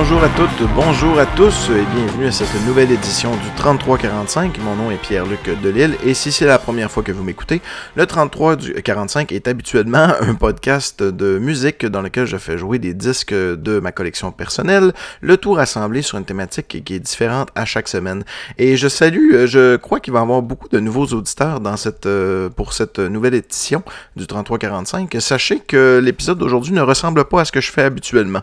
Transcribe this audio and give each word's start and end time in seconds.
bonjour 0.00 0.24
à 0.24 0.30
toutes, 0.30 0.66
bonjour 0.74 1.18
à 1.18 1.26
tous 1.26 1.68
et 1.68 1.84
bienvenue 1.94 2.28
à 2.28 2.32
cette 2.32 2.54
nouvelle 2.66 2.90
édition 2.90 3.32
du 3.32 3.50
3345. 3.54 4.58
Mon 4.60 4.74
nom 4.74 4.90
est 4.90 4.96
Pierre-Luc 4.96 5.60
Delille 5.62 5.94
et 6.02 6.14
si 6.14 6.32
c'est 6.32 6.46
la 6.46 6.58
première 6.58 6.90
fois 6.90 7.02
que 7.02 7.12
vous 7.12 7.22
m'écoutez, 7.22 7.60
le 7.96 8.06
3345 8.06 9.30
est 9.32 9.46
habituellement 9.46 10.08
un 10.22 10.34
podcast 10.36 11.02
de 11.02 11.38
musique 11.38 11.84
dans 11.84 12.00
lequel 12.00 12.24
je 12.24 12.38
fais 12.38 12.56
jouer 12.56 12.78
des 12.78 12.94
disques 12.94 13.34
de 13.34 13.78
ma 13.78 13.92
collection 13.92 14.32
personnelle, 14.32 14.94
le 15.20 15.36
tout 15.36 15.52
rassemblé 15.52 16.00
sur 16.00 16.16
une 16.16 16.24
thématique 16.24 16.82
qui 16.82 16.94
est 16.94 16.98
différente 16.98 17.50
à 17.54 17.66
chaque 17.66 17.86
semaine. 17.86 18.24
Et 18.56 18.78
je 18.78 18.88
salue, 18.88 19.44
je 19.44 19.76
crois 19.76 20.00
qu'il 20.00 20.14
va 20.14 20.20
y 20.20 20.22
avoir 20.22 20.40
beaucoup 20.40 20.70
de 20.70 20.80
nouveaux 20.80 21.08
auditeurs 21.08 21.60
dans 21.60 21.76
cette, 21.76 22.06
euh, 22.06 22.48
pour 22.48 22.72
cette 22.72 23.00
nouvelle 23.00 23.34
édition 23.34 23.82
du 24.16 24.26
3345. 24.26 25.14
Sachez 25.20 25.60
que 25.60 26.00
l'épisode 26.02 26.38
d'aujourd'hui 26.38 26.72
ne 26.72 26.80
ressemble 26.80 27.26
pas 27.26 27.42
à 27.42 27.44
ce 27.44 27.52
que 27.52 27.60
je 27.60 27.70
fais 27.70 27.82
habituellement. 27.82 28.40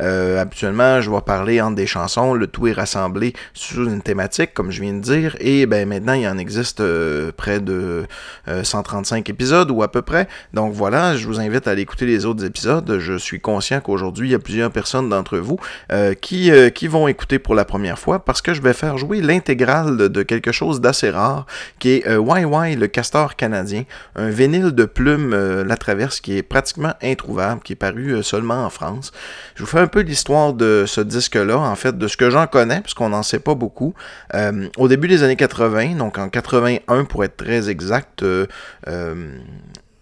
Euh, 0.00 0.38
habituellement, 0.38 0.97
je 1.00 1.10
vais 1.10 1.20
parler 1.20 1.60
entre 1.60 1.76
des 1.76 1.86
chansons, 1.86 2.34
le 2.34 2.46
tout 2.46 2.66
est 2.66 2.72
rassemblé 2.72 3.32
sous 3.54 3.88
une 3.88 4.02
thématique, 4.02 4.54
comme 4.54 4.70
je 4.70 4.80
viens 4.80 4.94
de 4.94 5.00
dire, 5.00 5.36
et 5.40 5.66
ben 5.66 5.88
maintenant 5.88 6.12
il 6.12 6.26
en 6.26 6.38
existe 6.38 6.80
euh, 6.80 7.32
près 7.36 7.60
de 7.60 8.06
135 8.62 9.16
euh, 9.28 9.32
épisodes 9.32 9.70
ou 9.70 9.82
à 9.82 9.90
peu 9.90 10.02
près. 10.02 10.28
Donc 10.54 10.72
voilà, 10.72 11.16
je 11.16 11.26
vous 11.26 11.40
invite 11.40 11.66
à 11.68 11.72
aller 11.72 11.82
écouter 11.82 12.06
les 12.06 12.24
autres 12.24 12.44
épisodes. 12.44 12.98
Je 12.98 13.18
suis 13.18 13.40
conscient 13.40 13.80
qu'aujourd'hui 13.80 14.28
il 14.28 14.32
y 14.32 14.34
a 14.34 14.38
plusieurs 14.38 14.70
personnes 14.70 15.08
d'entre 15.08 15.38
vous 15.38 15.58
euh, 15.92 16.14
qui, 16.14 16.50
qui 16.74 16.88
vont 16.88 17.08
écouter 17.08 17.38
pour 17.38 17.54
la 17.54 17.64
première 17.64 17.98
fois 17.98 18.24
parce 18.24 18.42
que 18.42 18.54
je 18.54 18.62
vais 18.62 18.72
faire 18.72 18.98
jouer 18.98 19.20
l'intégrale 19.20 19.96
de, 19.96 20.22
quelque 20.22 20.52
chose 20.52 20.80
d'assez 20.80 21.10
rare 21.10 21.46
qui 21.78 21.90
est 21.90 22.04
YY 22.06 22.76
le 22.76 22.86
castor 22.86 23.36
canadien, 23.36 23.84
un 24.16 24.30
vinyle 24.30 24.72
de 24.72 24.84
plumes 24.84 25.34
La 25.62 25.76
Traverse 25.76 26.20
qui 26.20 26.36
est 26.36 26.42
pratiquement 26.42 26.94
introuvable, 27.02 27.62
qui 27.62 27.72
est 27.72 27.76
paru 27.76 28.22
seulement 28.22 28.64
en 28.64 28.70
France. 28.70 29.12
Je 29.54 29.62
vous 29.62 29.68
fais 29.68 29.80
un 29.80 29.86
peu 29.86 30.00
l'histoire 30.00 30.52
de 30.52 30.84
ce 30.88 31.00
disque-là, 31.00 31.56
en 31.58 31.76
fait, 31.76 31.96
de 31.96 32.08
ce 32.08 32.16
que 32.16 32.30
j'en 32.30 32.46
connais, 32.46 32.80
puisqu'on 32.80 33.10
n'en 33.10 33.22
sait 33.22 33.38
pas 33.38 33.54
beaucoup. 33.54 33.94
Euh, 34.34 34.68
au 34.76 34.88
début 34.88 35.06
des 35.06 35.22
années 35.22 35.36
80, 35.36 35.94
donc 35.96 36.18
en 36.18 36.28
81 36.28 37.04
pour 37.04 37.24
être 37.24 37.36
très 37.36 37.70
exact, 37.70 38.22
euh, 38.22 38.46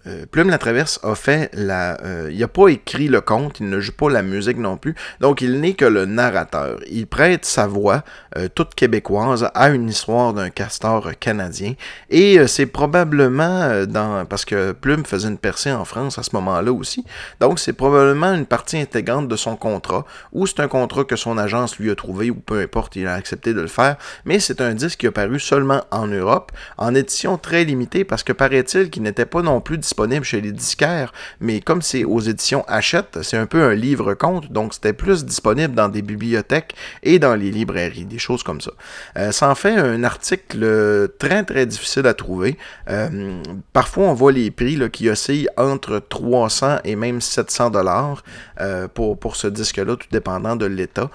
euh, 0.06 0.24
Plume 0.30 0.50
la 0.50 0.58
Traverse 0.58 1.00
a 1.02 1.14
fait 1.14 1.50
la. 1.52 2.00
Euh, 2.02 2.28
il 2.30 2.38
n'a 2.38 2.48
pas 2.48 2.68
écrit 2.68 3.08
le 3.08 3.20
conte, 3.20 3.60
il 3.60 3.68
ne 3.68 3.80
joue 3.80 3.92
pas 3.92 4.08
la 4.08 4.22
musique 4.22 4.58
non 4.58 4.76
plus. 4.76 4.94
Donc 5.20 5.40
il 5.40 5.60
n'est 5.60 5.74
que 5.74 5.84
le 5.84 6.04
narrateur. 6.04 6.78
Il 6.88 7.06
prête 7.06 7.44
sa 7.44 7.66
voix, 7.66 8.04
euh, 8.36 8.48
toute 8.54 8.74
québécoise, 8.74 9.48
à 9.54 9.70
une 9.70 9.88
histoire 9.88 10.32
d'un 10.32 10.50
castor 10.50 11.10
canadien. 11.18 11.74
Et 12.10 12.46
c'est 12.46 12.66
probablement 12.66 13.84
dans. 13.86 14.24
Parce 14.26 14.44
que 14.44 14.72
Plume 14.72 15.04
faisait 15.04 15.28
une 15.28 15.38
percée 15.38 15.72
en 15.72 15.84
France 15.84 16.18
à 16.18 16.22
ce 16.22 16.30
moment-là 16.34 16.72
aussi. 16.72 17.04
Donc 17.40 17.58
c'est 17.58 17.72
probablement 17.72 18.32
une 18.32 18.46
partie 18.46 18.78
intégrante 18.78 19.28
de 19.28 19.36
son 19.36 19.56
contrat. 19.56 20.04
Ou 20.32 20.46
c'est 20.46 20.60
un 20.60 20.68
contrat 20.68 21.04
que 21.04 21.16
son 21.16 21.36
agence 21.38 21.78
lui 21.78 21.90
a 21.90 21.94
trouvé, 21.96 22.30
ou 22.30 22.36
peu 22.36 22.60
importe, 22.60 22.96
il 22.96 23.06
a 23.06 23.14
accepté 23.14 23.54
de 23.54 23.60
le 23.60 23.66
faire. 23.66 23.96
Mais 24.24 24.38
c'est 24.38 24.60
un 24.60 24.74
disque 24.74 25.00
qui 25.00 25.06
a 25.06 25.12
paru 25.12 25.40
seulement 25.40 25.82
en 25.90 26.06
Europe, 26.06 26.52
en 26.78 26.94
édition 26.94 27.38
très 27.38 27.64
limitée, 27.64 28.04
parce 28.04 28.22
que 28.22 28.32
paraît-il 28.32 28.90
qu'il 28.90 29.02
n'était 29.02 29.26
pas 29.26 29.42
non 29.42 29.60
plus 29.60 29.78
disponible 29.78 29.95
chez 30.22 30.40
les 30.40 30.52
disquaires, 30.52 31.12
mais 31.40 31.60
comme 31.60 31.82
c'est 31.82 32.04
aux 32.04 32.20
éditions 32.20 32.64
Hachette, 32.68 33.18
c'est 33.22 33.36
un 33.36 33.46
peu 33.46 33.62
un 33.62 33.74
livre-conte, 33.74 34.52
donc 34.52 34.74
c'était 34.74 34.92
plus 34.92 35.24
disponible 35.24 35.74
dans 35.74 35.88
des 35.88 36.02
bibliothèques 36.02 36.74
et 37.02 37.18
dans 37.18 37.34
les 37.34 37.50
librairies, 37.50 38.04
des 38.04 38.18
choses 38.18 38.42
comme 38.42 38.60
ça. 38.60 38.72
Euh, 39.16 39.32
ça 39.32 39.48
en 39.48 39.54
fait 39.54 39.74
un 39.74 40.04
article 40.04 41.08
très 41.18 41.44
très 41.44 41.66
difficile 41.66 42.06
à 42.06 42.14
trouver. 42.14 42.58
Euh, 42.88 43.40
parfois, 43.72 44.04
on 44.04 44.14
voit 44.14 44.32
les 44.32 44.50
prix 44.50 44.78
qui 44.90 45.08
oscillent 45.08 45.48
entre 45.56 45.98
300 45.98 46.78
et 46.84 46.96
même 46.96 47.20
700 47.20 47.70
dollars 47.70 48.22
euh, 48.60 48.88
pour, 48.88 49.18
pour 49.18 49.36
ce 49.36 49.46
disque-là, 49.46 49.96
tout 49.96 50.08
dépendant 50.10 50.56
de 50.56 50.66
l'état. 50.66 51.10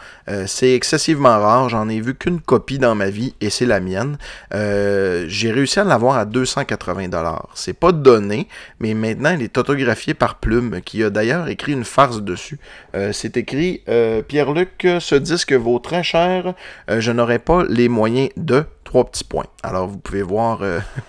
c'est 0.47 0.73
excessivement 0.73 1.39
rare, 1.39 1.69
j'en 1.69 1.87
ai 1.89 2.01
vu 2.01 2.15
qu'une 2.15 2.41
copie 2.41 2.79
dans 2.79 2.95
ma 2.95 3.09
vie 3.09 3.35
et 3.41 3.49
c'est 3.49 3.65
la 3.65 3.79
mienne. 3.79 4.17
J'ai 4.51 5.51
réussi 5.51 5.79
à 5.79 5.83
l'avoir 5.83 6.17
à 6.17 6.25
280 6.25 7.09
dollars. 7.09 7.49
C'est 7.53 7.73
pas 7.73 7.91
donné, 7.91 8.47
mais 8.79 8.93
maintenant 8.93 9.31
il 9.31 9.41
est 9.43 9.57
autographié 9.57 10.13
par 10.13 10.35
Plume, 10.35 10.81
qui 10.83 11.03
a 11.03 11.09
d'ailleurs 11.09 11.47
écrit 11.47 11.73
une 11.73 11.83
farce 11.83 12.21
dessus. 12.21 12.59
Euh, 12.95 13.11
c'est 13.13 13.37
écrit 13.37 13.81
euh, 13.89 14.21
Pierre-Luc, 14.21 14.87
ce 14.99 15.15
disque 15.15 15.53
vaut 15.53 15.79
très 15.79 16.03
cher, 16.03 16.53
euh, 16.89 16.99
je 16.99 17.11
n'aurai 17.11 17.39
pas 17.39 17.63
les 17.67 17.89
moyens 17.89 18.29
de 18.37 18.63
trois 18.83 19.05
petits 19.05 19.23
points. 19.23 19.45
Alors 19.63 19.87
vous 19.87 19.97
pouvez 19.97 20.21
voir 20.21 20.61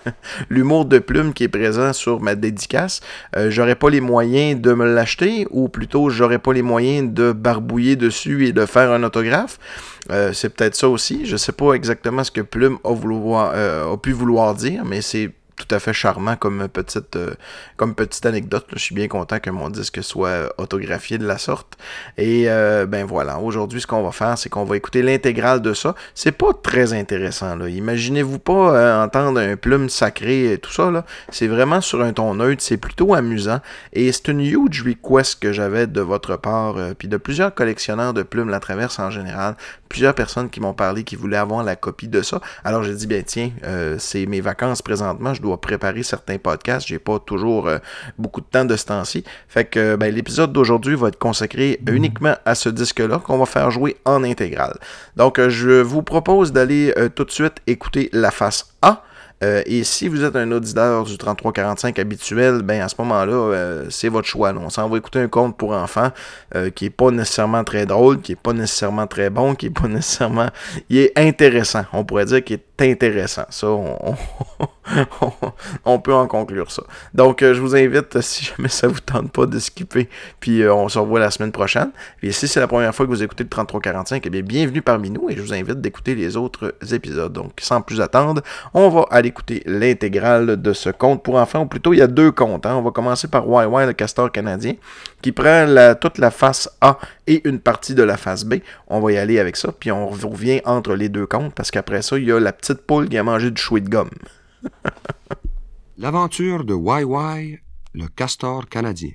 l'humour 0.49 0.85
de 0.85 0.99
Plume 0.99 1.33
qui 1.33 1.43
est 1.43 1.49
présent 1.49 1.91
sur 1.91 2.21
ma 2.21 2.35
dédicace. 2.35 3.01
j'aurais 3.49 3.75
pas 3.75 3.89
les 3.89 3.99
moyens 3.99 4.61
de 4.61 4.73
me 4.73 4.85
l'acheter, 4.85 5.47
ou 5.49 5.67
plutôt 5.67 6.09
j'aurais 6.09 6.39
pas 6.39 6.53
les 6.53 6.61
moyens 6.61 7.11
de 7.13 7.33
barbouiller 7.33 7.97
dessus 7.97 8.47
et 8.47 8.53
de 8.53 8.65
faire 8.65 8.91
un 8.91 9.03
autographe. 9.03 9.59
c'est 10.31 10.55
peut-être 10.55 10.75
ça 10.75 10.87
aussi. 10.87 11.25
Je 11.25 11.35
sais 11.35 11.51
pas 11.51 11.73
exactement 11.73 12.23
ce 12.23 12.31
que 12.31 12.41
Plume 12.41 12.77
a, 12.85 13.91
a 13.91 13.97
pu 13.97 14.13
vouloir 14.13 14.55
dire, 14.55 14.85
mais 14.85 15.01
c'est 15.01 15.31
tout 15.65 15.75
à 15.75 15.79
fait 15.79 15.93
charmant 15.93 16.35
comme 16.35 16.67
petite, 16.67 17.15
euh, 17.15 17.33
comme 17.77 17.95
petite 17.95 18.25
anecdote. 18.25 18.65
Je 18.73 18.79
suis 18.79 18.95
bien 18.95 19.07
content 19.07 19.39
que 19.39 19.49
mon 19.49 19.69
disque 19.69 20.03
soit 20.03 20.53
autographié 20.57 21.17
de 21.17 21.25
la 21.25 21.37
sorte. 21.37 21.77
Et 22.17 22.45
euh, 22.47 22.85
ben 22.85 23.05
voilà, 23.05 23.39
aujourd'hui, 23.39 23.79
ce 23.79 23.87
qu'on 23.87 24.03
va 24.03 24.11
faire, 24.11 24.37
c'est 24.37 24.49
qu'on 24.49 24.65
va 24.65 24.75
écouter 24.75 25.01
l'intégrale 25.01 25.61
de 25.61 25.73
ça. 25.73 25.95
C'est 26.15 26.31
pas 26.31 26.53
très 26.61 26.93
intéressant. 26.93 27.55
Là. 27.55 27.69
Imaginez-vous 27.69 28.39
pas 28.39 28.75
euh, 28.75 29.03
entendre 29.03 29.39
un 29.39 29.55
plume 29.55 29.89
sacré 29.89 30.53
et 30.53 30.57
tout 30.57 30.71
ça. 30.71 30.91
Là. 30.91 31.05
C'est 31.29 31.47
vraiment 31.47 31.81
sur 31.81 32.01
un 32.01 32.13
ton 32.13 32.35
neutre. 32.35 32.61
C'est 32.61 32.77
plutôt 32.77 33.13
amusant. 33.13 33.59
Et 33.93 34.11
c'est 34.11 34.27
une 34.27 34.41
huge 34.41 34.83
request 34.83 35.39
que 35.39 35.53
j'avais 35.53 35.87
de 35.87 36.01
votre 36.01 36.35
part, 36.35 36.75
puis 36.97 37.07
de 37.07 37.17
plusieurs 37.17 37.53
collectionneurs 37.53 38.13
de 38.13 38.23
plumes 38.23 38.49
La 38.49 38.59
Traverse 38.59 38.99
en 38.99 39.09
général. 39.09 39.55
Plusieurs 39.93 40.15
personnes 40.15 40.49
qui 40.49 40.59
m'ont 40.59 40.73
parlé 40.73 41.03
qui 41.03 41.15
voulaient 41.15 41.37
avoir 41.37 41.63
la 41.63 41.75
copie 41.75 42.07
de 42.07 42.23
ça. 42.23 42.41
Alors 42.63 42.81
j'ai 42.81 42.95
dit, 42.95 43.05
bien 43.05 43.21
tiens, 43.21 43.51
c'est 43.99 44.25
mes 44.25 44.41
vacances 44.41 44.81
présentement. 44.81 45.35
Je 45.35 45.41
dois 45.41 45.61
préparer 45.61 46.01
certains 46.01 46.39
podcasts. 46.39 46.87
J'ai 46.87 46.97
pas 46.97 47.19
toujours 47.19 47.67
euh, 47.67 47.77
beaucoup 48.17 48.41
de 48.41 48.45
temps 48.45 48.65
de 48.65 48.75
ce 48.75 48.85
temps-ci. 48.85 49.23
Fait 49.47 49.65
que 49.65 49.95
ben, 49.95 50.13
l'épisode 50.13 50.51
d'aujourd'hui 50.51 50.95
va 50.95 51.09
être 51.09 51.19
consacré 51.19 51.79
uniquement 51.87 52.35
à 52.45 52.55
ce 52.55 52.69
disque-là 52.69 53.19
qu'on 53.19 53.37
va 53.37 53.45
faire 53.45 53.69
jouer 53.71 53.97
en 54.05 54.23
intégrale. 54.23 54.77
Donc 55.15 55.39
euh, 55.39 55.49
je 55.49 55.81
vous 55.81 56.01
propose 56.01 56.51
d'aller 56.51 56.93
euh, 56.97 57.09
tout 57.09 57.25
de 57.25 57.31
suite 57.31 57.57
écouter 57.67 58.09
la 58.13 58.31
face 58.31 58.73
A. 58.81 59.03
et 59.65 59.83
si 59.83 60.07
vous 60.07 60.23
êtes 60.23 60.35
un 60.35 60.51
auditeur 60.51 61.03
du 61.03 61.17
3345 61.17 61.97
habituel, 61.99 62.61
ben 62.61 62.81
à 62.81 62.89
ce 62.89 62.95
moment-là, 62.99 63.83
c'est 63.89 64.09
votre 64.09 64.27
choix. 64.27 64.53
On 64.53 64.69
s'en 64.69 64.89
va 64.89 64.97
écouter 64.97 65.19
un 65.19 65.27
conte 65.27 65.57
pour 65.57 65.71
enfants 65.71 66.11
qui 66.75 66.85
est 66.85 66.89
pas 66.89 67.11
nécessairement 67.11 67.63
très 67.63 67.85
drôle, 67.85 68.21
qui 68.21 68.33
est 68.33 68.41
pas 68.41 68.53
nécessairement 68.53 69.07
très 69.07 69.29
bon, 69.29 69.55
qui 69.55 69.67
est 69.67 69.69
pas 69.69 69.87
nécessairement. 69.87 70.49
Il 70.89 70.97
est 70.97 71.17
intéressant. 71.17 71.85
On 71.93 72.03
pourrait 72.03 72.25
dire 72.25 72.43
qu'il 72.43 72.57
est 72.57 72.63
intéressant. 72.81 73.45
Ça, 73.49 73.67
on, 75.85 75.99
peut 75.99 76.13
en 76.13 76.27
conclure 76.27 76.71
ça. 76.71 76.83
Donc, 77.13 77.41
euh, 77.41 77.53
je 77.53 77.61
vous 77.61 77.75
invite, 77.75 78.19
si 78.21 78.45
jamais 78.45 78.69
ça 78.69 78.87
vous 78.87 78.99
tente 78.99 79.31
pas 79.31 79.45
de 79.45 79.59
skipper, 79.59 80.09
puis 80.39 80.61
euh, 80.61 80.73
on 80.73 80.89
se 80.89 80.99
revoit 80.99 81.19
la 81.19 81.31
semaine 81.31 81.51
prochaine. 81.51 81.91
Et 82.21 82.31
si 82.31 82.47
c'est 82.47 82.59
la 82.59 82.67
première 82.67 82.93
fois 82.93 83.05
que 83.05 83.11
vous 83.11 83.23
écoutez 83.23 83.43
le 83.43 83.49
3345, 83.49 84.23
eh 84.25 84.29
bien, 84.29 84.41
bienvenue 84.41 84.81
parmi 84.81 85.09
nous 85.09 85.29
et 85.29 85.35
je 85.35 85.41
vous 85.41 85.53
invite 85.53 85.81
d'écouter 85.81 86.15
les 86.15 86.37
autres 86.37 86.75
épisodes. 86.91 87.31
Donc, 87.31 87.53
sans 87.59 87.81
plus 87.81 88.01
attendre, 88.01 88.41
on 88.73 88.89
va 88.89 89.05
aller 89.11 89.31
écouter 89.33 89.63
l'intégrale 89.65 90.61
de 90.61 90.73
ce 90.73 90.89
conte 90.89 91.23
pour 91.23 91.35
enfants, 91.35 91.63
ou 91.63 91.65
plutôt, 91.65 91.93
il 91.93 91.97
y 91.97 92.01
a 92.01 92.07
deux 92.07 92.31
contes. 92.31 92.65
Hein. 92.65 92.75
On 92.75 92.81
va 92.81 92.91
commencer 92.91 93.27
par 93.27 93.45
YY, 93.47 93.87
le 93.87 93.93
castor 93.93 94.31
canadien, 94.31 94.75
qui 95.21 95.31
prend 95.31 95.65
la, 95.65 95.95
toute 95.95 96.19
la 96.19 96.29
face 96.29 96.69
A 96.81 96.99
et 97.25 97.41
une 97.47 97.59
partie 97.59 97.95
de 97.95 98.03
la 98.03 98.15
face 98.15 98.45
B. 98.45 98.55
On 98.87 98.99
va 98.99 99.11
y 99.11 99.17
aller 99.17 99.39
avec 99.39 99.55
ça, 99.55 99.71
puis 99.71 99.91
on 99.91 100.07
revient 100.07 100.61
entre 100.65 100.93
les 100.93 101.09
deux 101.09 101.25
contes, 101.25 101.53
parce 101.55 101.71
qu'après 101.71 102.03
ça, 102.03 102.17
il 102.17 102.25
y 102.25 102.31
a 102.31 102.39
la 102.39 102.53
petite 102.53 102.81
poule 102.85 103.09
qui 103.09 103.17
a 103.17 103.23
mangé 103.23 103.49
du 103.49 103.59
chouet 103.59 103.81
de 103.81 103.89
gomme. 103.89 104.11
L'aventure 105.97 106.63
de 106.63 106.75
YY, 106.75 107.59
le 107.93 108.07
castor 108.07 108.69
canadien. 108.69 109.11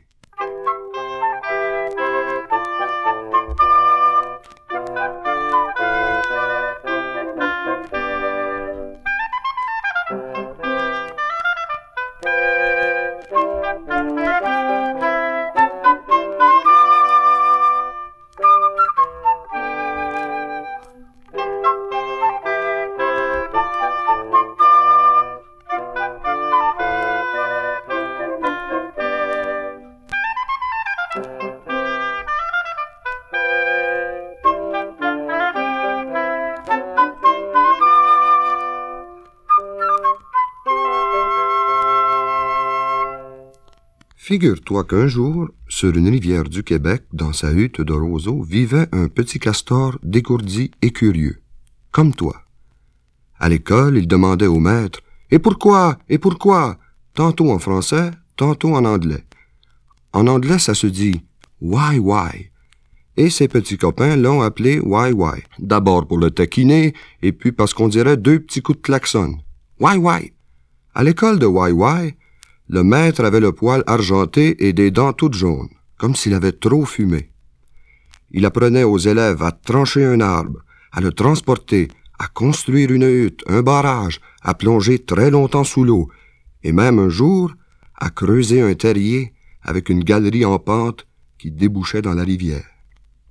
Figure-toi 44.29 44.85
qu'un 44.85 45.07
jour, 45.07 45.49
sur 45.71 45.97
une 45.97 46.11
rivière 46.11 46.45
du 46.45 46.63
Québec, 46.63 47.03
dans 47.15 47.33
sa 47.33 47.51
hutte 47.51 47.81
de 47.81 47.95
roseau, 47.95 48.43
vivait 48.43 48.87
un 48.93 49.09
petit 49.09 49.39
castor 49.39 49.99
dégourdi 50.03 50.71
et 50.83 50.91
curieux, 50.91 51.41
comme 51.93 52.13
toi. 52.15 52.43
À 53.39 53.49
l'école, 53.49 53.97
il 53.97 54.07
demandait 54.07 54.47
au 54.47 54.59
maître 54.59 55.01
Et 55.31 55.39
pourquoi 55.39 55.97
Et 56.11 56.19
pourquoi? 56.19 56.77
Tantôt 57.15 57.51
en 57.51 57.59
français, 57.59 58.11
tantôt 58.37 58.75
en 58.75 58.85
anglais. 58.85 59.25
En 60.13 60.27
anglais, 60.27 60.59
ça 60.59 60.75
se 60.75 60.89
dit 60.89 61.23
Why, 61.63 61.99
why 61.99 62.51
Et 63.17 63.31
ses 63.31 63.49
petits 63.49 63.79
copains 63.79 64.17
l'ont 64.17 64.43
appelé 64.43 64.79
Why, 64.79 65.13
why. 65.13 65.43
D'abord 65.59 66.07
pour 66.07 66.19
le 66.19 66.31
taquiner, 66.31 66.93
et 67.23 67.33
puis 67.33 67.51
parce 67.51 67.73
qu'on 67.73 67.89
dirait 67.89 68.19
deux 68.19 68.41
petits 68.41 68.61
coups 68.61 68.77
de 68.77 68.83
klaxon. 68.83 69.39
Why, 69.81 69.97
why 69.97 70.35
À 70.95 71.03
l'école 71.03 71.39
de 71.39 71.47
Why, 71.47 71.73
why, 71.73 72.15
le 72.69 72.83
maître 72.83 73.25
avait 73.25 73.41
le 73.41 73.53
poil 73.53 73.83
argenté 73.87 74.67
et 74.67 74.73
des 74.73 74.91
dents 74.91 75.15
toutes 75.15 75.35
jaunes, 75.35 75.71
comme 75.97 76.15
s'il 76.15 76.35
avait 76.35 76.53
trop 76.53 76.85
fumé. 76.85 77.31
Il 78.31 78.45
apprenait 78.45 78.85
aux 78.85 78.99
élèves 78.99 79.43
à 79.43 79.53
trancher 79.53 80.05
un 80.05 80.21
arbre, 80.21 80.61
à 80.93 81.01
le 81.01 81.13
transporter, 81.13 81.89
à 82.19 82.29
construire 82.29 82.91
une 82.91 83.09
hutte, 83.09 83.43
un 83.47 83.63
barrage, 83.63 84.21
à 84.43 84.55
plonger 84.55 84.99
très 84.99 85.31
longtemps 85.31 85.65
sous 85.65 85.85
l'eau, 85.85 86.09
et 86.63 86.73
même 86.73 86.99
un 86.99 87.09
jour 87.09 87.53
à 87.95 88.11
creuser 88.11 88.61
un 88.61 88.75
terrier 88.75 89.33
avec 89.63 89.89
une 89.89 90.05
galerie 90.05 90.45
en 90.45 90.59
pente 90.59 91.07
qui 91.39 91.51
débouchait 91.51 92.03
dans 92.03 92.15
la 92.15 92.25
rivière. 92.25 92.67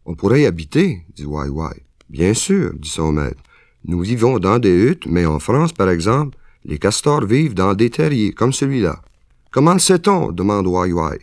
On 0.06 0.16
pourrait 0.16 0.42
y 0.42 0.46
habiter, 0.46 1.06
dit 1.16 1.26
Wai 1.26 1.50
Wai. 1.50 1.84
Bien 2.10 2.34
sûr, 2.34 2.74
dit 2.74 2.90
son 2.90 3.12
maître. 3.12 3.44
Nous 3.86 4.02
vivons 4.02 4.40
dans 4.40 4.58
des 4.60 4.74
huttes, 4.74 5.06
mais 5.06 5.26
en 5.26 5.40
France, 5.40 5.74
par 5.74 5.90
exemple, 5.90 6.38
les 6.66 6.80
castors 6.80 7.26
vivent 7.26 7.54
dans 7.54 7.74
des 7.74 7.90
terriers 7.90 8.34
comme 8.34 8.54
celui-là. 8.54 9.02
Comment 9.52 9.74
le 9.74 9.80
sait-on? 9.80 10.32
demande 10.32 10.68
Wai 10.68 10.92
Wai. 10.92 11.20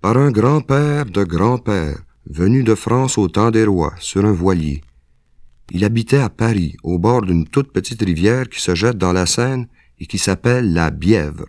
Par 0.00 0.16
un 0.16 0.30
grand-père 0.30 1.06
de 1.06 1.24
grand-père, 1.24 1.98
venu 2.26 2.62
de 2.62 2.74
France 2.74 3.18
au 3.18 3.28
temps 3.28 3.50
des 3.50 3.64
rois, 3.64 3.94
sur 3.98 4.24
un 4.24 4.32
voilier. 4.32 4.82
Il 5.70 5.84
habitait 5.84 6.18
à 6.18 6.28
Paris, 6.28 6.76
au 6.82 6.98
bord 6.98 7.22
d'une 7.22 7.46
toute 7.46 7.72
petite 7.72 8.02
rivière 8.02 8.48
qui 8.48 8.60
se 8.60 8.74
jette 8.74 8.98
dans 8.98 9.12
la 9.12 9.26
Seine 9.26 9.66
et 9.98 10.06
qui 10.06 10.18
s'appelle 10.18 10.72
la 10.72 10.90
Bièvre. 10.90 11.46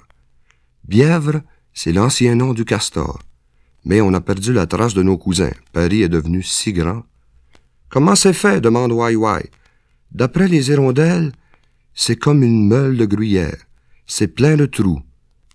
Bièvre, 0.87 1.41
c'est 1.73 1.91
l'ancien 1.91 2.35
nom 2.35 2.53
du 2.53 2.65
castor. 2.65 3.19
Mais 3.85 4.01
on 4.01 4.13
a 4.13 4.21
perdu 4.21 4.53
la 4.53 4.65
trace 4.65 4.93
de 4.93 5.03
nos 5.03 5.17
cousins. 5.17 5.53
Paris 5.71 6.01
est 6.01 6.09
devenu 6.09 6.41
si 6.41 6.73
grand. 6.73 7.03
Comment 7.89 8.15
c'est 8.15 8.33
fait? 8.33 8.59
demande 8.59 8.91
Wai 8.91 9.15
Wai. 9.15 9.49
D'après 10.11 10.47
les 10.47 10.69
hirondelles, 10.71 11.31
c'est 11.93 12.15
comme 12.15 12.43
une 12.43 12.67
meule 12.67 12.97
de 12.97 13.05
gruyère. 13.05 13.57
C'est 14.05 14.27
plein 14.27 14.55
de 14.55 14.65
trous, 14.65 15.01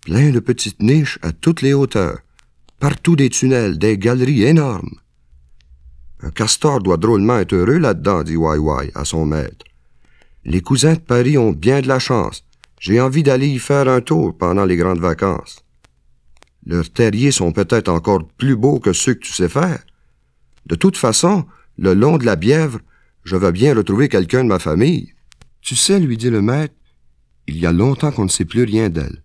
plein 0.02 0.31
de 0.31 0.40
petites 0.40 0.82
niches 0.82 1.19
à 1.22 1.32
toutes 1.32 1.62
les 1.62 1.72
hauteurs. 1.72 2.19
Partout 2.81 3.14
des 3.16 3.31
tunnels, 3.31 3.78
des 3.78 3.96
galeries 3.96 4.43
énormes. 4.43 4.96
Un 6.20 6.31
castor 6.31 6.81
doit 6.81 6.96
drôlement 6.96 7.38
être 7.38 7.54
heureux 7.54 7.78
là-dedans, 7.78 8.22
dit 8.22 8.37
Wai 8.37 8.58
Wai 8.58 8.90
à 8.94 9.04
son 9.04 9.25
maître. 9.25 9.64
Les 10.44 10.60
cousins 10.60 10.94
de 10.94 10.99
Paris 10.99 11.38
ont 11.38 11.52
bien 11.52 11.81
de 11.81 11.88
la 11.88 12.00
chance. 12.00 12.44
J'ai 12.81 13.00
envie 13.00 13.22
d'aller 13.22 13.49
y 13.49 13.60
faire 13.60 13.88
un 13.88 14.00
tour 14.00 14.37
pendant 14.37 14.64
les 14.64 14.76
grandes 14.76 14.99
vacances. 14.99 15.64
Leurs 16.66 16.93
terriers 16.93 17.31
sont 17.31 17.52
peut-être 17.52 17.88
encore 17.88 18.26
plus 18.38 18.56
beaux 18.56 18.81
que 18.81 18.93
ceux 18.93 19.14
que 19.14 19.20
tu 19.26 19.32
sais 19.32 19.49
faire. 19.49 19.84
De 20.66 20.75
toute 20.75 20.96
façon, 20.96 21.46
le 21.78 21.94
long 21.94 22.19
de 22.19 22.26
la 22.26 22.37
Bièvre, 22.37 22.81
je 23.25 23.37
vais 23.37 23.52
bien 23.52 23.75
retrouver 23.75 24.08
quelqu'un 24.08 24.43
de 24.43 24.49
ma 24.49 24.58
famille. 24.58 25.12
Tu 25.60 25.76
sais, 25.76 26.00
lui 26.00 26.16
dit 26.16 26.31
le 26.31 26.43
maître, 26.43 26.75
il 27.46 27.58
y 27.58 27.66
a 27.66 27.72
longtemps 27.72 28.10
qu'on 28.10 28.25
ne 28.25 28.28
sait 28.28 28.44
plus 28.44 28.64
rien 28.64 28.88
d'elle. 28.88 29.22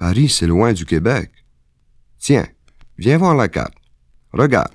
Paris, 0.00 0.28
c'est 0.28 0.48
loin 0.48 0.72
du 0.72 0.84
Québec. 0.84 1.30
Tiens, 2.18 2.48
viens 2.98 3.18
voir 3.18 3.36
la 3.36 3.46
carte. 3.48 3.76
Regarde 4.32 4.72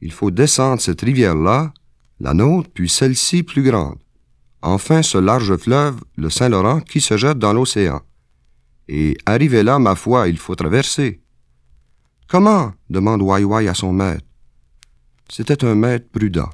il 0.00 0.12
faut 0.12 0.30
descendre 0.30 0.80
cette 0.80 1.00
rivière-là, 1.00 1.72
la 2.20 2.34
nôtre, 2.34 2.70
puis 2.72 2.88
celle-ci 2.88 3.42
plus 3.42 3.62
grande. 3.62 3.98
Enfin, 4.62 5.02
ce 5.02 5.18
large 5.18 5.56
fleuve, 5.56 6.00
le 6.16 6.30
Saint-Laurent, 6.30 6.80
qui 6.80 7.00
se 7.00 7.16
jette 7.16 7.38
dans 7.38 7.52
l'océan. 7.52 8.02
Et 8.88 9.16
arrivé 9.26 9.62
là, 9.62 9.78
ma 9.78 9.94
foi, 9.94 10.28
il 10.28 10.38
faut 10.38 10.54
traverser. 10.54 11.20
Comment? 12.28 12.72
demande 12.90 13.22
Wai 13.22 13.68
à 13.68 13.74
son 13.74 13.92
maître. 13.92 14.24
C'était 15.28 15.64
un 15.64 15.74
maître 15.74 16.08
prudent. 16.10 16.50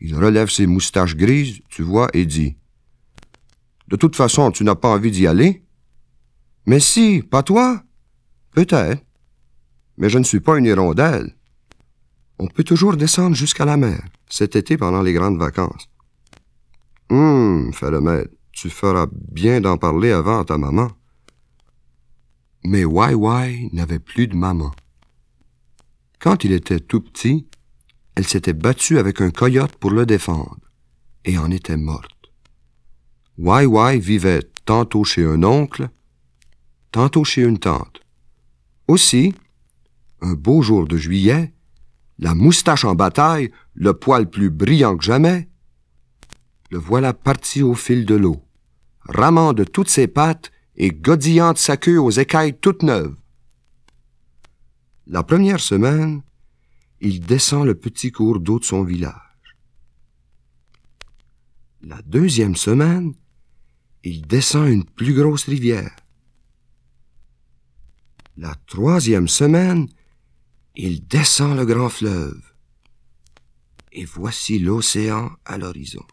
Il 0.00 0.14
relève 0.14 0.50
ses 0.50 0.66
moustaches 0.66 1.16
grises, 1.16 1.60
tu 1.68 1.82
vois, 1.82 2.08
et 2.12 2.26
dit 2.26 2.56
De 3.88 3.96
toute 3.96 4.16
façon, 4.16 4.50
tu 4.50 4.64
n'as 4.64 4.74
pas 4.74 4.88
envie 4.88 5.10
d'y 5.10 5.26
aller? 5.26 5.63
Mais 6.66 6.80
si, 6.80 7.22
pas 7.22 7.42
toi 7.42 7.82
Peut-être. 8.52 9.02
Mais 9.96 10.08
je 10.08 10.18
ne 10.18 10.24
suis 10.24 10.40
pas 10.40 10.58
une 10.58 10.66
hirondelle. 10.66 11.34
On 12.38 12.46
peut 12.46 12.64
toujours 12.64 12.96
descendre 12.96 13.36
jusqu'à 13.36 13.64
la 13.64 13.76
mer, 13.76 14.02
cet 14.28 14.56
été 14.56 14.76
pendant 14.76 15.02
les 15.02 15.12
grandes 15.12 15.38
vacances. 15.38 15.88
Hum, 17.10 17.72
fait 17.72 17.90
le 17.90 18.00
maître, 18.00 18.34
tu 18.52 18.70
feras 18.70 19.06
bien 19.12 19.60
d'en 19.60 19.76
parler 19.76 20.10
avant 20.10 20.40
à 20.40 20.44
ta 20.44 20.58
maman. 20.58 20.90
Mais 22.64 22.84
Wai 22.84 23.14
Wai 23.14 23.68
n'avait 23.72 23.98
plus 23.98 24.26
de 24.26 24.36
maman. 24.36 24.72
Quand 26.18 26.44
il 26.44 26.52
était 26.52 26.80
tout 26.80 27.00
petit, 27.00 27.46
elle 28.14 28.26
s'était 28.26 28.54
battue 28.54 28.98
avec 28.98 29.20
un 29.20 29.30
coyote 29.30 29.76
pour 29.76 29.90
le 29.90 30.06
défendre, 30.06 30.58
et 31.24 31.36
en 31.36 31.50
était 31.50 31.76
morte. 31.76 32.32
Wai 33.36 33.66
Wai 33.66 33.98
vivait 33.98 34.42
tantôt 34.64 35.04
chez 35.04 35.24
un 35.24 35.42
oncle, 35.42 35.88
tantôt 36.94 37.24
chez 37.24 37.42
une 37.42 37.58
tante. 37.58 38.02
Aussi, 38.86 39.34
un 40.20 40.34
beau 40.34 40.62
jour 40.62 40.86
de 40.86 40.96
juillet, 40.96 41.52
la 42.20 42.36
moustache 42.36 42.84
en 42.84 42.94
bataille, 42.94 43.50
le 43.74 43.94
poil 43.94 44.30
plus 44.30 44.48
brillant 44.48 44.96
que 44.96 45.02
jamais, 45.02 45.48
le 46.70 46.78
voilà 46.78 47.12
parti 47.12 47.64
au 47.64 47.74
fil 47.74 48.06
de 48.06 48.14
l'eau, 48.14 48.44
ramant 49.00 49.52
de 49.54 49.64
toutes 49.64 49.88
ses 49.88 50.06
pattes 50.06 50.52
et 50.76 50.92
godillant 50.92 51.52
de 51.52 51.58
sa 51.58 51.76
queue 51.76 51.98
aux 51.98 52.12
écailles 52.12 52.56
toutes 52.56 52.84
neuves. 52.84 53.16
La 55.08 55.24
première 55.24 55.58
semaine, 55.58 56.22
il 57.00 57.18
descend 57.18 57.66
le 57.66 57.74
petit 57.74 58.12
cours 58.12 58.38
d'eau 58.38 58.60
de 58.60 58.64
son 58.64 58.84
village. 58.84 59.56
La 61.82 62.00
deuxième 62.02 62.54
semaine, 62.54 63.14
il 64.04 64.22
descend 64.28 64.68
une 64.68 64.84
plus 64.84 65.12
grosse 65.12 65.46
rivière. 65.46 65.96
La 68.36 68.54
troisième 68.66 69.28
semaine, 69.28 69.88
il 70.74 71.06
descend 71.06 71.56
le 71.56 71.64
grand 71.64 71.88
fleuve. 71.88 72.40
Et 73.92 74.04
voici 74.04 74.58
l'océan 74.58 75.30
à 75.44 75.56
l'horizon. 75.56 76.04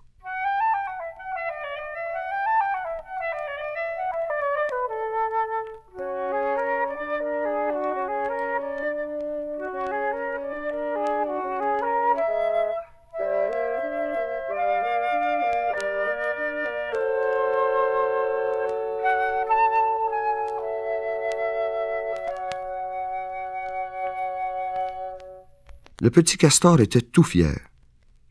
Le 26.01 26.09
petit 26.09 26.35
castor 26.35 26.81
était 26.81 27.03
tout 27.03 27.21
fier. 27.21 27.59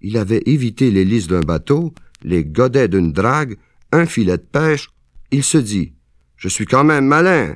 Il 0.01 0.17
avait 0.17 0.43
évité 0.47 0.91
l'hélice 0.91 1.29
d'un 1.29 1.39
bateau, 1.41 1.95
les 2.25 2.45
godets 2.45 2.89
d'une 2.89 3.13
drague, 3.13 3.57
un 3.93 4.07
filet 4.07 4.39
de 4.39 4.43
pêche. 4.43 4.91
Il 5.31 5.45
se 5.45 5.57
dit 5.57 5.95
Je 6.37 6.49
suis 6.49 6.67
quand 6.67 6.83
même 6.83 7.07
malin. 7.07 7.55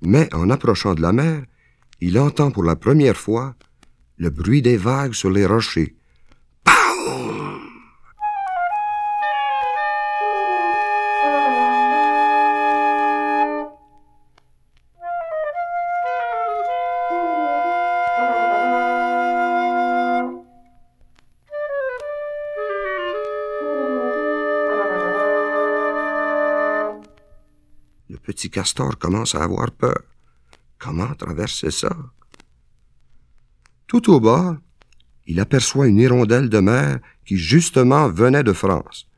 Mais 0.00 0.32
en 0.34 0.48
approchant 0.48 0.94
de 0.94 1.02
la 1.02 1.12
mer, 1.12 1.42
il 2.00 2.18
entend 2.18 2.50
pour 2.50 2.64
la 2.64 2.76
première 2.76 3.18
fois 3.18 3.54
le 4.16 4.30
bruit 4.30 4.62
des 4.62 4.78
vagues 4.78 5.12
sur 5.12 5.30
les 5.30 5.44
rochers, 5.44 5.96
petit 28.36 28.50
castor 28.50 28.98
commence 28.98 29.34
à 29.34 29.42
avoir 29.42 29.70
peur. 29.70 30.02
Comment 30.78 31.14
traverser 31.14 31.70
ça? 31.70 31.96
Tout 33.86 34.10
au 34.10 34.20
bas, 34.20 34.60
il 35.26 35.40
aperçoit 35.40 35.86
une 35.86 35.98
hirondelle 35.98 36.50
de 36.50 36.60
mer 36.60 36.98
qui 37.24 37.38
justement 37.38 38.08
venait 38.10 38.44
de 38.44 38.52
France. 38.52 39.08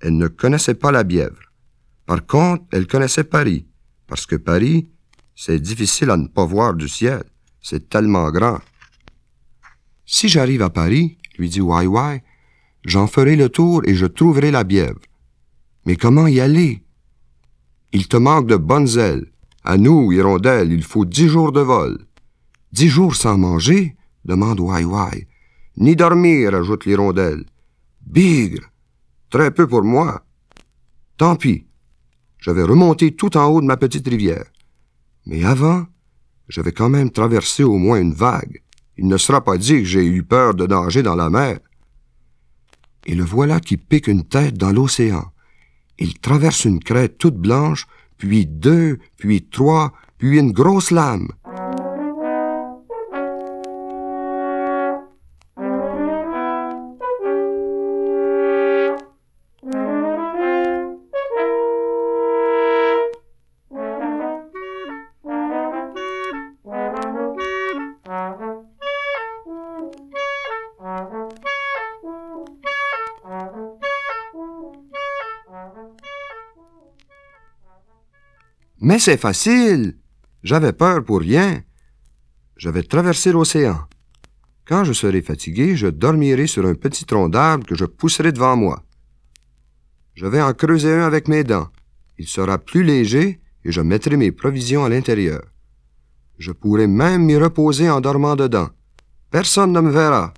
Elle 0.00 0.16
ne 0.16 0.28
connaissait 0.28 0.80
pas 0.82 0.90
la 0.90 1.04
Bièvre. 1.04 1.42
Par 2.06 2.24
contre, 2.24 2.64
elle 2.72 2.86
connaissait 2.86 3.24
Paris, 3.24 3.66
parce 4.06 4.26
que 4.26 4.36
Paris, 4.36 4.88
C'est 5.38 5.60
difficile 5.60 6.10
à 6.10 6.16
ne 6.16 6.28
pas 6.28 6.46
voir 6.46 6.72
du 6.72 6.88
ciel. 6.88 7.22
C'est 7.60 7.90
tellement 7.90 8.30
grand. 8.30 8.58
Si 10.06 10.30
j'arrive 10.30 10.62
à 10.62 10.70
Paris, 10.70 11.18
lui 11.36 11.50
dit 11.50 11.60
Wai 11.60 12.22
j'en 12.86 13.06
ferai 13.06 13.36
le 13.36 13.50
tour 13.50 13.82
et 13.84 13.94
je 13.94 14.06
trouverai 14.06 14.50
la 14.50 14.64
Bièvre. 14.64 15.02
Mais 15.84 15.96
comment 15.96 16.26
y 16.26 16.40
aller? 16.40 16.85
Il 17.92 18.08
te 18.08 18.16
manque 18.16 18.46
de 18.46 18.56
bonnes 18.56 18.98
ailes. 18.98 19.26
À 19.64 19.76
nous, 19.76 20.12
hirondelles, 20.12 20.72
il 20.72 20.82
faut 20.82 21.04
dix 21.04 21.28
jours 21.28 21.52
de 21.52 21.60
vol. 21.60 21.98
Dix 22.72 22.88
jours 22.88 23.16
sans 23.16 23.38
manger? 23.38 23.96
demande 24.24 24.60
Wai 24.60 24.84
Wai. 24.84 25.26
Ni 25.76 25.96
dormir, 25.96 26.54
ajoute 26.54 26.84
l'hirondelle. 26.86 27.44
Bigre! 28.06 28.70
Très 29.30 29.50
peu 29.50 29.66
pour 29.66 29.82
moi. 29.82 30.24
Tant 31.16 31.36
pis. 31.36 31.66
Je 32.38 32.50
vais 32.50 32.62
remonter 32.62 33.14
tout 33.14 33.36
en 33.36 33.46
haut 33.46 33.60
de 33.60 33.66
ma 33.66 33.76
petite 33.76 34.06
rivière. 34.06 34.46
Mais 35.26 35.44
avant, 35.44 35.86
je 36.48 36.60
vais 36.60 36.72
quand 36.72 36.88
même 36.88 37.10
traverser 37.10 37.64
au 37.64 37.76
moins 37.76 38.00
une 38.00 38.14
vague. 38.14 38.62
Il 38.96 39.08
ne 39.08 39.16
sera 39.16 39.42
pas 39.42 39.58
dit 39.58 39.80
que 39.80 39.84
j'ai 39.84 40.06
eu 40.06 40.22
peur 40.22 40.54
de 40.54 40.66
danger 40.66 41.02
dans 41.02 41.16
la 41.16 41.28
mer. 41.28 41.58
Et 43.04 43.14
le 43.14 43.24
voilà 43.24 43.60
qui 43.60 43.76
pique 43.76 44.06
une 44.06 44.24
tête 44.24 44.56
dans 44.56 44.72
l'océan. 44.72 45.24
Il 45.98 46.18
traverse 46.18 46.64
une 46.64 46.82
crête 46.82 47.18
toute 47.18 47.36
blanche, 47.36 47.86
puis 48.18 48.46
deux, 48.46 48.98
puis 49.18 49.42
trois, 49.42 49.92
puis 50.18 50.38
une 50.38 50.52
grosse 50.52 50.90
lame. 50.90 51.28
Mais 78.86 79.00
c'est 79.00 79.16
facile. 79.16 79.96
J'avais 80.44 80.72
peur 80.72 81.02
pour 81.02 81.18
rien. 81.18 81.60
Je 82.56 82.70
vais 82.70 82.84
traverser 82.84 83.32
l'océan. 83.32 83.80
Quand 84.64 84.84
je 84.84 84.92
serai 84.92 85.22
fatigué, 85.22 85.74
je 85.74 85.88
dormirai 85.88 86.46
sur 86.46 86.64
un 86.64 86.76
petit 86.76 87.04
tronc 87.04 87.28
d'arbre 87.28 87.66
que 87.66 87.74
je 87.74 87.84
pousserai 87.84 88.30
devant 88.30 88.56
moi. 88.56 88.84
Je 90.14 90.24
vais 90.26 90.40
en 90.40 90.52
creuser 90.52 90.92
un 90.94 91.04
avec 91.04 91.26
mes 91.26 91.42
dents. 91.42 91.66
Il 92.16 92.28
sera 92.28 92.58
plus 92.58 92.84
léger 92.84 93.40
et 93.64 93.72
je 93.72 93.80
mettrai 93.80 94.16
mes 94.16 94.30
provisions 94.30 94.84
à 94.84 94.88
l'intérieur. 94.88 95.42
Je 96.38 96.52
pourrai 96.52 96.86
même 96.86 97.24
m'y 97.24 97.36
reposer 97.36 97.90
en 97.90 98.00
dormant 98.00 98.36
dedans. 98.36 98.68
Personne 99.32 99.72
ne 99.72 99.80
me 99.80 99.90
verra. 99.90 100.32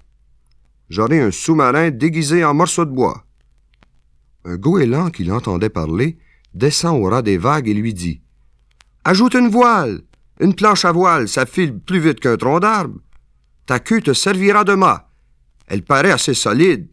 J'aurai 0.89 1.21
un 1.21 1.31
sous-marin 1.31 1.91
déguisé 1.91 2.47
en 2.47 2.55
morceau 2.55 2.87
de 2.87 2.93
bois. 2.93 3.27
Un 4.47 4.57
goéland 4.57 5.11
qui 5.11 5.25
l'entendait 5.25 5.69
parler 5.69 6.17
descend 6.55 6.99
au 6.99 7.11
ras 7.11 7.21
des 7.21 7.37
vagues 7.37 7.69
et 7.69 7.75
lui 7.75 7.93
dit 7.93 8.23
Ajoute 9.11 9.33
une 9.33 9.49
voile. 9.49 10.03
Une 10.39 10.55
planche 10.55 10.85
à 10.85 10.93
voile, 10.93 11.31
ça 11.31 11.47
file 11.47 11.79
plus 11.79 11.99
vite 11.99 12.21
qu'un 12.21 12.37
tronc 12.37 12.61
d'arbre. 12.61 13.01
Ta 13.65 13.81
queue 13.81 14.03
te 14.03 14.13
servira 14.13 14.65
de 14.65 14.75
mât. 14.75 15.09
Elle 15.67 15.83
paraît 15.83 16.11
assez 16.11 16.35
solide. 16.35 16.91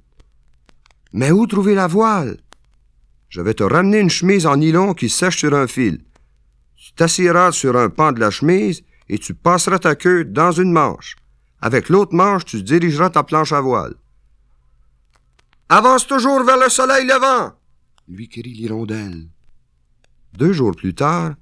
Mais 1.11 1.31
où 1.31 1.45
trouver 1.45 1.75
la 1.75 1.87
voile? 1.87 2.37
Je 3.27 3.41
vais 3.41 3.53
te 3.53 3.63
ramener 3.63 3.99
une 3.99 4.09
chemise 4.09 4.45
en 4.45 4.55
nylon 4.55 4.93
qui 4.93 5.09
sèche 5.09 5.39
sur 5.39 5.53
un 5.53 5.67
fil. 5.67 6.05
Tu 6.77 6.93
t'assiras 6.93 7.51
sur 7.51 7.75
un 7.75 7.89
pan 7.89 8.13
de 8.13 8.21
la 8.21 8.31
chemise 8.31 8.81
et 9.09 9.17
tu 9.17 9.33
passeras 9.33 9.79
ta 9.79 9.95
queue 9.95 10.23
dans 10.23 10.53
une 10.53 10.71
manche. 10.71 11.17
Avec 11.59 11.89
l'autre 11.89 12.15
manche, 12.15 12.45
tu 12.45 12.63
dirigeras 12.63 13.09
ta 13.09 13.23
planche 13.23 13.51
à 13.51 13.59
voile. 13.59 13.95
Avance 15.67 16.07
toujours 16.07 16.45
vers 16.45 16.59
le 16.63 16.69
soleil 16.69 17.05
levant, 17.05 17.51
lui 18.07 18.29
crie 18.29 18.53
l'hirondelle. 18.53 19.27
Deux 20.31 20.53
jours 20.53 20.77
plus 20.77 20.93
tard, 20.93 21.33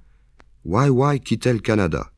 Wai 0.64 1.20
quittait 1.20 1.52
le 1.52 1.58
Canada? 1.58 2.10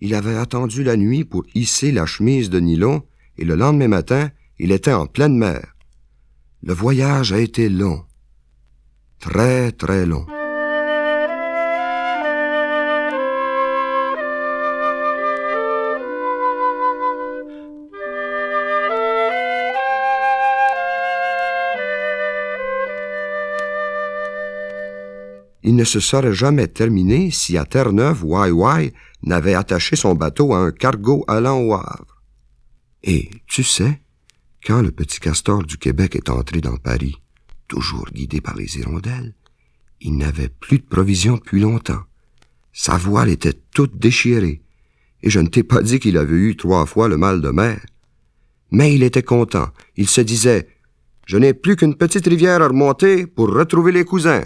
Il 0.00 0.14
avait 0.14 0.36
attendu 0.36 0.82
la 0.82 0.96
nuit 0.96 1.24
pour 1.24 1.44
hisser 1.54 1.92
la 1.92 2.06
chemise 2.06 2.48
de 2.48 2.58
nylon 2.58 3.02
et 3.36 3.44
le 3.44 3.54
lendemain 3.54 3.88
matin, 3.88 4.30
il 4.58 4.72
était 4.72 4.92
en 4.92 5.06
pleine 5.06 5.36
mer. 5.36 5.74
Le 6.62 6.72
voyage 6.72 7.32
a 7.32 7.38
été 7.38 7.68
long. 7.68 8.04
Très, 9.18 9.72
très 9.72 10.06
long. 10.06 10.26
Il 25.70 25.76
ne 25.76 25.84
se 25.84 26.00
serait 26.00 26.34
jamais 26.34 26.66
terminé 26.66 27.30
si 27.30 27.56
à 27.56 27.64
Terre-Neuve, 27.64 28.24
Wai 28.24 28.92
n'avait 29.22 29.54
attaché 29.54 29.94
son 29.94 30.16
bateau 30.16 30.52
à 30.52 30.58
un 30.58 30.72
cargo 30.72 31.24
allant 31.28 31.60
au 31.60 31.74
Havre. 31.74 32.20
Et, 33.04 33.30
tu 33.46 33.62
sais, 33.62 34.00
quand 34.66 34.82
le 34.82 34.90
petit 34.90 35.20
castor 35.20 35.62
du 35.62 35.76
Québec 35.78 36.16
est 36.16 36.28
entré 36.28 36.60
dans 36.60 36.76
Paris, 36.76 37.14
toujours 37.68 38.08
guidé 38.12 38.40
par 38.40 38.56
les 38.56 38.78
hirondelles, 38.78 39.32
il 40.00 40.16
n'avait 40.16 40.48
plus 40.48 40.80
de 40.80 40.86
provisions 40.86 41.36
depuis 41.36 41.60
longtemps. 41.60 42.02
Sa 42.72 42.96
voile 42.96 43.28
était 43.28 43.60
toute 43.72 43.96
déchirée, 43.96 44.62
et 45.22 45.30
je 45.30 45.38
ne 45.38 45.46
t'ai 45.46 45.62
pas 45.62 45.82
dit 45.82 46.00
qu'il 46.00 46.18
avait 46.18 46.34
eu 46.34 46.56
trois 46.56 46.84
fois 46.84 47.06
le 47.06 47.16
mal 47.16 47.40
de 47.40 47.50
mer. 47.50 47.80
Mais 48.72 48.92
il 48.92 49.04
était 49.04 49.22
content. 49.22 49.68
Il 49.94 50.08
se 50.08 50.20
disait, 50.20 50.66
je 51.26 51.36
n'ai 51.36 51.54
plus 51.54 51.76
qu'une 51.76 51.94
petite 51.94 52.26
rivière 52.26 52.60
à 52.60 52.66
remonter 52.66 53.28
pour 53.28 53.54
retrouver 53.54 53.92
les 53.92 54.04
cousins. 54.04 54.42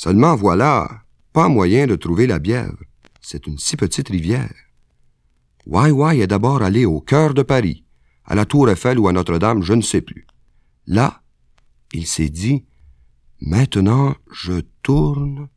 Seulement 0.00 0.36
voilà, 0.36 1.02
pas 1.32 1.48
moyen 1.48 1.88
de 1.88 1.96
trouver 1.96 2.28
la 2.28 2.38
Bièvre. 2.38 2.78
C'est 3.20 3.48
une 3.48 3.58
si 3.58 3.76
petite 3.76 4.10
rivière. 4.10 4.54
Wai 5.66 6.20
est 6.20 6.28
d'abord 6.28 6.62
allé 6.62 6.84
au 6.84 7.00
cœur 7.00 7.34
de 7.34 7.42
Paris, 7.42 7.84
à 8.24 8.36
la 8.36 8.44
Tour 8.44 8.70
Eiffel 8.70 9.00
ou 9.00 9.08
à 9.08 9.12
Notre-Dame, 9.12 9.64
je 9.64 9.72
ne 9.72 9.82
sais 9.82 10.00
plus. 10.00 10.24
Là, 10.86 11.20
il 11.92 12.06
s'est 12.06 12.28
dit, 12.28 12.64
maintenant 13.40 14.14
je 14.30 14.60
tourne, 14.84 15.48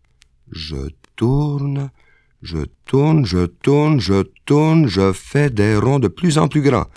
je 0.50 0.90
tourne, 1.16 1.92
je 2.42 2.66
tourne, 2.88 3.24
je 3.24 3.46
tourne, 3.46 4.00
je 4.00 4.24
tourne, 4.46 4.88
je 4.88 5.14
fais 5.14 5.52
des 5.52 5.76
ronds 5.78 6.00
de 6.00 6.08
plus 6.08 6.40
en 6.40 6.48
plus 6.48 6.64
grands, 6.64 6.88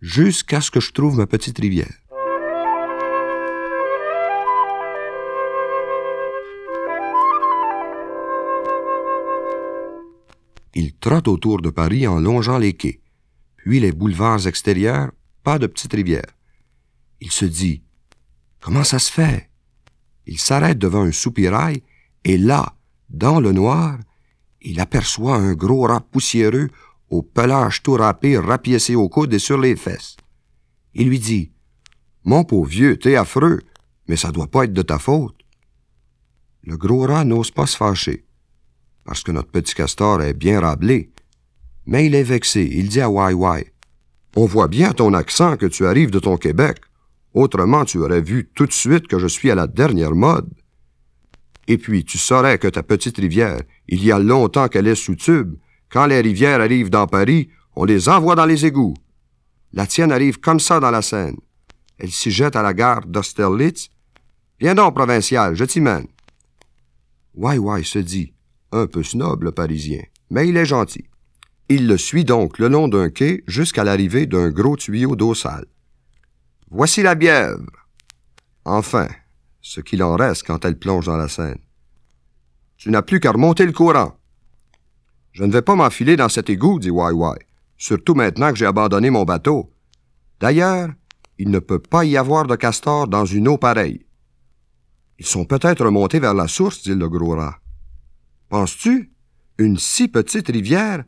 jusqu'à 0.00 0.62
ce 0.62 0.70
que 0.70 0.80
je 0.80 0.92
trouve 0.92 1.18
ma 1.18 1.26
petite 1.26 1.58
rivière. 1.58 1.99
Il 10.74 10.94
trotte 10.94 11.28
autour 11.28 11.60
de 11.60 11.70
Paris 11.70 12.06
en 12.06 12.20
longeant 12.20 12.58
les 12.58 12.74
quais, 12.74 13.00
puis 13.56 13.80
les 13.80 13.92
boulevards 13.92 14.46
extérieurs, 14.46 15.10
pas 15.42 15.58
de 15.58 15.66
petite 15.66 15.92
rivière. 15.92 16.36
Il 17.20 17.30
se 17.30 17.44
dit 17.44 17.82
Comment 18.60 18.84
ça 18.84 18.98
se 18.98 19.10
fait? 19.10 19.50
Il 20.26 20.38
s'arrête 20.38 20.78
devant 20.78 21.02
un 21.02 21.12
soupirail, 21.12 21.82
et 22.24 22.38
là, 22.38 22.74
dans 23.08 23.40
le 23.40 23.52
noir, 23.52 23.98
il 24.62 24.78
aperçoit 24.80 25.36
un 25.36 25.54
gros 25.54 25.82
rat 25.82 26.00
poussiéreux 26.00 26.68
au 27.08 27.22
pelage 27.22 27.82
tout 27.82 27.94
râpé, 27.94 28.38
rapiécé 28.38 28.94
au 28.94 29.08
coude 29.08 29.34
et 29.34 29.38
sur 29.38 29.58
les 29.58 29.74
fesses. 29.74 30.16
Il 30.94 31.08
lui 31.08 31.18
dit 31.18 31.50
Mon 32.24 32.44
pauvre 32.44 32.68
vieux, 32.68 32.96
t'es 32.96 33.16
affreux, 33.16 33.60
mais 34.06 34.16
ça 34.16 34.30
doit 34.30 34.46
pas 34.46 34.64
être 34.64 34.72
de 34.72 34.82
ta 34.82 34.98
faute. 34.98 35.36
Le 36.62 36.76
gros 36.76 37.06
rat 37.06 37.24
n'ose 37.24 37.50
pas 37.50 37.66
se 37.66 37.76
fâcher 37.76 38.26
parce 39.10 39.24
que 39.24 39.32
notre 39.32 39.50
petit 39.50 39.74
castor 39.74 40.22
est 40.22 40.34
bien 40.34 40.60
rablé. 40.60 41.10
Mais 41.84 42.06
il 42.06 42.14
est 42.14 42.22
vexé. 42.22 42.62
Il 42.72 42.88
dit 42.88 43.00
à 43.00 43.10
Wai 43.10 43.32
Wai 43.34 43.72
On 44.36 44.46
voit 44.46 44.68
bien 44.68 44.92
ton 44.92 45.14
accent 45.14 45.56
que 45.56 45.66
tu 45.66 45.84
arrives 45.84 46.12
de 46.12 46.20
ton 46.20 46.36
Québec. 46.36 46.76
Autrement, 47.34 47.84
tu 47.84 47.98
aurais 47.98 48.20
vu 48.20 48.48
tout 48.54 48.66
de 48.66 48.72
suite 48.72 49.08
que 49.08 49.18
je 49.18 49.26
suis 49.26 49.50
à 49.50 49.56
la 49.56 49.66
dernière 49.66 50.14
mode. 50.14 50.48
Et 51.66 51.76
puis, 51.76 52.04
tu 52.04 52.18
saurais 52.18 52.58
que 52.58 52.68
ta 52.68 52.84
petite 52.84 53.16
rivière, 53.16 53.60
il 53.88 54.04
y 54.04 54.12
a 54.12 54.20
longtemps 54.20 54.68
qu'elle 54.68 54.86
est 54.86 54.94
sous 54.94 55.16
tube. 55.16 55.56
Quand 55.90 56.06
les 56.06 56.20
rivières 56.20 56.60
arrivent 56.60 56.90
dans 56.90 57.08
Paris, 57.08 57.48
on 57.74 57.86
les 57.86 58.08
envoie 58.08 58.36
dans 58.36 58.46
les 58.46 58.64
égouts. 58.64 58.94
La 59.72 59.88
tienne 59.88 60.12
arrive 60.12 60.38
comme 60.38 60.60
ça 60.60 60.78
dans 60.78 60.92
la 60.92 61.02
Seine. 61.02 61.36
Elle 61.98 62.12
s'y 62.12 62.30
jette 62.30 62.54
à 62.54 62.62
la 62.62 62.74
gare 62.74 63.04
d'Austerlitz. 63.06 63.88
Viens 64.60 64.76
donc, 64.76 64.94
provincial, 64.94 65.56
je 65.56 65.64
t'y 65.64 65.80
mène. 65.80 66.06
Wai 67.34 67.58
Wai 67.58 67.82
se 67.82 67.98
dit 67.98 68.34
un 68.72 68.86
peu 68.86 69.02
snob, 69.02 69.42
le 69.42 69.52
Parisien, 69.52 70.02
mais 70.30 70.48
il 70.48 70.56
est 70.56 70.64
gentil. 70.64 71.04
Il 71.68 71.86
le 71.86 71.96
suit 71.96 72.24
donc 72.24 72.58
le 72.58 72.68
long 72.68 72.88
d'un 72.88 73.10
quai 73.10 73.44
jusqu'à 73.46 73.84
l'arrivée 73.84 74.26
d'un 74.26 74.50
gros 74.50 74.76
tuyau 74.76 75.14
d'eau 75.16 75.34
sale. 75.34 75.66
Voici 76.70 77.02
la 77.02 77.14
Bièvre. 77.14 77.70
Enfin, 78.64 79.08
ce 79.60 79.80
qu'il 79.80 80.02
en 80.02 80.16
reste 80.16 80.46
quand 80.46 80.64
elle 80.64 80.78
plonge 80.78 81.06
dans 81.06 81.16
la 81.16 81.28
Seine. 81.28 81.58
Tu 82.76 82.90
n'as 82.90 83.02
plus 83.02 83.20
qu'à 83.20 83.32
remonter 83.32 83.66
le 83.66 83.72
courant. 83.72 84.16
Je 85.32 85.44
ne 85.44 85.52
vais 85.52 85.62
pas 85.62 85.76
m'enfiler 85.76 86.16
dans 86.16 86.28
cet 86.28 86.50
égout, 86.50 86.78
dit 86.78 86.90
Wai 86.90 87.12
surtout 87.80 88.14
maintenant 88.14 88.50
que 88.50 88.58
j'ai 88.58 88.66
abandonné 88.66 89.10
mon 89.10 89.24
bateau. 89.24 89.72
D'ailleurs, 90.38 90.90
il 91.38 91.50
ne 91.50 91.58
peut 91.58 91.78
pas 91.78 92.04
y 92.04 92.16
avoir 92.16 92.46
de 92.46 92.54
castors 92.54 93.08
dans 93.08 93.24
une 93.24 93.48
eau 93.48 93.56
pareille. 93.56 94.04
Ils 95.18 95.26
sont 95.26 95.46
peut-être 95.46 95.84
remontés 95.84 96.20
vers 96.20 96.34
la 96.34 96.46
source, 96.46 96.82
dit 96.82 96.94
le 96.94 97.08
gros 97.08 97.36
rat. 97.36 97.56
Penses-tu? 98.50 99.12
Une 99.58 99.78
si 99.78 100.08
petite 100.08 100.48
rivière? 100.48 101.04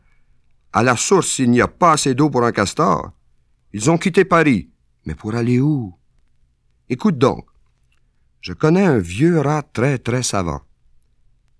À 0.71 0.81
la 0.81 0.95
source, 0.95 1.39
il 1.39 1.51
n'y 1.51 1.59
a 1.59 1.67
pas 1.67 1.91
assez 1.91 2.15
d'eau 2.15 2.29
pour 2.29 2.43
un 2.45 2.53
castor. 2.53 3.11
Ils 3.73 3.91
ont 3.91 3.97
quitté 3.97 4.23
Paris. 4.23 4.69
Mais 5.05 5.13
pour 5.13 5.35
aller 5.35 5.59
où? 5.59 5.93
Écoute 6.87 7.17
donc. 7.17 7.45
Je 8.39 8.53
connais 8.53 8.85
un 8.85 8.97
vieux 8.97 9.39
rat 9.39 9.61
très 9.61 9.97
très 9.97 10.23
savant. 10.23 10.61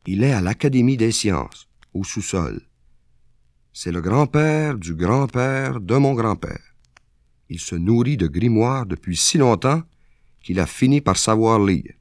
Il 0.07 0.23
est 0.23 0.31
à 0.31 0.39
l'Académie 0.39 0.95
des 0.95 1.11
sciences, 1.11 1.67
au 1.93 2.05
sous-sol. 2.05 2.61
C'est 3.73 3.91
le 3.91 4.01
grand-père 4.01 4.77
du 4.77 4.93
grand-père 4.93 5.81
de 5.81 5.97
mon 5.97 6.13
grand-père. 6.13 6.75
Il 7.49 7.59
se 7.59 7.75
nourrit 7.75 8.17
de 8.17 8.27
grimoires 8.27 8.85
depuis 8.85 9.17
si 9.17 9.37
longtemps 9.37 9.83
qu'il 10.41 10.61
a 10.61 10.65
fini 10.65 11.01
par 11.01 11.17
savoir 11.17 11.59
lire. 11.59 11.93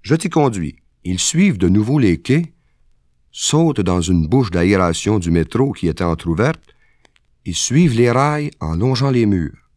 Je 0.00 0.14
t'y 0.14 0.30
conduis. 0.30 0.76
Ils 1.04 1.18
suivent 1.18 1.58
de 1.58 1.68
nouveau 1.68 1.98
les 1.98 2.22
quais, 2.22 2.54
sautent 3.32 3.80
dans 3.80 4.00
une 4.00 4.26
bouche 4.26 4.50
d'aération 4.50 5.18
du 5.18 5.30
métro 5.30 5.72
qui 5.72 5.88
était 5.88 6.04
entr'ouverte, 6.04 6.60
et 7.44 7.52
suivent 7.52 7.96
les 7.96 8.10
rails 8.10 8.50
en 8.60 8.74
longeant 8.74 9.10
les 9.10 9.26
murs. 9.26 9.70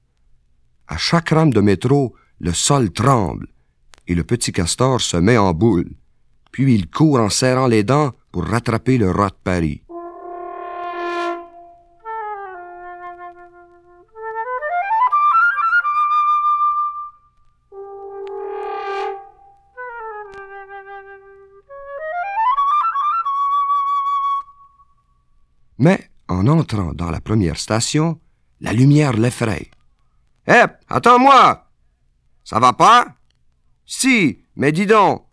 À 0.87 0.97
chaque 0.97 1.29
rame 1.29 1.53
de 1.53 1.61
métro, 1.61 2.13
le 2.39 2.53
sol 2.53 2.91
tremble, 2.91 3.47
et 4.07 4.15
le 4.15 4.23
petit 4.23 4.51
castor 4.51 4.99
se 4.99 5.17
met 5.17 5.37
en 5.37 5.53
boule, 5.53 5.91
puis 6.51 6.73
il 6.75 6.89
court 6.89 7.19
en 7.19 7.29
serrant 7.29 7.67
les 7.67 7.83
dents 7.83 8.11
pour 8.31 8.45
rattraper 8.45 8.97
le 8.97 9.09
rat 9.09 9.29
de 9.29 9.35
Paris. 9.43 9.83
Mais, 25.81 26.11
en 26.27 26.45
entrant 26.45 26.93
dans 26.93 27.09
la 27.09 27.19
première 27.19 27.57
station, 27.57 28.21
la 28.59 28.71
lumière 28.71 29.13
l'effraie. 29.13 29.71
Hé, 30.47 30.65
attends-moi! 30.87 31.71
Ça 32.43 32.59
va 32.59 32.73
pas? 32.73 33.15
Si, 33.83 34.43
mais 34.55 34.71
dis 34.71 34.85
donc! 34.85 35.25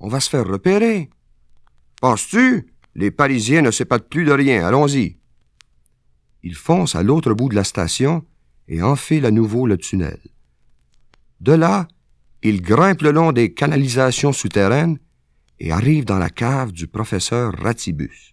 On 0.00 0.08
va 0.08 0.18
se 0.18 0.28
faire 0.28 0.48
repérer. 0.48 1.10
Penses-tu? 2.00 2.74
Les 2.96 3.12
Parisiens 3.12 3.62
ne 3.62 3.70
s'épatent 3.70 4.08
plus 4.08 4.24
de 4.24 4.32
rien. 4.32 4.66
Allons-y. 4.66 5.20
Il 6.42 6.56
fonce 6.56 6.96
à 6.96 7.04
l'autre 7.04 7.32
bout 7.32 7.50
de 7.50 7.54
la 7.54 7.62
station 7.62 8.24
et 8.66 8.82
enfile 8.82 9.26
à 9.26 9.30
nouveau 9.30 9.64
le 9.64 9.76
tunnel. 9.76 10.18
De 11.40 11.52
là, 11.52 11.86
il 12.42 12.62
grimpe 12.62 13.02
le 13.02 13.12
long 13.12 13.30
des 13.30 13.54
canalisations 13.54 14.32
souterraines 14.32 14.98
et 15.60 15.70
arrive 15.70 16.04
dans 16.04 16.18
la 16.18 16.30
cave 16.30 16.72
du 16.72 16.88
professeur 16.88 17.52
Ratibus 17.56 18.29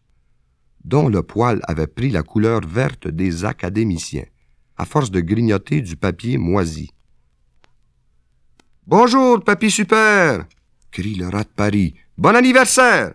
dont 0.84 1.10
le 1.10 1.24
poil 1.24 1.60
avait 1.64 1.88
pris 1.88 2.10
la 2.10 2.24
couleur 2.24 2.62
verte 2.66 3.08
des 3.08 3.46
académiciens, 3.46 4.26
à 4.78 4.86
force 4.86 5.12
de 5.12 5.20
grignoter 5.20 5.82
du 5.82 5.96
papier 5.96 6.38
moisi. 6.38 6.92
Bonjour, 8.86 9.44
papy 9.44 9.70
super! 9.70 10.46
crie 10.92 11.16
le 11.16 11.28
rat 11.28 11.44
de 11.44 11.50
Paris. 11.50 11.96
Bon 12.18 12.36
anniversaire! 12.36 13.14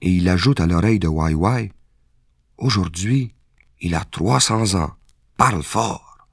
Et 0.00 0.10
il 0.10 0.28
ajoute 0.28 0.60
à 0.60 0.66
l'oreille 0.66 0.98
de 0.98 1.08
Wai 1.08 1.72
Aujourd'hui, 2.58 3.34
il 3.80 3.94
a 3.94 4.04
trois 4.04 4.40
cents 4.40 4.74
ans. 4.74 4.92
Parle 5.36 5.62
fort. 5.62 6.28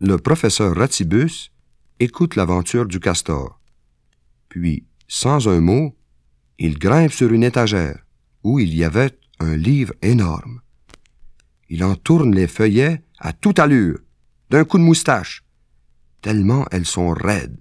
Le 0.00 0.16
professeur 0.18 0.76
Ratibus 0.76 1.50
écoute 1.98 2.36
l'aventure 2.36 2.86
du 2.86 3.00
castor. 3.00 3.58
Puis, 4.48 4.86
sans 5.08 5.48
un 5.48 5.60
mot, 5.60 5.96
il 6.58 6.78
grimpe 6.78 7.12
sur 7.12 7.32
une 7.32 7.42
étagère 7.42 8.04
où 8.42 8.58
il 8.58 8.74
y 8.74 8.84
avait 8.84 9.18
un 9.40 9.56
livre 9.56 9.94
énorme. 10.02 10.60
Il 11.68 11.82
en 11.82 11.96
tourne 11.96 12.34
les 12.34 12.46
feuillets 12.46 13.02
à 13.18 13.32
toute 13.32 13.58
allure, 13.58 13.98
d'un 14.50 14.64
coup 14.64 14.78
de 14.78 14.82
moustache, 14.82 15.44
tellement 16.20 16.66
elles 16.70 16.86
sont 16.86 17.10
raides. 17.10 17.58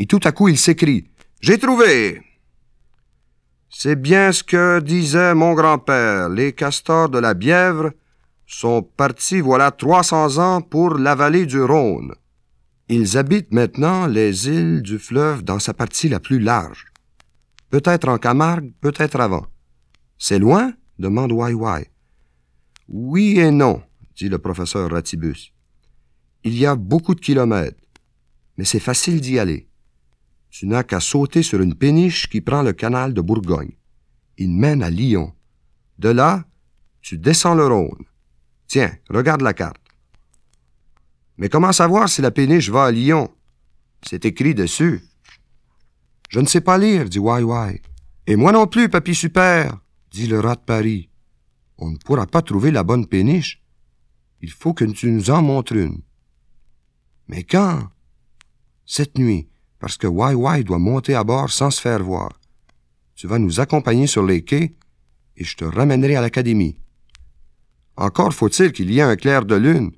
Et 0.00 0.06
tout 0.06 0.20
à 0.24 0.32
coup 0.32 0.48
il 0.48 0.58
s'écrie 0.58 1.10
J'ai 1.40 1.58
trouvé 1.58 2.22
C'est 3.68 4.00
bien 4.00 4.32
ce 4.32 4.42
que 4.42 4.80
disait 4.80 5.34
mon 5.34 5.54
grand-père. 5.54 6.28
Les 6.28 6.52
castors 6.52 7.08
de 7.08 7.18
la 7.18 7.34
Bièvre 7.34 7.92
sont 8.48 8.82
partis 8.82 9.40
voilà 9.40 9.70
trois 9.70 10.02
cents 10.02 10.38
ans 10.38 10.62
pour 10.62 10.94
la 10.94 11.14
vallée 11.14 11.44
du 11.44 11.60
Rhône. 11.60 12.14
Ils 12.88 13.18
habitent 13.18 13.52
maintenant 13.52 14.06
les 14.06 14.48
îles 14.48 14.80
du 14.80 14.98
fleuve 14.98 15.44
dans 15.44 15.58
sa 15.58 15.74
partie 15.74 16.08
la 16.08 16.18
plus 16.18 16.40
large. 16.40 16.86
Peut-être 17.68 18.08
en 18.08 18.16
Camargue, 18.16 18.72
peut-être 18.80 19.20
avant. 19.20 19.46
C'est 20.16 20.38
loin? 20.38 20.72
demande 20.98 21.30
Wai 21.32 21.90
Oui 22.88 23.38
et 23.38 23.50
non, 23.50 23.82
dit 24.16 24.30
le 24.30 24.38
professeur 24.38 24.90
Ratibus. 24.90 25.52
Il 26.42 26.58
y 26.58 26.64
a 26.64 26.74
beaucoup 26.74 27.14
de 27.14 27.20
kilomètres, 27.20 27.84
mais 28.56 28.64
c'est 28.64 28.80
facile 28.80 29.20
d'y 29.20 29.38
aller. 29.38 29.68
Tu 30.48 30.66
n'as 30.66 30.84
qu'à 30.84 31.00
sauter 31.00 31.42
sur 31.42 31.60
une 31.60 31.74
péniche 31.74 32.30
qui 32.30 32.40
prend 32.40 32.62
le 32.62 32.72
canal 32.72 33.12
de 33.12 33.20
Bourgogne. 33.20 33.76
Il 34.38 34.52
mène 34.52 34.82
à 34.82 34.88
Lyon. 34.88 35.34
De 35.98 36.08
là, 36.08 36.44
tu 37.02 37.18
descends 37.18 37.54
le 37.54 37.66
Rhône. 37.66 38.07
Tiens, 38.68 38.92
regarde 39.08 39.40
la 39.40 39.54
carte. 39.54 39.80
Mais 41.38 41.48
comment 41.48 41.72
savoir 41.72 42.08
si 42.08 42.20
la 42.20 42.30
péniche 42.30 42.68
va 42.68 42.84
à 42.84 42.90
Lyon? 42.92 43.30
C'est 44.06 44.26
écrit 44.26 44.54
dessus. 44.54 45.02
Je 46.28 46.40
ne 46.40 46.46
sais 46.46 46.60
pas 46.60 46.76
lire, 46.76 47.08
dit 47.08 47.18
Wai 47.18 47.80
Et 48.26 48.36
moi 48.36 48.52
non 48.52 48.66
plus, 48.66 48.90
papy 48.90 49.14
super, 49.14 49.78
dit 50.10 50.26
le 50.26 50.40
rat 50.40 50.56
de 50.56 50.60
Paris. 50.60 51.08
On 51.78 51.90
ne 51.90 51.96
pourra 51.96 52.26
pas 52.26 52.42
trouver 52.42 52.70
la 52.70 52.82
bonne 52.82 53.06
péniche. 53.06 53.62
Il 54.42 54.50
faut 54.50 54.74
que 54.74 54.84
tu 54.84 55.10
nous 55.10 55.30
en 55.30 55.42
montres 55.42 55.72
une. 55.72 56.02
Mais 57.28 57.44
quand? 57.44 57.88
Cette 58.84 59.16
nuit, 59.16 59.48
parce 59.78 59.96
que 59.96 60.06
Wai 60.06 60.64
doit 60.64 60.78
monter 60.78 61.14
à 61.14 61.24
bord 61.24 61.50
sans 61.50 61.70
se 61.70 61.80
faire 61.80 62.02
voir. 62.02 62.38
Tu 63.14 63.26
vas 63.26 63.38
nous 63.38 63.60
accompagner 63.60 64.06
sur 64.06 64.24
les 64.24 64.44
quais 64.44 64.76
et 65.36 65.44
je 65.44 65.56
te 65.56 65.64
ramènerai 65.64 66.16
à 66.16 66.20
l'académie. 66.20 66.78
Encore 67.98 68.32
faut-il 68.32 68.70
qu'il 68.70 68.92
y 68.92 69.00
ait 69.00 69.02
un 69.02 69.16
clair 69.16 69.44
de 69.44 69.56
lune, 69.56 69.90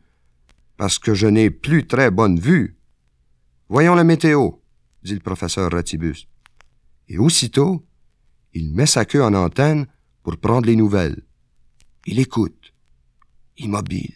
parce 0.78 0.98
que 0.98 1.12
je 1.12 1.26
n'ai 1.26 1.50
plus 1.50 1.86
très 1.86 2.10
bonne 2.10 2.40
vue. 2.40 2.78
Voyons 3.68 3.94
la 3.94 4.04
météo, 4.04 4.52
dit 5.02 5.12
le 5.12 5.20
professeur 5.20 5.70
Ratibus. 5.70 6.26
Et 7.08 7.18
aussitôt, 7.18 7.86
il 8.54 8.72
met 8.72 8.86
sa 8.86 9.04
queue 9.04 9.22
en 9.22 9.34
antenne 9.34 9.86
pour 10.22 10.38
prendre 10.38 10.66
les 10.66 10.76
nouvelles. 10.76 11.26
Il 12.06 12.18
écoute, 12.18 12.72
immobile. 13.58 14.14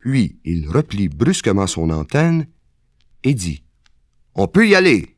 Puis 0.00 0.40
il 0.44 0.68
replie 0.68 1.08
brusquement 1.08 1.68
son 1.68 1.90
antenne 1.90 2.48
et 3.22 3.34
dit 3.34 3.62
On 4.34 4.48
peut 4.48 4.66
y 4.66 4.74
aller. 4.74 5.17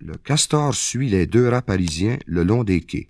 Le 0.00 0.16
castor 0.16 0.74
suit 0.74 1.08
les 1.08 1.26
deux 1.26 1.48
rats 1.48 1.62
parisiens 1.62 2.18
le 2.26 2.44
long 2.44 2.62
des 2.62 2.80
quais. 2.80 3.08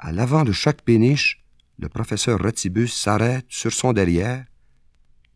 À 0.00 0.10
l'avant 0.10 0.42
de 0.42 0.52
chaque 0.52 0.82
péniche, 0.82 1.44
le 1.78 1.88
professeur 1.88 2.40
Ratibus 2.40 2.92
s'arrête 2.92 3.46
sur 3.48 3.72
son 3.72 3.92
derrière, 3.92 4.44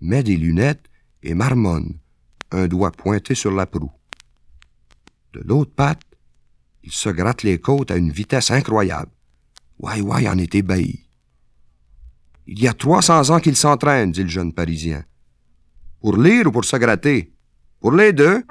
met 0.00 0.24
des 0.24 0.36
lunettes 0.36 0.90
et 1.22 1.34
marmonne, 1.34 1.98
un 2.50 2.66
doigt 2.66 2.90
pointé 2.90 3.34
sur 3.34 3.52
la 3.52 3.66
proue. 3.66 3.92
De 5.32 5.40
l'autre 5.44 5.72
patte, 5.74 6.02
il 6.82 6.92
se 6.92 7.08
gratte 7.08 7.44
les 7.44 7.58
côtes 7.58 7.90
à 7.90 7.96
une 7.96 8.10
vitesse 8.10 8.50
incroyable. 8.50 9.10
Wai 9.78 10.00
Wai 10.00 10.28
en 10.28 10.38
est 10.38 10.54
ébahi? 10.54 11.00
Il 12.46 12.60
y 12.60 12.68
a 12.68 12.74
trois 12.74 13.02
cents 13.02 13.30
ans 13.30 13.40
qu'il 13.40 13.56
s'entraîne, 13.56 14.12
dit 14.12 14.22
le 14.22 14.28
jeune 14.28 14.52
Parisien. 14.52 15.04
Pour 16.00 16.16
lire 16.16 16.48
ou 16.48 16.52
pour 16.52 16.64
se 16.64 16.76
gratter? 16.76 17.32
Pour 17.80 17.92
les 17.92 18.12
deux? 18.12 18.44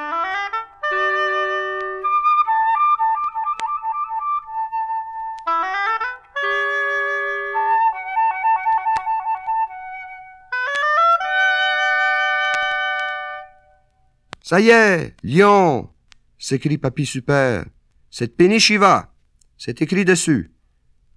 Ça 14.54 14.62
y 14.62 14.70
est, 14.70 15.16
lion! 15.24 15.90
s'écrie 16.38 16.78
Papy 16.78 17.08
Super. 17.08 17.66
Cette 18.12 18.38
péniche 18.38 18.70
y 18.70 18.78
va. 18.78 19.12
C'est 19.58 19.82
écrit 19.82 20.06
dessus. 20.06 20.52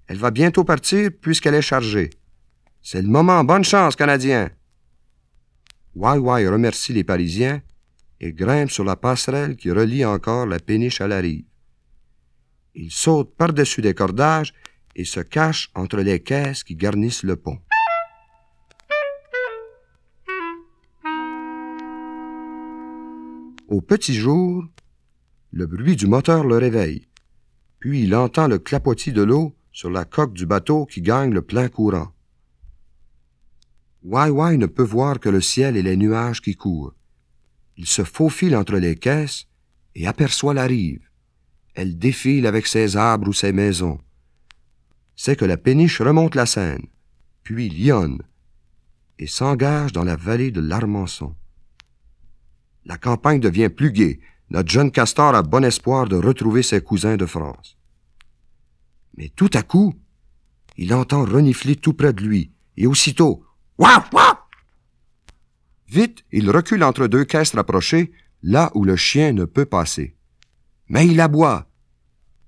Elle 0.07 0.16
va 0.16 0.31
bientôt 0.31 0.64
partir 0.64 1.11
puisqu'elle 1.20 1.53
est 1.53 1.61
chargée. 1.61 2.09
C'est 2.81 3.03
le 3.03 3.09
moment. 3.09 3.44
Bonne 3.44 3.62
chance, 3.62 3.94
Canadien. 3.94 4.49
Wai 5.94 6.49
remercie 6.49 6.94
les 6.94 7.05
Parisiens 7.05 7.61
et 8.20 8.33
grimpe 8.33 8.70
sur 8.70 8.85
la 8.85 8.96
passerelle 8.96 9.57
qui 9.57 9.70
relie 9.70 10.07
encore 10.07 10.46
la 10.46 10.59
péniche 10.59 11.03
à 11.03 11.07
la 11.07 11.18
rive. 11.18 11.44
Il 12.75 12.90
saute 12.90 13.37
par-dessus 13.37 13.83
des 13.83 13.92
cordages 13.92 14.55
et 14.94 15.05
se 15.05 15.20
cache 15.20 15.70
entre 15.75 15.99
les 15.99 16.20
caisses 16.20 16.64
qui 16.64 16.75
garnissent 16.75 17.22
le 17.22 17.37
pont. 17.37 17.59
Au 23.68 23.81
petit 23.81 24.14
jour, 24.14 24.64
le 25.50 25.66
bruit 25.66 25.96
du 25.96 26.07
moteur 26.07 26.44
le 26.44 26.57
réveille, 26.57 27.09
puis 27.81 28.05
il 28.05 28.14
entend 28.14 28.46
le 28.46 28.59
clapotis 28.59 29.12
de 29.12 29.22
l'eau 29.22 29.57
sur 29.72 29.90
la 29.90 30.05
coque 30.05 30.35
du 30.35 30.46
bateau 30.46 30.87
qui 30.87 31.02
gagne 31.02 31.33
le 31.33 31.42
plein 31.42 31.68
courant. 31.68 32.12
Wai 34.05 34.31
Wai 34.31 34.57
ne 34.57 34.66
peut 34.66 34.85
voir 34.85 35.18
que 35.18 35.29
le 35.29 35.40
ciel 35.40 35.76
et 35.76 35.83
les 35.83 35.96
nuages 35.96 36.40
qui 36.40 36.55
courent. 36.55 36.94
Il 37.76 37.87
se 37.87 38.05
faufile 38.05 38.55
entre 38.55 38.76
les 38.76 38.94
caisses 38.94 39.48
et 39.96 40.07
aperçoit 40.07 40.55
la 40.55 40.66
rive. 40.66 41.02
Elle 41.74 41.98
défile 41.98 42.46
avec 42.46 42.68
ses 42.68 42.96
arbres 42.96 43.29
ou 43.29 43.33
ses 43.33 43.52
maisons. 43.52 43.98
C'est 45.16 45.35
que 45.35 45.44
la 45.44 45.57
péniche 45.57 46.00
remonte 46.00 46.37
la 46.37 46.46
Seine, 46.46 46.87
puis 47.42 47.68
lionne, 47.68 48.22
et 49.18 49.26
s'engage 49.26 49.92
dans 49.92 50.05
la 50.05 50.14
vallée 50.14 50.52
de 50.52 50.61
l'Armançon. 50.61 51.35
La 52.87 52.96
campagne 52.96 53.40
devient 53.40 53.68
plus 53.68 53.90
gaie. 53.90 54.20
Notre 54.51 54.70
jeune 54.70 54.92
castor 54.92 55.35
a 55.35 55.42
bon 55.42 55.64
espoir 55.64 56.07
de 56.07 56.16
retrouver 56.16 56.62
ses 56.62 56.81
cousins 56.81 57.16
de 57.16 57.27
France. 57.27 57.77
Mais 59.16 59.29
tout 59.35 59.51
à 59.55 59.62
coup, 59.62 59.94
il 60.77 60.94
entend 60.94 61.25
renifler 61.25 61.75
tout 61.75 61.94
près 61.94 62.12
de 62.12 62.22
lui, 62.22 62.53
et 62.77 62.87
aussitôt, 62.87 63.44
Waf, 63.79 64.12
waf! 64.12 64.38
Vite, 65.88 66.25
il 66.31 66.49
recule 66.49 66.85
entre 66.85 67.09
deux 67.09 67.25
caisses 67.25 67.55
rapprochées, 67.55 68.12
là 68.42 68.70
où 68.75 68.85
le 68.85 68.94
chien 68.94 69.33
ne 69.33 69.44
peut 69.44 69.66
passer. 69.66 70.16
Mais 70.88 71.07
il 71.07 71.20
aboie. 71.20 71.68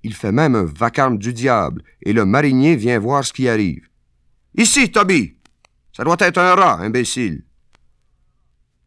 Il 0.05 0.15
fait 0.15 0.33
même 0.33 0.55
un 0.55 0.65
vacarme 0.65 1.19
du 1.19 1.33
diable, 1.33 1.83
et 2.03 2.13
le 2.13 2.25
marinier 2.25 2.77
vient 2.77 2.99
voir 3.01 3.25
ce 3.25 3.33
qui 3.33 3.49
arrive. 3.49 3.89
Ici, 4.55 4.93
Toby! 4.93 5.37
Ça 5.93 6.05
doit 6.05 6.17
être 6.21 6.39
un 6.39 6.55
rat, 6.55 6.79
imbécile. 6.79 7.43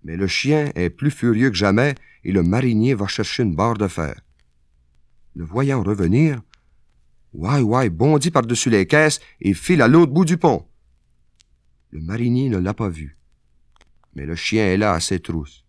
Mais 0.03 0.15
le 0.15 0.27
chien 0.27 0.71
est 0.75 0.89
plus 0.89 1.11
furieux 1.11 1.49
que 1.49 1.55
jamais, 1.55 1.95
et 2.23 2.31
le 2.31 2.43
marinier 2.43 2.93
va 2.93 3.07
chercher 3.07 3.43
une 3.43 3.55
barre 3.55 3.77
de 3.77 3.87
fer. 3.87 4.19
Le 5.35 5.43
voyant 5.43 5.83
revenir, 5.83 6.41
Wai 7.33 7.61
Wai 7.61 7.89
bondit 7.89 8.31
par-dessus 8.31 8.69
les 8.69 8.85
caisses 8.85 9.19
et 9.39 9.53
file 9.53 9.81
à 9.81 9.87
l'autre 9.87 10.11
bout 10.11 10.25
du 10.25 10.37
pont. 10.37 10.67
Le 11.91 12.01
marinier 12.01 12.49
ne 12.49 12.57
l'a 12.57 12.73
pas 12.73 12.89
vu. 12.89 13.17
Mais 14.15 14.25
le 14.25 14.35
chien 14.35 14.65
est 14.65 14.77
là 14.77 14.93
à 14.93 14.99
ses 14.99 15.19
trousses. 15.19 15.63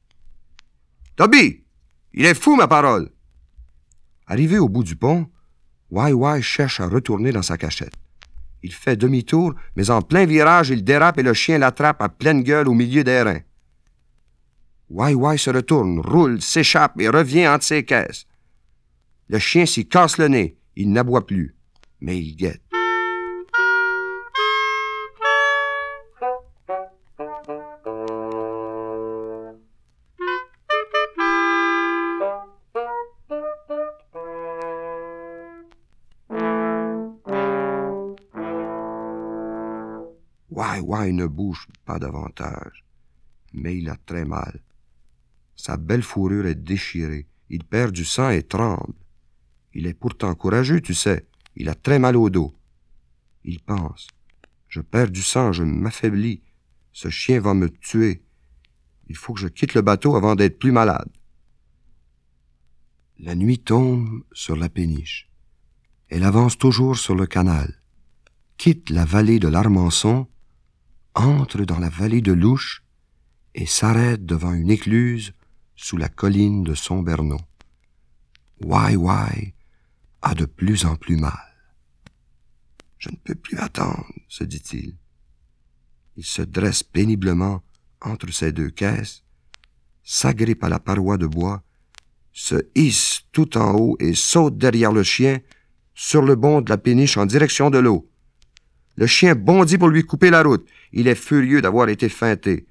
Toby! 1.16 1.64
Il 2.14 2.26
est 2.26 2.34
fou, 2.34 2.56
ma 2.56 2.66
parole! 2.66 3.10
Arrivé 4.26 4.58
au 4.58 4.68
bout 4.68 4.82
du 4.82 4.96
pont, 4.96 5.28
Wai 5.90 6.12
Wai 6.12 6.42
cherche 6.42 6.80
à 6.80 6.88
retourner 6.88 7.32
dans 7.32 7.42
sa 7.42 7.56
cachette. 7.56 7.94
Il 8.62 8.72
fait 8.72 8.96
demi-tour, 8.96 9.54
mais 9.76 9.90
en 9.90 10.02
plein 10.02 10.24
virage, 10.24 10.70
il 10.70 10.84
dérape 10.84 11.18
et 11.18 11.22
le 11.22 11.34
chien 11.34 11.58
l'attrape 11.58 12.00
à 12.00 12.08
pleine 12.08 12.42
gueule 12.42 12.68
au 12.68 12.74
milieu 12.74 13.04
des 13.04 13.22
reins. 13.22 13.40
Wai 14.94 15.14
Wai 15.14 15.38
se 15.38 15.48
retourne, 15.48 16.00
roule, 16.00 16.42
s'échappe 16.42 17.00
et 17.00 17.08
revient 17.08 17.48
entre 17.48 17.64
ses 17.64 17.82
caisses. 17.82 18.26
Le 19.28 19.38
chien 19.38 19.64
s'y 19.64 19.88
casse 19.88 20.18
le 20.18 20.28
nez. 20.28 20.58
Il 20.76 20.92
n'aboie 20.92 21.26
plus, 21.26 21.56
mais 22.02 22.18
il 22.18 22.36
guette. 22.36 22.60
Wai 40.50 40.80
Wai 40.80 41.12
ne 41.14 41.26
bouge 41.26 41.66
pas 41.86 41.98
davantage, 41.98 42.84
mais 43.54 43.78
il 43.78 43.88
a 43.88 43.96
très 44.04 44.26
mal. 44.26 44.60
Sa 45.64 45.76
belle 45.76 46.02
fourrure 46.02 46.46
est 46.46 46.56
déchirée, 46.56 47.28
il 47.48 47.62
perd 47.62 47.92
du 47.92 48.04
sang 48.04 48.30
et 48.30 48.42
tremble. 48.42 48.96
Il 49.72 49.86
est 49.86 49.94
pourtant 49.94 50.34
courageux, 50.34 50.80
tu 50.80 50.92
sais, 50.92 51.28
il 51.54 51.68
a 51.68 51.76
très 51.76 52.00
mal 52.00 52.16
au 52.16 52.30
dos. 52.30 52.52
Il 53.44 53.60
pense. 53.60 54.08
Je 54.66 54.80
perds 54.80 55.12
du 55.12 55.22
sang, 55.22 55.52
je 55.52 55.62
m'affaiblis. 55.62 56.42
Ce 56.90 57.10
chien 57.10 57.38
va 57.38 57.54
me 57.54 57.68
tuer. 57.68 58.24
Il 59.06 59.16
faut 59.16 59.34
que 59.34 59.38
je 59.38 59.46
quitte 59.46 59.74
le 59.74 59.82
bateau 59.82 60.16
avant 60.16 60.34
d'être 60.34 60.58
plus 60.58 60.72
malade. 60.72 61.08
La 63.20 63.36
nuit 63.36 63.60
tombe 63.60 64.24
sur 64.32 64.56
la 64.56 64.68
péniche. 64.68 65.30
Elle 66.08 66.24
avance 66.24 66.58
toujours 66.58 66.96
sur 66.96 67.14
le 67.14 67.26
canal, 67.26 67.80
quitte 68.56 68.90
la 68.90 69.04
vallée 69.04 69.38
de 69.38 69.46
l'Armançon, 69.46 70.26
entre 71.14 71.64
dans 71.64 71.78
la 71.78 71.88
vallée 71.88 72.20
de 72.20 72.32
l'Ouche 72.32 72.82
et 73.54 73.66
s'arrête 73.66 74.26
devant 74.26 74.54
une 74.54 74.68
écluse 74.68 75.34
sous 75.82 75.96
la 75.96 76.08
colline 76.08 76.62
de 76.62 76.74
Sombernon. 76.74 77.40
Why, 78.60 78.94
why 78.94 79.52
a 80.22 80.34
de 80.34 80.44
plus 80.44 80.84
en 80.84 80.94
plus 80.94 81.16
mal. 81.16 81.32
Je 82.98 83.10
ne 83.10 83.16
peux 83.16 83.34
plus 83.34 83.58
attendre, 83.58 84.06
se 84.28 84.44
dit-il. 84.44 84.94
Il 86.16 86.24
se 86.24 86.42
dresse 86.42 86.84
péniblement 86.84 87.62
entre 88.00 88.32
ces 88.32 88.52
deux 88.52 88.70
caisses, 88.70 89.24
s'agrippe 90.04 90.62
à 90.62 90.68
la 90.68 90.78
paroi 90.78 91.18
de 91.18 91.26
bois, 91.26 91.64
se 92.32 92.54
hisse 92.76 93.22
tout 93.32 93.58
en 93.58 93.74
haut 93.74 93.96
et 93.98 94.14
saute 94.14 94.56
derrière 94.56 94.92
le 94.92 95.02
chien 95.02 95.40
sur 95.94 96.22
le 96.22 96.36
bord 96.36 96.62
de 96.62 96.70
la 96.70 96.78
péniche 96.78 97.16
en 97.16 97.26
direction 97.26 97.70
de 97.70 97.78
l'eau. 97.78 98.08
Le 98.94 99.08
chien 99.08 99.34
bondit 99.34 99.78
pour 99.78 99.88
lui 99.88 100.04
couper 100.04 100.30
la 100.30 100.42
route. 100.42 100.66
Il 100.92 101.08
est 101.08 101.16
furieux 101.16 101.60
d'avoir 101.60 101.88
été 101.88 102.08
feinté. 102.08 102.66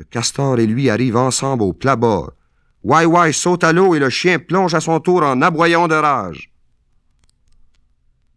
Le 0.00 0.04
castor 0.04 0.58
et 0.58 0.66
lui 0.66 0.88
arrivent 0.88 1.18
ensemble 1.18 1.62
au 1.62 1.74
plat 1.74 1.94
bord. 1.94 2.32
Wai 2.82 3.04
Wai 3.04 3.34
saute 3.34 3.64
à 3.64 3.74
l'eau 3.74 3.94
et 3.94 3.98
le 3.98 4.08
chien 4.08 4.38
plonge 4.38 4.72
à 4.72 4.80
son 4.80 4.98
tour 4.98 5.22
en 5.22 5.42
aboyant 5.42 5.88
de 5.88 5.94
rage. 5.94 6.50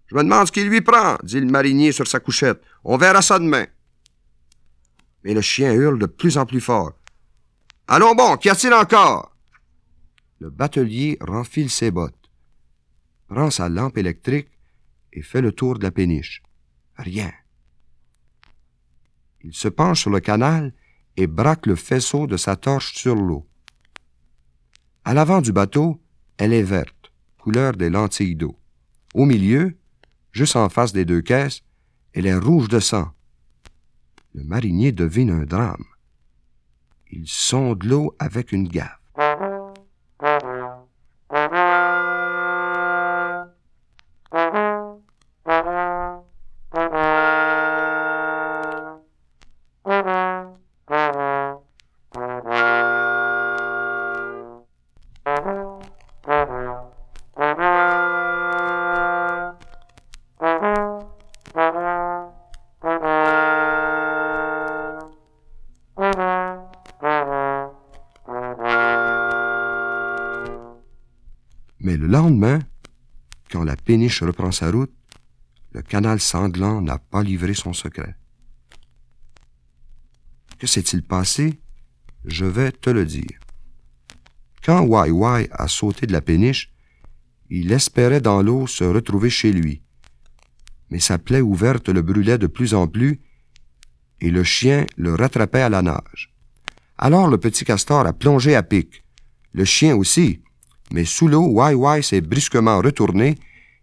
Je 0.07 0.15
me 0.15 0.23
demande 0.23 0.47
ce 0.47 0.51
qu'il 0.51 0.67
lui 0.67 0.81
prend, 0.81 1.15
dit 1.23 1.39
le 1.39 1.45
marinier 1.45 1.93
sur 1.93 2.05
sa 2.05 2.19
couchette. 2.19 2.61
On 2.83 2.97
verra 2.97 3.21
ça 3.21 3.39
demain. 3.39 3.65
Mais 5.23 5.33
le 5.33 5.39
chien 5.39 5.71
hurle 5.71 5.99
de 5.99 6.05
plus 6.05 6.37
en 6.37 6.45
plus 6.45 6.59
fort. 6.59 6.91
Allons 7.87 8.13
bon, 8.13 8.35
qu'y 8.35 8.49
a-t-il 8.49 8.73
encore? 8.73 9.33
Le 10.39 10.49
batelier 10.49 11.17
renfile 11.21 11.69
ses 11.69 11.91
bottes, 11.91 12.29
prend 13.29 13.49
sa 13.49 13.69
lampe 13.69 13.97
électrique 13.97 14.49
et 15.13 15.21
fait 15.21 15.39
le 15.39 15.53
tour 15.53 15.79
de 15.79 15.83
la 15.83 15.91
péniche. 15.91 16.43
Rien. 16.97 17.31
Il 19.45 19.53
se 19.53 19.69
penche 19.69 20.01
sur 20.01 20.09
le 20.09 20.19
canal 20.19 20.73
et 21.17 21.27
braque 21.27 21.65
le 21.65 21.75
faisceau 21.75 22.27
de 22.27 22.37
sa 22.37 22.55
torche 22.55 22.95
sur 22.95 23.15
l'eau. 23.15 23.47
À 25.05 25.13
l'avant 25.13 25.41
du 25.41 25.51
bateau, 25.51 26.01
elle 26.37 26.53
est 26.53 26.63
verte, 26.63 27.11
couleur 27.37 27.73
des 27.73 27.89
lentilles 27.89 28.35
d'eau. 28.35 28.57
Au 29.13 29.25
milieu, 29.25 29.77
juste 30.31 30.55
en 30.55 30.69
face 30.69 30.93
des 30.93 31.05
deux 31.05 31.21
caisses, 31.21 31.61
elle 32.13 32.25
est 32.25 32.35
rouge 32.35 32.67
de 32.67 32.79
sang. 32.79 33.11
Le 34.33 34.43
marinier 34.43 34.91
devine 34.91 35.29
un 35.29 35.45
drame. 35.45 35.85
Il 37.11 37.27
sonde 37.27 37.83
l'eau 37.83 38.15
avec 38.17 38.51
une 38.51 38.67
gaffe. 38.67 39.02
Lendemain, 72.23 72.59
quand 73.51 73.63
la 73.63 73.75
péniche 73.75 74.23
reprend 74.23 74.51
sa 74.51 74.71
route, 74.71 74.93
le 75.73 75.81
canal 75.81 76.19
sanglant 76.19 76.81
n'a 76.81 76.97
pas 76.97 77.21
livré 77.21 77.53
son 77.53 77.73
secret. 77.73 78.15
Que 80.57 80.67
s'est-il 80.67 81.03
passé? 81.03 81.59
Je 82.23 82.45
vais 82.45 82.71
te 82.71 82.89
le 82.89 83.05
dire. 83.05 83.39
Quand 84.63 84.81
Wai 84.81 85.11
Wai 85.11 85.49
a 85.51 85.67
sauté 85.67 86.07
de 86.07 86.13
la 86.13 86.21
péniche, 86.21 86.71
il 87.49 87.71
espérait 87.73 88.21
dans 88.21 88.41
l'eau 88.41 88.67
se 88.67 88.85
retrouver 88.85 89.29
chez 89.29 89.51
lui. 89.51 89.81
Mais 90.89 90.99
sa 90.99 91.17
plaie 91.17 91.41
ouverte 91.41 91.89
le 91.89 92.01
brûlait 92.01 92.37
de 92.37 92.47
plus 92.47 92.73
en 92.73 92.87
plus, 92.87 93.19
et 94.21 94.31
le 94.31 94.45
chien 94.45 94.85
le 94.95 95.15
rattrapait 95.15 95.61
à 95.61 95.69
la 95.69 95.81
nage. 95.81 96.33
Alors 96.97 97.27
le 97.27 97.37
petit 97.37 97.65
castor 97.65 98.05
a 98.07 98.13
plongé 98.13 98.55
à 98.55 98.63
pic. 98.63 99.03
Le 99.51 99.65
chien 99.65 99.97
aussi, 99.97 100.41
mais 100.91 101.05
sous 101.05 101.27
l'eau, 101.27 101.47
Wai 101.47 101.73
Wai 101.73 102.03
s'est 102.03 102.21
brusquement 102.21 102.79
retourné 102.79 103.37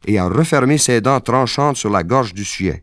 et 0.06 0.18
a 0.18 0.28
refermé 0.28 0.78
ses 0.78 1.00
dents 1.00 1.20
tranchantes 1.20 1.76
sur 1.76 1.90
la 1.90 2.02
gorge 2.02 2.34
du 2.34 2.44
chien. 2.44 2.78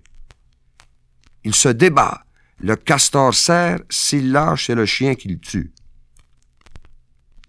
Il 1.43 1.55
se 1.55 1.69
débat. 1.69 2.23
Le 2.59 2.75
castor 2.75 3.33
serre, 3.33 3.79
s'il 3.89 4.31
lâche, 4.31 4.67
c'est 4.67 4.75
le 4.75 4.85
chien 4.85 5.15
qu'il 5.15 5.39
tue. 5.39 5.71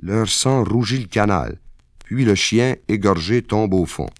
Leur 0.01 0.29
sang 0.29 0.63
rougit 0.65 1.01
le 1.01 1.07
canal, 1.07 1.59
puis 2.05 2.25
le 2.25 2.35
chien, 2.35 2.77
égorgé, 2.87 3.43
tombe 3.43 3.75
au 3.75 3.87
fond. 3.87 4.11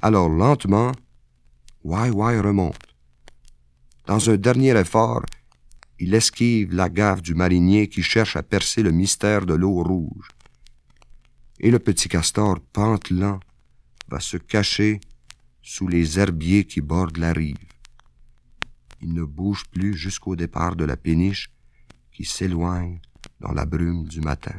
Alors 0.00 0.28
lentement, 0.28 0.92
Wai 1.82 2.10
Wai 2.10 2.40
remonte. 2.40 2.78
Dans 4.06 4.30
un 4.30 4.36
dernier 4.36 4.78
effort, 4.78 5.22
il 5.98 6.14
esquive 6.14 6.74
la 6.74 6.88
gaffe 6.88 7.22
du 7.22 7.34
marinier 7.34 7.88
qui 7.88 8.02
cherche 8.02 8.36
à 8.36 8.42
percer 8.42 8.82
le 8.82 8.90
mystère 8.90 9.46
de 9.46 9.54
l'eau 9.54 9.82
rouge. 9.82 10.28
Et 11.60 11.70
le 11.70 11.78
petit 11.78 12.08
castor 12.08 12.60
pantelant 12.60 13.40
va 14.08 14.20
se 14.20 14.36
cacher 14.36 15.00
sous 15.62 15.88
les 15.88 16.18
herbiers 16.18 16.64
qui 16.64 16.80
bordent 16.80 17.16
la 17.16 17.32
rive. 17.32 17.56
Il 19.00 19.12
ne 19.12 19.24
bouge 19.24 19.64
plus 19.70 19.94
jusqu'au 19.94 20.36
départ 20.36 20.76
de 20.76 20.84
la 20.84 20.96
péniche 20.96 21.50
qui 22.12 22.24
s'éloigne 22.24 23.00
dans 23.40 23.52
la 23.52 23.64
brume 23.64 24.06
du 24.08 24.20
matin. 24.20 24.54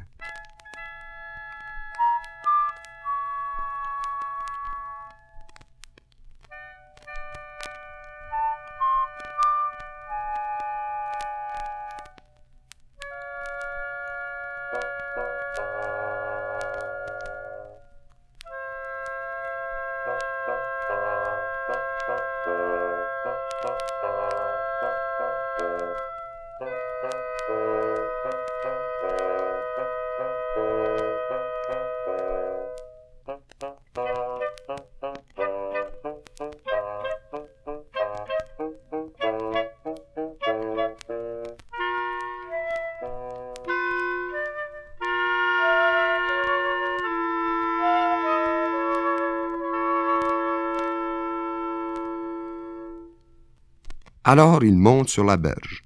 Alors 54.27 54.63
il 54.63 54.75
monte 54.75 55.09
sur 55.09 55.23
la 55.23 55.37
berge. 55.37 55.85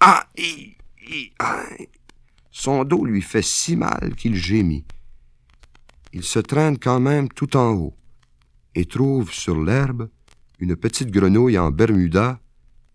Ah, 0.00 0.26
ah 1.40 1.66
Son 2.50 2.84
dos 2.84 3.04
lui 3.04 3.20
fait 3.20 3.42
si 3.42 3.76
mal 3.76 4.14
qu'il 4.16 4.34
gémit. 4.34 4.86
Il 6.14 6.22
se 6.22 6.38
traîne 6.38 6.78
quand 6.78 7.00
même 7.00 7.28
tout 7.28 7.58
en 7.58 7.74
haut 7.74 7.94
et 8.74 8.86
trouve 8.86 9.30
sur 9.30 9.62
l'herbe 9.62 10.08
une 10.58 10.74
petite 10.74 11.10
grenouille 11.10 11.58
en 11.58 11.70
Bermuda 11.70 12.40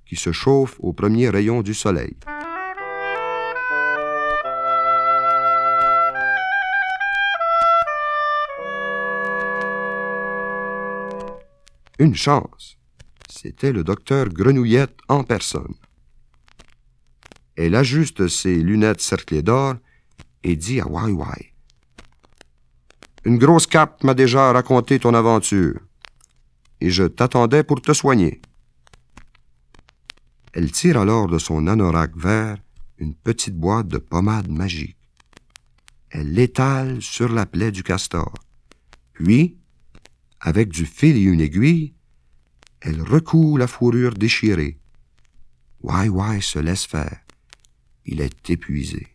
qui 0.04 0.16
se 0.16 0.32
chauffe 0.32 0.78
au 0.80 0.94
premier 0.94 1.30
rayon 1.30 1.62
du 1.62 1.76
soleil. 1.76 2.18
Une 12.00 12.16
chance. 12.16 12.80
C'était 13.46 13.72
le 13.72 13.84
docteur 13.84 14.30
Grenouillette 14.30 14.98
en 15.08 15.24
personne. 15.24 15.76
Elle 17.56 17.76
ajuste 17.76 18.28
ses 18.28 18.56
lunettes 18.56 19.02
cerclées 19.02 19.44
d'or 19.44 19.76
et 20.44 20.56
dit 20.56 20.82
à 20.82 20.88
Wai 20.88 21.12
Wai. 21.12 21.54
Une 23.24 23.38
grosse 23.38 23.68
cape 23.68 24.04
m'a 24.04 24.16
déjà 24.16 24.52
raconté 24.52 24.98
ton 24.98 25.14
aventure, 25.14 25.80
et 26.82 26.90
je 26.90 27.04
t'attendais 27.04 27.64
pour 27.64 27.84
te 27.84 27.94
soigner. 27.94 28.42
Elle 30.54 30.72
tire 30.72 30.98
alors 30.98 31.28
de 31.28 31.38
son 31.38 31.68
anorak 31.68 32.18
vert 32.18 32.58
une 32.98 33.14
petite 33.14 33.60
boîte 33.60 33.90
de 33.90 34.00
pommade 34.00 34.50
magique. 34.50 34.98
Elle 36.10 36.34
l'étale 36.34 37.00
sur 37.00 37.32
la 37.32 37.46
plaie 37.46 37.72
du 37.72 37.84
castor. 37.84 38.34
Puis, 39.14 39.60
avec 40.40 40.70
du 40.70 40.88
fil 40.88 41.16
et 41.16 41.22
une 41.22 41.42
aiguille, 41.42 41.95
elle 42.82 43.02
recoue 43.02 43.58
la 43.58 43.68
fourrure 43.68 44.14
déchirée. 44.14 44.78
Wai 45.82 46.10
Wai 46.10 46.42
se 46.42 46.60
laisse 46.60 46.86
faire. 46.86 47.20
Il 48.06 48.22
est 48.22 48.50
épuisé. 48.50 49.08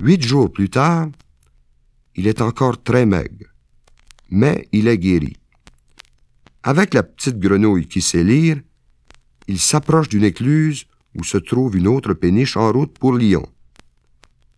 Huit 0.00 0.22
jours 0.22 0.52
plus 0.52 0.68
tard, 0.68 1.08
il 2.14 2.26
est 2.26 2.42
encore 2.42 2.82
très 2.82 3.06
maigre, 3.06 3.46
mais 4.28 4.68
il 4.70 4.86
est 4.86 4.98
guéri. 4.98 5.34
Avec 6.66 6.94
la 6.94 7.02
petite 7.02 7.38
grenouille 7.38 7.86
qui 7.86 8.00
sait 8.00 8.24
lire, 8.24 8.58
il 9.48 9.60
s'approche 9.60 10.08
d'une 10.08 10.24
écluse 10.24 10.86
où 11.14 11.22
se 11.22 11.36
trouve 11.36 11.76
une 11.76 11.86
autre 11.86 12.14
péniche 12.14 12.56
en 12.56 12.72
route 12.72 12.98
pour 12.98 13.12
Lyon, 13.12 13.46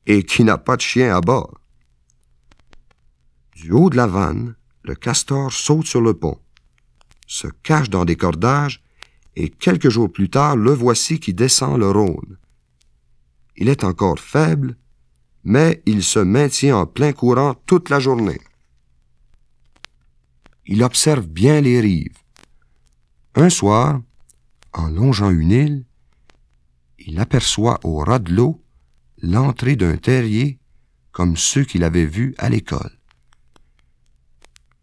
et 0.07 0.23
qui 0.23 0.45
n'a 0.45 0.57
pas 0.57 0.77
de 0.77 0.83
chien 0.83 1.16
à 1.16 1.21
bord. 1.21 1.61
Du 3.57 3.73
haut 3.73 3.90
de 3.90 3.97
la 3.97 4.07
vanne, 4.07 4.55
le 4.85 4.95
castor 4.95 5.53
saute 5.53 5.88
sur 5.88 6.01
le 6.01 6.14
pont, 6.14 6.38
se 7.27 7.49
cache 7.64 7.90
dans 7.90 8.05
des 8.05 8.14
cordages, 8.14 8.85
et 9.35 9.49
quelques 9.49 9.90
jours 9.90 10.12
plus 10.12 10.31
tard, 10.31 10.55
le 10.55 10.71
voici 10.71 11.19
qui 11.19 11.35
descend 11.35 11.77
le 11.77 11.90
Rhône. 11.90 12.38
Il 13.57 13.69
est 13.69 13.83
encore 13.83 14.21
faible, 14.21 14.77
mais 15.42 15.83
il 15.87 16.05
se 16.05 16.21
maintient 16.21 16.77
en 16.77 16.87
plein 16.87 17.12
courant 17.12 17.55
toute 17.66 17.90
la 17.90 17.99
journée 17.99 18.40
il 20.66 20.83
observe 20.83 21.26
bien 21.26 21.61
les 21.61 21.81
rives. 21.81 22.18
Un 23.35 23.48
soir, 23.48 24.00
en 24.72 24.88
longeant 24.88 25.31
une 25.31 25.50
île, 25.50 25.85
il 26.98 27.20
aperçoit 27.20 27.79
au 27.85 27.98
ras 27.98 28.18
de 28.18 28.33
l'eau 28.33 28.62
l'entrée 29.22 29.76
d'un 29.76 29.96
terrier 29.96 30.59
comme 31.12 31.37
ceux 31.37 31.64
qu'il 31.64 31.85
avait 31.85 32.05
vus 32.05 32.35
à 32.38 32.48
l'école. 32.48 32.98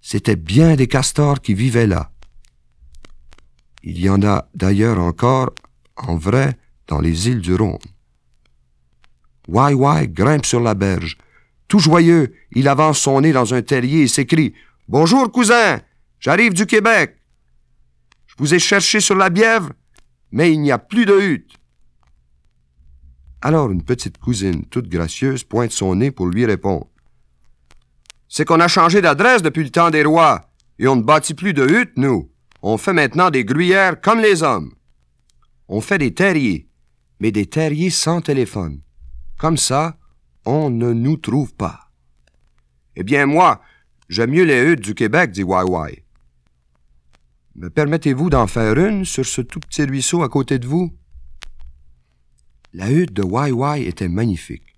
C'étaient 0.02 0.36
bien 0.36 0.76
des 0.76 0.88
castors 0.88 1.42
qui 1.42 1.54
vivaient 1.54 1.88
là. 1.88 2.12
Il 3.84 4.00
y 4.00 4.10
en 4.10 4.24
a 4.24 4.48
d'ailleurs 4.56 5.00
encore, 5.00 5.54
en 5.96 6.16
vrai, 6.16 6.58
dans 6.88 7.00
les 7.00 7.28
îles 7.28 7.42
du 7.42 7.54
Rhône. 7.56 7.78
Wai 9.48 9.74
Wai 9.74 10.08
grimpe 10.08 10.46
sur 10.46 10.62
la 10.62 10.74
berge. 10.74 11.18
Tout 11.68 11.80
joyeux, 11.80 12.34
il 12.52 12.68
avance 12.68 13.00
son 13.00 13.22
nez 13.22 13.34
dans 13.34 13.54
un 13.54 13.62
terrier 13.62 14.04
et 14.04 14.08
s'écrie 14.08 14.54
Bonjour, 14.90 15.32
cousin. 15.32 15.80
J'arrive 16.20 16.54
du 16.54 16.66
Québec. 16.66 17.16
Je 18.28 18.36
vous 18.38 18.54
ai 18.54 18.60
cherché 18.60 19.00
sur 19.00 19.16
la 19.16 19.30
Bièvre, 19.30 19.72
mais 20.32 20.52
il 20.52 20.60
n'y 20.60 20.74
a 20.74 20.78
plus 20.78 21.06
de 21.06 21.18
hutte. 21.18 21.54
Alors 23.42 23.72
une 23.72 23.84
petite 23.84 24.18
cousine 24.18 24.66
toute 24.66 24.90
gracieuse 24.90 25.46
pointe 25.46 25.72
son 25.72 25.96
nez 25.96 26.12
pour 26.12 26.28
lui 26.28 26.46
répondre. 26.46 26.88
C'est 28.28 28.44
qu'on 28.44 28.60
a 28.60 28.68
changé 28.68 29.02
d'adresse 29.02 29.42
depuis 29.42 29.64
le 29.64 29.70
temps 29.70 29.90
des 29.90 30.04
rois, 30.04 30.50
et 30.80 30.88
on 30.88 30.98
ne 30.98 31.02
bâtit 31.02 31.34
plus 31.34 31.54
de 31.54 31.66
huttes, 31.66 31.96
nous. 31.96 32.30
On 32.62 32.78
fait 32.78 32.94
maintenant 32.94 33.30
des 33.30 33.46
gruyères 33.46 34.02
comme 34.02 34.20
les 34.20 34.44
hommes. 34.44 34.74
On 35.70 35.80
fait 35.80 35.98
des 35.98 36.14
terriers, 36.14 36.68
mais 37.22 37.32
des 37.32 37.46
terriers 37.46 37.90
sans 37.90 38.20
téléphone. 38.20 38.82
Comme 39.38 39.58
ça, 39.58 39.98
on 40.46 40.70
ne 40.70 40.92
nous 40.92 41.16
trouve 41.16 41.54
pas. 41.54 41.92
Eh 42.96 43.04
bien, 43.04 43.26
moi, 43.26 43.62
J'aime 44.14 44.30
mieux 44.30 44.44
les 44.44 44.62
huttes 44.62 44.82
du 44.82 44.94
Québec, 44.94 45.32
dit 45.32 45.42
Wai 45.42 46.04
Me 47.56 47.72
permettez-vous 47.72 48.30
d'en 48.30 48.46
faire 48.46 48.78
une 48.78 49.06
sur 49.06 49.26
ce 49.26 49.42
tout 49.42 49.60
petit 49.60 49.86
ruisseau 49.86 50.22
à 50.22 50.30
côté 50.30 50.60
de 50.60 50.68
vous? 50.68 50.96
La 52.74 52.92
hutte 52.92 53.14
de 53.14 53.24
Wai 53.24 53.88
était 53.88 54.10
magnifique. 54.10 54.78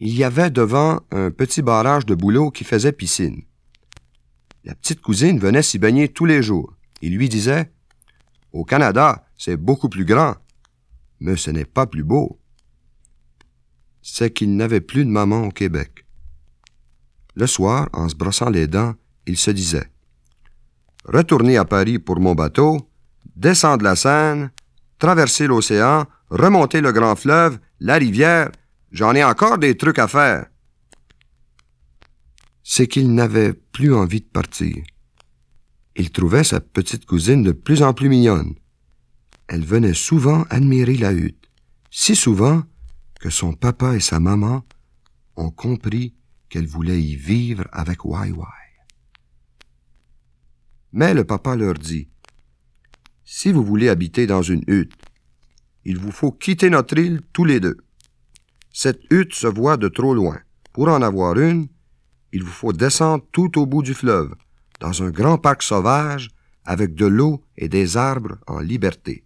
Il 0.00 0.14
y 0.14 0.22
avait 0.22 0.50
devant 0.50 1.00
un 1.12 1.30
petit 1.30 1.62
barrage 1.62 2.04
de 2.04 2.14
bouleau 2.14 2.50
qui 2.50 2.64
faisait 2.64 2.92
piscine. 2.92 3.40
La 4.64 4.74
petite 4.74 5.00
cousine 5.00 5.38
venait 5.38 5.62
s'y 5.62 5.78
baigner 5.78 6.10
tous 6.10 6.26
les 6.26 6.42
jours. 6.42 6.74
Il 7.00 7.16
lui 7.16 7.30
disait 7.30 7.72
Au 8.52 8.66
Canada, 8.66 9.24
c'est 9.38 9.56
beaucoup 9.56 9.88
plus 9.88 10.04
grand, 10.04 10.34
mais 11.20 11.36
ce 11.36 11.50
n'est 11.50 11.64
pas 11.64 11.86
plus 11.86 12.04
beau. 12.04 12.38
C'est 14.02 14.30
qu'il 14.30 14.56
n'avait 14.56 14.82
plus 14.82 15.06
de 15.06 15.10
maman 15.10 15.44
au 15.44 15.50
Québec. 15.50 15.91
Le 17.34 17.46
soir, 17.46 17.88
en 17.92 18.08
se 18.08 18.14
brossant 18.14 18.50
les 18.50 18.66
dents, 18.66 18.94
il 19.26 19.36
se 19.36 19.50
disait 19.50 19.90
Retourner 21.04 21.56
à 21.56 21.64
Paris 21.64 21.98
pour 21.98 22.20
mon 22.20 22.34
bateau, 22.34 22.88
descendre 23.34 23.84
la 23.84 23.96
Seine, 23.96 24.50
traverser 24.98 25.46
l'océan, 25.46 26.06
remonter 26.30 26.80
le 26.80 26.92
grand 26.92 27.16
fleuve, 27.16 27.58
la 27.80 27.96
rivière, 27.96 28.50
j'en 28.92 29.14
ai 29.14 29.24
encore 29.24 29.58
des 29.58 29.76
trucs 29.76 29.98
à 29.98 30.08
faire. 30.08 30.46
C'est 32.62 32.86
qu'il 32.86 33.12
n'avait 33.14 33.52
plus 33.52 33.92
envie 33.92 34.20
de 34.20 34.26
partir. 34.26 34.76
Il 35.96 36.10
trouvait 36.10 36.44
sa 36.44 36.60
petite 36.60 37.04
cousine 37.04 37.42
de 37.42 37.52
plus 37.52 37.82
en 37.82 37.92
plus 37.92 38.08
mignonne. 38.08 38.54
Elle 39.48 39.64
venait 39.64 39.94
souvent 39.94 40.44
admirer 40.48 40.96
la 40.96 41.12
hutte, 41.12 41.48
si 41.90 42.14
souvent 42.14 42.62
que 43.20 43.28
son 43.28 43.52
papa 43.52 43.94
et 43.94 44.00
sa 44.00 44.20
maman 44.20 44.64
ont 45.36 45.50
compris 45.50 46.14
qu'elle 46.52 46.66
voulait 46.66 47.02
y 47.02 47.16
vivre 47.16 47.66
avec 47.72 48.04
Wai 48.04 48.30
Mais 50.92 51.14
le 51.14 51.24
papa 51.24 51.56
leur 51.56 51.72
dit, 51.72 52.10
Si 53.24 53.50
vous 53.52 53.64
voulez 53.64 53.88
habiter 53.88 54.26
dans 54.26 54.42
une 54.42 54.62
hutte, 54.66 54.92
il 55.86 55.96
vous 55.96 56.12
faut 56.12 56.30
quitter 56.30 56.68
notre 56.68 56.98
île 56.98 57.22
tous 57.32 57.46
les 57.46 57.58
deux. 57.58 57.78
Cette 58.70 59.00
hutte 59.10 59.32
se 59.32 59.46
voit 59.46 59.78
de 59.78 59.88
trop 59.88 60.14
loin. 60.14 60.40
Pour 60.74 60.88
en 60.88 61.00
avoir 61.00 61.38
une, 61.38 61.68
il 62.34 62.44
vous 62.44 62.50
faut 62.50 62.74
descendre 62.74 63.24
tout 63.32 63.58
au 63.58 63.64
bout 63.64 63.82
du 63.82 63.94
fleuve, 63.94 64.34
dans 64.78 65.02
un 65.02 65.10
grand 65.10 65.38
parc 65.38 65.62
sauvage, 65.62 66.28
avec 66.66 66.94
de 66.94 67.06
l'eau 67.06 67.42
et 67.56 67.70
des 67.70 67.96
arbres 67.96 68.36
en 68.46 68.60
liberté. 68.60 69.24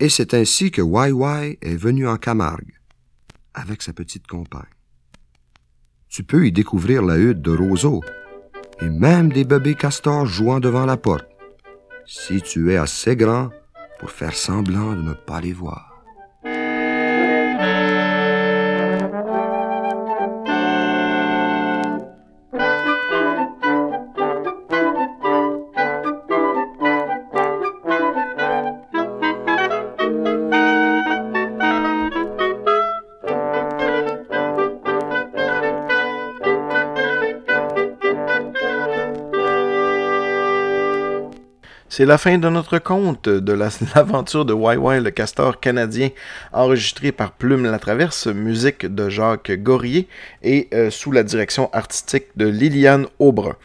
Et 0.00 0.08
c'est 0.08 0.34
ainsi 0.34 0.72
que 0.72 0.82
Wai 0.82 1.56
est 1.62 1.76
venu 1.76 2.08
en 2.08 2.16
Camargue, 2.16 2.80
avec 3.54 3.80
sa 3.80 3.92
petite 3.92 4.26
compagne. 4.26 4.81
Tu 6.12 6.24
peux 6.24 6.46
y 6.46 6.52
découvrir 6.52 7.00
la 7.00 7.16
hutte 7.16 7.40
de 7.40 7.56
roseaux, 7.56 8.02
et 8.82 8.90
même 8.90 9.32
des 9.32 9.44
bébés 9.44 9.74
castors 9.74 10.26
jouant 10.26 10.60
devant 10.60 10.84
la 10.84 10.98
porte, 10.98 11.24
si 12.04 12.42
tu 12.42 12.70
es 12.70 12.76
assez 12.76 13.16
grand 13.16 13.48
pour 13.98 14.10
faire 14.10 14.34
semblant 14.34 14.92
de 14.94 15.00
ne 15.00 15.14
pas 15.14 15.40
les 15.40 15.54
voir. 15.54 15.91
C'est 41.94 42.06
la 42.06 42.16
fin 42.16 42.38
de 42.38 42.48
notre 42.48 42.78
conte 42.78 43.28
de 43.28 43.52
l'aventure 43.94 44.46
de 44.46 44.54
YY 44.54 45.04
le 45.04 45.10
castor 45.10 45.60
canadien, 45.60 46.08
enregistré 46.50 47.12
par 47.12 47.32
Plume 47.32 47.64
la 47.64 47.78
Traverse, 47.78 48.28
musique 48.28 48.86
de 48.86 49.10
Jacques 49.10 49.52
Gorier 49.62 50.08
et 50.42 50.70
euh, 50.72 50.88
sous 50.88 51.12
la 51.12 51.22
direction 51.22 51.68
artistique 51.74 52.28
de 52.34 52.46
Liliane 52.46 53.04
Aubrun. 53.18 53.56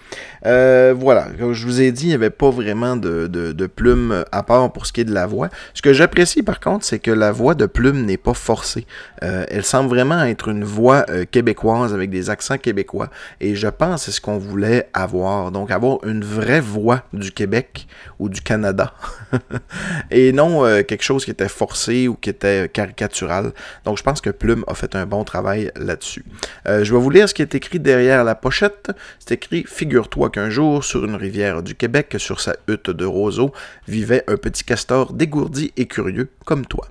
Euh, 0.46 0.94
voilà, 0.94 1.28
comme 1.40 1.54
je 1.54 1.66
vous 1.66 1.80
ai 1.80 1.94
dit, 1.94 2.04
il 2.04 2.10
n'y 2.10 2.16
avait 2.16 2.30
pas 2.30 2.50
vraiment 2.50 2.98
de, 2.98 3.70
Plume 3.74 4.26
à 4.34 4.44
part 4.44 4.74
pour 4.74 4.88
ce 4.88 4.92
qui 4.92 5.00
est 5.00 5.06
de 5.06 5.14
la 5.14 5.26
voix. 5.26 5.48
Ce 5.74 5.82
que 5.82 5.94
j'apprécie 5.94 6.44
par 6.44 6.60
contre, 6.60 6.84
c'est 6.84 7.00
que 7.00 7.12
la 7.12 7.32
voix 7.32 7.56
de 7.56 7.66
Plume 7.66 8.04
n'est 8.04 8.18
pas 8.18 8.34
forcée. 8.34 8.86
Euh, 9.24 9.46
elle 9.50 9.64
semble 9.64 9.88
vraiment 9.88 10.22
être 10.24 10.50
une 10.50 10.66
voix 10.66 11.06
québécoise 11.32 11.94
avec 11.94 12.10
des 12.10 12.30
accents 12.30 12.58
québécois 12.58 13.10
et 13.40 13.56
je 13.56 13.70
pense 13.70 14.04
c'est 14.04 14.12
ce 14.12 14.20
qu'on 14.20 14.38
voulait 14.38 14.90
avoir. 14.94 15.52
Donc 15.52 15.72
avoir 15.72 16.00
une 16.04 16.26
vraie 16.26 16.60
voix 16.60 17.04
du 17.14 17.32
Québec 17.32 17.88
ou 18.20 18.30
du 18.30 18.42
Canada. 18.42 18.94
et 20.12 20.32
non 20.32 20.66
euh, 20.66 20.84
quelque 20.84 21.04
chose 21.04 21.26
qui 21.26 21.32
était 21.32 21.50
forcé 21.50 22.08
ou 22.08 22.16
qui 22.16 22.30
était 22.30 22.70
caricatural. 22.70 23.52
Donc 23.86 23.98
je 23.98 24.04
pense 24.04 24.22
que 24.22 24.30
Plume 24.30 24.64
a 24.68 24.74
fait 24.74 24.96
un 24.96 25.06
bon 25.06 25.24
travail 25.24 25.72
là-dessus. 25.76 26.26
Euh, 26.68 26.84
je 26.84 26.94
vais 26.94 27.00
vous 27.00 27.10
lire 27.10 27.30
ce 27.30 27.34
qui 27.34 27.42
est 27.42 27.56
écrit 27.56 27.80
derrière 27.80 28.24
la 28.24 28.36
pochette. 28.36 28.92
C'est 29.20 29.34
écrit 29.34 29.66
Figure-toi 29.68 30.30
qu'un 30.30 30.50
jour, 30.50 30.84
sur 30.84 31.06
une 31.06 31.16
rivière 31.16 31.64
du 31.64 31.76
Québec, 31.76 32.16
sur 32.18 32.40
sa 32.40 32.56
hutte 32.68 32.90
de 32.90 33.06
roseaux, 33.06 33.52
vivait 33.88 34.24
un 34.28 34.38
petit 34.38 34.64
castor 34.64 35.14
dégourdi 35.14 35.74
et 35.78 35.86
curieux 35.86 36.30
comme 36.46 36.66
toi. 36.66 36.88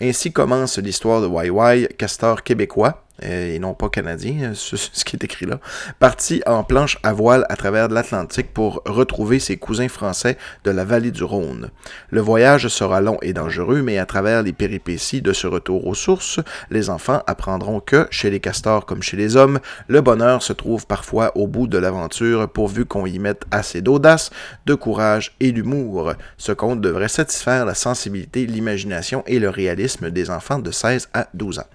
Ainsi 0.00 0.32
commence 0.32 0.78
l'histoire 0.78 1.20
de 1.20 1.28
YY, 1.28 1.88
castor 1.98 2.42
québécois, 2.42 3.04
et 3.22 3.58
non 3.58 3.74
pas 3.74 3.88
canadien, 3.88 4.50
euh, 4.50 4.54
ce, 4.54 5.04
qui 5.04 5.16
est 5.16 5.24
écrit 5.24 5.46
là, 5.46 5.60
parti 5.98 6.42
en 6.46 6.62
planche 6.64 6.98
à 7.02 7.12
voile 7.12 7.46
à 7.48 7.56
travers 7.56 7.88
l'Atlantique 7.88 8.52
pour 8.52 8.82
retrouver 8.86 9.38
ses 9.38 9.56
cousins 9.56 9.88
français 9.88 10.36
de 10.64 10.70
la 10.70 10.84
vallée 10.84 11.10
du 11.10 11.24
Rhône. 11.24 11.70
Le 12.10 12.20
voyage 12.20 12.68
sera 12.68 13.00
long 13.00 13.18
et 13.22 13.32
dangereux, 13.32 13.82
mais 13.82 13.98
à 13.98 14.06
travers 14.06 14.42
les 14.42 14.52
péripéties 14.52 15.22
de 15.22 15.32
ce 15.32 15.46
retour 15.46 15.86
aux 15.86 15.94
sources, 15.94 16.40
les 16.70 16.90
enfants 16.90 17.22
apprendront 17.26 17.80
que, 17.80 18.06
chez 18.10 18.30
les 18.30 18.40
castors 18.40 18.86
comme 18.86 19.02
chez 19.02 19.16
les 19.16 19.36
hommes, 19.36 19.60
le 19.88 20.00
bonheur 20.00 20.42
se 20.42 20.52
trouve 20.52 20.86
parfois 20.86 21.36
au 21.36 21.46
bout 21.46 21.66
de 21.66 21.78
l'aventure 21.78 22.48
pourvu 22.48 22.84
qu'on 22.84 23.06
y 23.06 23.18
mette 23.18 23.44
assez 23.50 23.80
d'audace, 23.80 24.30
de 24.66 24.74
courage 24.74 25.34
et 25.40 25.52
d'humour. 25.52 26.12
Ce 26.36 26.52
conte 26.52 26.80
devrait 26.80 27.08
satisfaire 27.08 27.64
la 27.64 27.74
sensibilité, 27.74 28.46
l'imagination 28.46 29.22
et 29.26 29.38
le 29.38 29.48
réalisme 29.48 30.10
des 30.10 30.30
enfants 30.30 30.58
de 30.58 30.70
16 30.70 31.08
à 31.14 31.28
12 31.34 31.60
ans. 31.60 31.66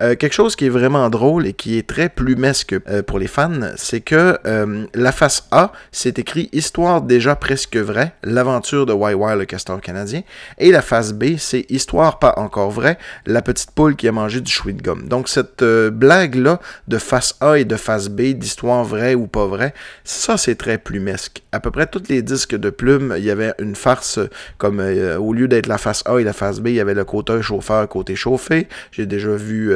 Euh, 0.00 0.14
quelque 0.16 0.32
chose 0.32 0.56
qui 0.56 0.66
est 0.66 0.70
vraiment 0.70 0.89
drôle 1.10 1.46
et 1.46 1.52
qui 1.52 1.78
est 1.78 1.86
très 1.86 2.08
plumesque 2.08 2.74
euh, 2.88 3.02
pour 3.02 3.18
les 3.18 3.26
fans, 3.26 3.72
c'est 3.76 4.00
que 4.00 4.38
euh, 4.46 4.86
la 4.94 5.12
face 5.12 5.46
A, 5.50 5.72
c'est 5.92 6.18
écrit 6.18 6.48
Histoire 6.52 7.02
déjà 7.02 7.36
presque 7.36 7.76
vraie, 7.76 8.12
l'aventure 8.22 8.86
de 8.86 8.92
YY 8.92 9.38
le 9.38 9.44
castor 9.44 9.80
canadien, 9.80 10.22
et 10.58 10.70
la 10.70 10.82
face 10.82 11.12
B, 11.12 11.36
c'est 11.38 11.66
Histoire 11.70 12.18
pas 12.18 12.34
encore 12.36 12.70
vraie, 12.70 12.98
la 13.26 13.42
petite 13.42 13.70
poule 13.70 13.96
qui 13.96 14.08
a 14.08 14.12
mangé 14.12 14.40
du 14.40 14.50
chewing 14.50 14.80
gomme. 14.80 15.08
Donc 15.08 15.28
cette 15.28 15.62
euh, 15.62 15.90
blague-là 15.90 16.60
de 16.88 16.98
face 16.98 17.36
A 17.40 17.58
et 17.58 17.64
de 17.64 17.76
face 17.76 18.08
B, 18.08 18.32
d'histoire 18.32 18.84
vraie 18.84 19.14
ou 19.14 19.26
pas 19.26 19.46
vraie, 19.46 19.74
ça 20.04 20.36
c'est 20.36 20.56
très 20.56 20.78
plumesque. 20.78 21.42
À 21.52 21.60
peu 21.60 21.70
près 21.70 21.86
tous 21.86 22.02
les 22.08 22.22
disques 22.22 22.56
de 22.56 22.70
plumes, 22.70 23.14
il 23.16 23.24
y 23.24 23.30
avait 23.30 23.52
une 23.60 23.76
farce 23.76 24.18
comme 24.58 24.80
au 24.80 25.32
lieu 25.32 25.48
d'être 25.48 25.66
la 25.66 25.78
face 25.78 26.02
A 26.06 26.18
et 26.18 26.24
la 26.24 26.32
face 26.32 26.60
B, 26.60 26.68
il 26.68 26.74
y 26.74 26.80
avait 26.80 26.94
le 26.94 27.04
côté 27.04 27.40
chauffeur, 27.42 27.88
côté 27.88 28.16
chauffé. 28.16 28.68
J'ai 28.92 29.06
déjà 29.06 29.30
vu 29.30 29.72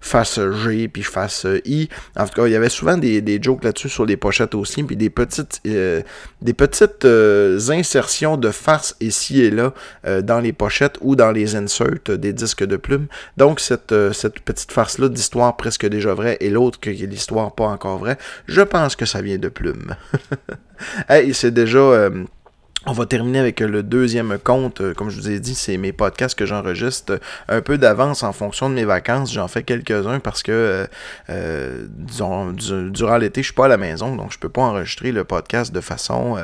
face 0.00 0.38
G, 0.52 0.88
puis 0.88 1.02
je 1.02 1.10
fasse 1.10 1.46
euh, 1.46 1.60
I. 1.64 1.88
En 2.16 2.26
tout 2.26 2.34
cas, 2.34 2.46
il 2.46 2.52
y 2.52 2.56
avait 2.56 2.68
souvent 2.68 2.96
des, 2.96 3.20
des 3.20 3.42
jokes 3.42 3.64
là-dessus 3.64 3.88
sur 3.88 4.06
les 4.06 4.16
pochettes 4.16 4.54
aussi, 4.54 4.82
puis 4.82 4.96
des 4.96 5.10
petites, 5.10 5.60
euh, 5.66 6.02
des 6.40 6.52
petites 6.52 7.04
euh, 7.04 7.58
insertions 7.70 8.36
de 8.36 8.50
farce 8.50 8.96
ici 9.00 9.42
et 9.42 9.50
là 9.50 9.72
dans 10.22 10.40
les 10.40 10.52
pochettes 10.52 10.98
ou 11.00 11.16
dans 11.16 11.30
les 11.30 11.56
inserts 11.56 11.98
des 12.08 12.32
disques 12.32 12.64
de 12.64 12.76
plumes. 12.76 13.06
Donc, 13.36 13.60
cette, 13.60 13.94
cette 14.12 14.40
petite 14.40 14.72
farce-là 14.72 15.08
d'histoire 15.08 15.56
presque 15.56 15.86
déjà 15.86 16.14
vraie 16.14 16.36
et 16.40 16.50
l'autre 16.50 16.80
qui 16.80 16.90
est 16.90 17.06
l'histoire 17.06 17.54
pas 17.54 17.66
encore 17.66 17.98
vraie, 17.98 18.18
je 18.46 18.60
pense 18.60 18.96
que 18.96 19.06
ça 19.06 19.22
vient 19.22 19.38
de 19.38 19.48
plumes. 19.48 19.94
hey, 21.08 21.32
c'est 21.34 21.52
déjà 21.52 22.10
on 22.86 22.92
va 22.92 23.06
terminer 23.06 23.38
avec 23.38 23.60
le 23.60 23.82
deuxième 23.82 24.38
compte. 24.42 24.80
Euh, 24.80 24.92
comme 24.92 25.08
je 25.08 25.16
vous 25.16 25.30
ai 25.30 25.38
dit, 25.38 25.54
c'est 25.54 25.76
mes 25.76 25.92
podcasts 25.92 26.36
que 26.36 26.46
j'enregistre 26.46 27.20
un 27.48 27.60
peu 27.60 27.78
d'avance 27.78 28.24
en 28.24 28.32
fonction 28.32 28.68
de 28.68 28.74
mes 28.74 28.84
vacances. 28.84 29.32
J'en 29.32 29.46
fais 29.46 29.62
quelques-uns 29.62 30.18
parce 30.18 30.42
que, 30.42 30.50
euh, 30.50 30.86
euh, 31.30 31.86
durant 31.88 33.16
l'été, 33.18 33.42
je 33.42 33.46
suis 33.46 33.54
pas 33.54 33.66
à 33.66 33.68
la 33.68 33.76
maison, 33.76 34.16
donc 34.16 34.32
je 34.32 34.38
peux 34.38 34.48
pas 34.48 34.62
enregistrer 34.62 35.12
le 35.12 35.22
podcast 35.22 35.72
de 35.72 35.80
façon 35.80 36.36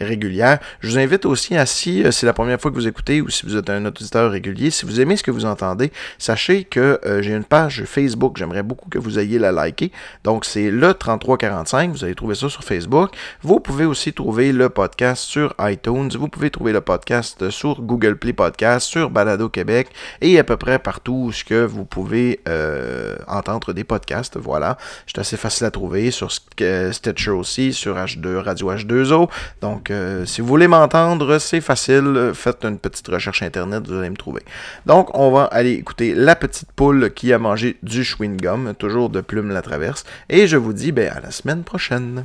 régulière. 0.00 0.58
Je 0.80 0.88
vous 0.88 0.98
invite 0.98 1.26
aussi 1.26 1.56
à, 1.56 1.66
si 1.66 2.04
c'est 2.10 2.26
la 2.26 2.32
première 2.32 2.60
fois 2.60 2.70
que 2.70 2.76
vous 2.76 2.88
écoutez 2.88 3.20
ou 3.20 3.28
si 3.28 3.44
vous 3.44 3.56
êtes 3.56 3.68
un 3.68 3.84
auditeur 3.84 4.30
régulier, 4.30 4.70
si 4.70 4.86
vous 4.86 5.00
aimez 5.00 5.16
ce 5.16 5.22
que 5.22 5.30
vous 5.30 5.44
entendez, 5.44 5.92
sachez 6.18 6.64
que 6.64 7.00
j'ai 7.20 7.34
une 7.34 7.44
page 7.44 7.84
Facebook. 7.84 8.36
J'aimerais 8.38 8.62
beaucoup 8.62 8.88
que 8.88 8.98
vous 8.98 9.18
ayez 9.18 9.38
la 9.38 9.52
liker. 9.52 9.92
Donc, 10.24 10.44
c'est 10.44 10.70
le 10.70 10.94
3345. 10.94 11.90
Vous 11.90 12.04
allez 12.04 12.14
trouver 12.14 12.34
ça 12.34 12.48
sur 12.48 12.64
Facebook. 12.64 13.10
Vous 13.42 13.60
pouvez 13.60 13.84
aussi 13.84 14.12
trouver 14.12 14.52
le 14.52 14.68
podcast 14.68 15.24
sur 15.24 15.54
iTunes 15.60 15.81
Vous 15.88 16.28
pouvez 16.28 16.50
trouver 16.50 16.72
le 16.72 16.80
podcast 16.80 17.50
sur 17.50 17.82
Google 17.82 18.16
Play 18.16 18.32
Podcast, 18.32 18.86
sur 18.86 19.10
Balado 19.10 19.48
Québec 19.48 19.88
et 20.20 20.38
à 20.38 20.44
peu 20.44 20.56
près 20.56 20.78
partout 20.78 21.24
où 21.26 21.32
ce 21.32 21.44
que 21.44 21.64
vous 21.64 21.84
pouvez 21.84 22.40
euh, 22.48 23.16
entendre 23.26 23.72
des 23.72 23.82
podcasts. 23.82 24.36
Voilà, 24.36 24.78
c'est 25.06 25.18
assez 25.18 25.36
facile 25.36 25.66
à 25.66 25.70
trouver 25.72 26.10
sur 26.10 26.30
Stitcher 26.30 27.30
aussi, 27.30 27.72
sur 27.72 27.96
H2 27.96 28.36
Radio 28.36 28.72
H2O. 28.72 29.28
Donc, 29.60 29.90
euh, 29.90 30.24
si 30.24 30.40
vous 30.40 30.46
voulez 30.46 30.68
m'entendre, 30.68 31.38
c'est 31.38 31.60
facile. 31.60 32.30
Faites 32.34 32.64
une 32.64 32.78
petite 32.78 33.08
recherche 33.08 33.42
internet, 33.42 33.86
vous 33.86 33.94
allez 33.94 34.10
me 34.10 34.16
trouver. 34.16 34.42
Donc, 34.86 35.10
on 35.14 35.32
va 35.32 35.44
aller 35.44 35.72
écouter 35.72 36.14
la 36.14 36.36
petite 36.36 36.70
poule 36.72 37.12
qui 37.12 37.32
a 37.32 37.38
mangé 37.38 37.76
du 37.82 38.02
chewing-gum, 38.02 38.74
toujours 38.74 39.10
de 39.10 39.20
plume 39.20 39.50
la 39.50 39.62
traverse. 39.62 40.04
Et 40.28 40.46
je 40.46 40.56
vous 40.56 40.72
dis 40.72 40.92
ben, 40.92 41.10
à 41.12 41.20
la 41.20 41.30
semaine 41.30 41.64
prochaine. 41.64 42.24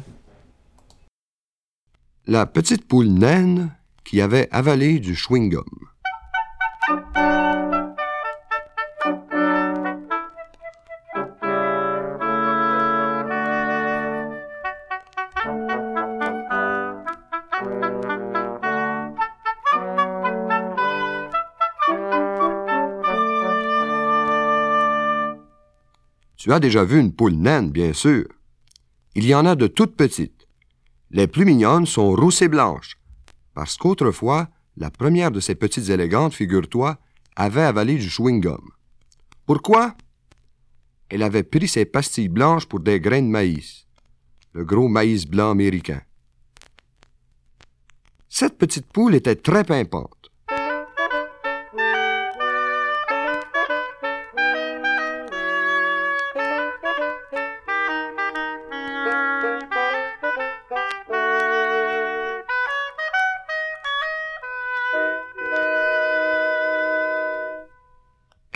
La 2.29 2.45
petite 2.45 2.85
poule 2.85 3.07
naine 3.07 3.71
qui 4.03 4.19
avait 4.19 4.49
avalé 4.51 4.99
du 4.99 5.13
chewing-gum. 5.15 5.63
Tu 26.35 26.51
as 26.51 26.59
déjà 26.59 26.83
vu 26.83 26.99
une 26.99 27.13
poule 27.13 27.35
naine, 27.35 27.71
bien 27.71 27.93
sûr. 27.93 28.25
Il 29.15 29.25
y 29.25 29.33
en 29.33 29.45
a 29.45 29.55
de 29.55 29.67
toutes 29.67 29.95
petites. 29.95 30.36
Les 31.11 31.27
plus 31.27 31.45
mignonnes 31.45 31.85
sont 31.85 32.11
rousses 32.15 32.41
et 32.41 32.49
blanches, 32.49 32.97
parce 33.53 33.77
qu'autrefois, 33.77 34.49
la 34.75 34.91
première 34.91 35.31
de 35.31 35.39
ces 35.39 35.55
petites 35.55 35.89
élégantes, 35.89 36.33
figure-toi, 36.33 36.97
avait 37.35 37.61
avalé 37.61 37.95
du 37.95 38.09
chewing-gum. 38.09 38.61
Pourquoi? 39.45 39.95
Elle 41.09 41.23
avait 41.23 41.43
pris 41.43 41.67
ses 41.67 41.85
pastilles 41.85 42.27
blanches 42.27 42.65
pour 42.65 42.81
des 42.81 42.99
grains 42.99 43.21
de 43.21 43.27
maïs, 43.27 43.87
le 44.53 44.65
gros 44.65 44.89
maïs 44.89 45.25
blanc 45.25 45.51
américain. 45.51 46.01
Cette 48.27 48.57
petite 48.57 48.91
poule 48.91 49.15
était 49.15 49.35
très 49.35 49.63
pimpante. 49.63 50.16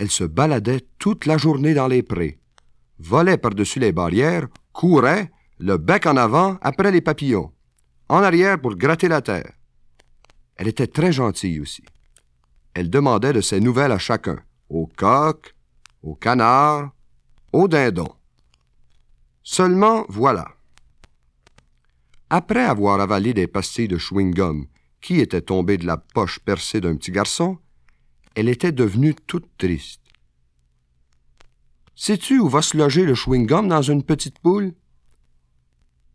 Elle 0.02 0.10
se 0.10 0.24
baladait 0.24 0.80
toute 0.98 1.26
la 1.26 1.38
journée 1.38 1.74
dans 1.74 1.86
les 1.86 2.02
prés, 2.02 2.40
volait 2.98 3.38
par-dessus 3.38 3.78
les 3.78 3.92
barrières, 3.92 4.48
courait, 4.72 5.30
le 5.60 5.76
bec 5.76 6.06
en 6.06 6.16
avant 6.16 6.58
après 6.60 6.90
les 6.90 7.00
papillons, 7.00 7.52
en 8.08 8.20
arrière 8.20 8.60
pour 8.60 8.74
gratter 8.74 9.06
la 9.06 9.22
terre. 9.22 9.52
Elle 10.56 10.66
était 10.66 10.88
très 10.88 11.12
gentille 11.12 11.60
aussi. 11.60 11.84
Elle 12.74 12.90
demandait 12.90 13.32
de 13.32 13.40
ses 13.40 13.60
nouvelles 13.60 13.92
à 13.92 13.98
chacun, 13.98 14.40
au 14.68 14.88
coq, 14.88 15.54
au 16.02 16.16
canard, 16.16 16.90
au 17.52 17.68
dindon. 17.68 18.12
Seulement, 19.44 20.04
voilà. 20.08 20.48
Après 22.28 22.64
avoir 22.64 23.00
avalé 23.00 23.34
des 23.34 23.46
pastilles 23.46 23.86
de 23.86 23.98
chewing-gum 23.98 24.66
qui 25.00 25.20
étaient 25.20 25.42
tombées 25.42 25.78
de 25.78 25.86
la 25.86 25.96
poche 25.96 26.40
percée 26.40 26.80
d'un 26.80 26.96
petit 26.96 27.12
garçon, 27.12 27.58
elle 28.34 28.48
était 28.48 28.72
devenue 28.72 29.14
toute 29.14 29.48
triste. 29.58 30.00
Sais-tu 31.94 32.38
où 32.38 32.48
va 32.48 32.62
se 32.62 32.76
loger 32.76 33.04
le 33.04 33.14
chewing-gum 33.14 33.68
dans 33.68 33.82
une 33.82 34.02
petite 34.02 34.38
poule? 34.38 34.72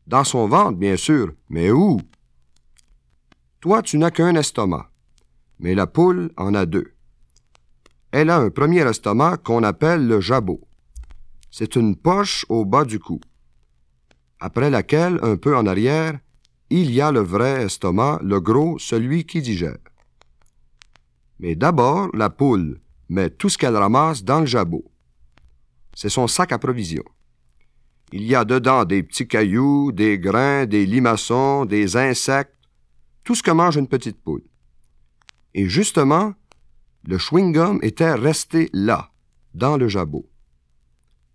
Dans 0.08 0.24
son 0.24 0.48
ventre, 0.48 0.78
bien 0.78 0.98
sûr, 0.98 1.34
mais 1.50 1.72
où? 1.72 2.00
Toi, 3.60 3.82
tu 3.82 3.98
n'as 3.98 4.12
qu'un 4.12 4.36
estomac, 4.36 4.90
mais 5.60 5.76
la 5.76 5.88
poule 5.88 6.32
en 6.38 6.54
a 6.54 6.66
deux. 6.66 6.94
Elle 8.12 8.30
a 8.30 8.38
un 8.38 8.50
premier 8.50 8.88
estomac 8.88 9.38
qu'on 9.38 9.64
appelle 9.64 10.08
le 10.08 10.22
jabot. 10.22 10.62
C'est 11.52 11.76
une 11.76 11.96
poche 11.96 12.46
au 12.50 12.66
bas 12.66 12.86
du 12.86 13.00
cou, 13.00 13.20
après 14.40 14.70
laquelle, 14.70 15.20
un 15.24 15.36
peu 15.36 15.56
en 15.58 15.66
arrière, 15.66 16.20
il 16.70 16.92
y 16.92 17.02
a 17.02 17.12
le 17.12 17.22
vrai 17.22 17.66
estomac, 17.66 18.20
le 18.24 18.40
gros, 18.40 18.78
celui 18.78 19.26
qui 19.26 19.42
digère. 19.42 19.78
Mais 21.40 21.56
d'abord, 21.56 22.10
la 22.14 22.30
poule 22.30 22.80
met 23.10 23.30
tout 23.30 23.50
ce 23.50 23.58
qu'elle 23.58 23.76
ramasse 23.76 24.24
dans 24.24 24.42
le 24.42 24.46
jabot. 24.46 24.86
C'est 25.94 26.10
son 26.10 26.28
sac 26.28 26.52
à 26.52 26.58
provisions. 26.58 27.04
Il 28.12 28.24
y 28.24 28.36
a 28.36 28.46
dedans 28.46 28.86
des 28.86 29.04
petits 29.04 29.28
cailloux, 29.28 29.92
des 29.92 30.18
grains, 30.18 30.66
des 30.66 30.86
limaçons, 30.86 31.66
des 31.66 31.98
insectes, 31.98 32.54
tout 33.24 33.36
ce 33.36 33.44
que 33.44 33.52
mange 33.52 33.78
une 33.78 33.88
petite 33.88 34.22
poule. 34.22 34.44
Et 35.54 35.68
justement, 35.68 36.34
le 37.06 37.18
chewing-gum 37.18 37.80
était 37.82 38.14
resté 38.14 38.70
là, 38.74 39.12
dans 39.54 39.78
le 39.78 39.88
jabot. 39.88 40.30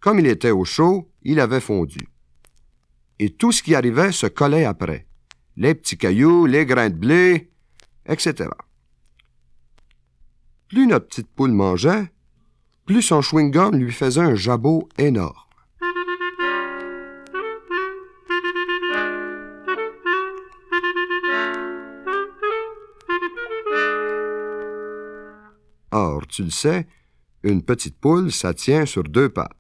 Comme 0.00 0.18
il 0.18 0.26
était 0.26 0.50
au 0.50 0.64
chaud, 0.64 1.10
il 1.22 1.40
avait 1.40 1.60
fondu. 1.60 2.08
Et 3.18 3.30
tout 3.30 3.52
ce 3.52 3.62
qui 3.62 3.74
arrivait 3.74 4.12
se 4.12 4.26
collait 4.26 4.64
après. 4.64 5.06
Les 5.56 5.74
petits 5.74 5.98
cailloux, 5.98 6.46
les 6.46 6.66
grains 6.66 6.90
de 6.90 6.96
blé, 6.96 7.52
etc. 8.06 8.48
Plus 10.72 10.86
notre 10.86 11.06
petite 11.06 11.28
poule 11.28 11.52
mangeait, 11.52 12.10
plus 12.86 13.02
son 13.02 13.20
chewing-gum 13.20 13.76
lui 13.76 13.92
faisait 13.92 14.22
un 14.22 14.34
jabot 14.34 14.88
énorme. 14.96 15.36
Or, 25.90 26.26
tu 26.26 26.44
le 26.44 26.48
sais, 26.48 26.86
une 27.42 27.60
petite 27.60 27.98
poule, 27.98 28.32
ça 28.32 28.54
tient 28.54 28.86
sur 28.86 29.02
deux 29.02 29.28
pattes. 29.28 29.50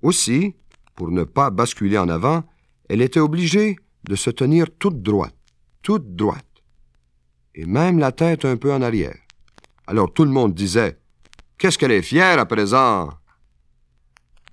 Aussi, 0.00 0.54
pour 0.94 1.10
ne 1.10 1.24
pas 1.24 1.50
basculer 1.50 1.98
en 1.98 2.08
avant, 2.08 2.44
elle 2.88 3.02
était 3.02 3.18
obligée 3.18 3.74
de 4.04 4.14
se 4.14 4.30
tenir 4.30 4.66
toute 4.78 5.02
droite, 5.02 5.34
toute 5.82 6.14
droite, 6.14 6.62
et 7.56 7.66
même 7.66 7.98
la 7.98 8.12
tête 8.12 8.44
un 8.44 8.56
peu 8.56 8.72
en 8.72 8.80
arrière. 8.80 9.23
Alors 9.86 10.12
tout 10.12 10.24
le 10.24 10.30
monde 10.30 10.54
disait 10.54 10.98
Qu'est-ce 11.58 11.78
qu'elle 11.78 11.92
est 11.92 12.02
fière 12.02 12.38
à 12.38 12.46
présent? 12.46 13.10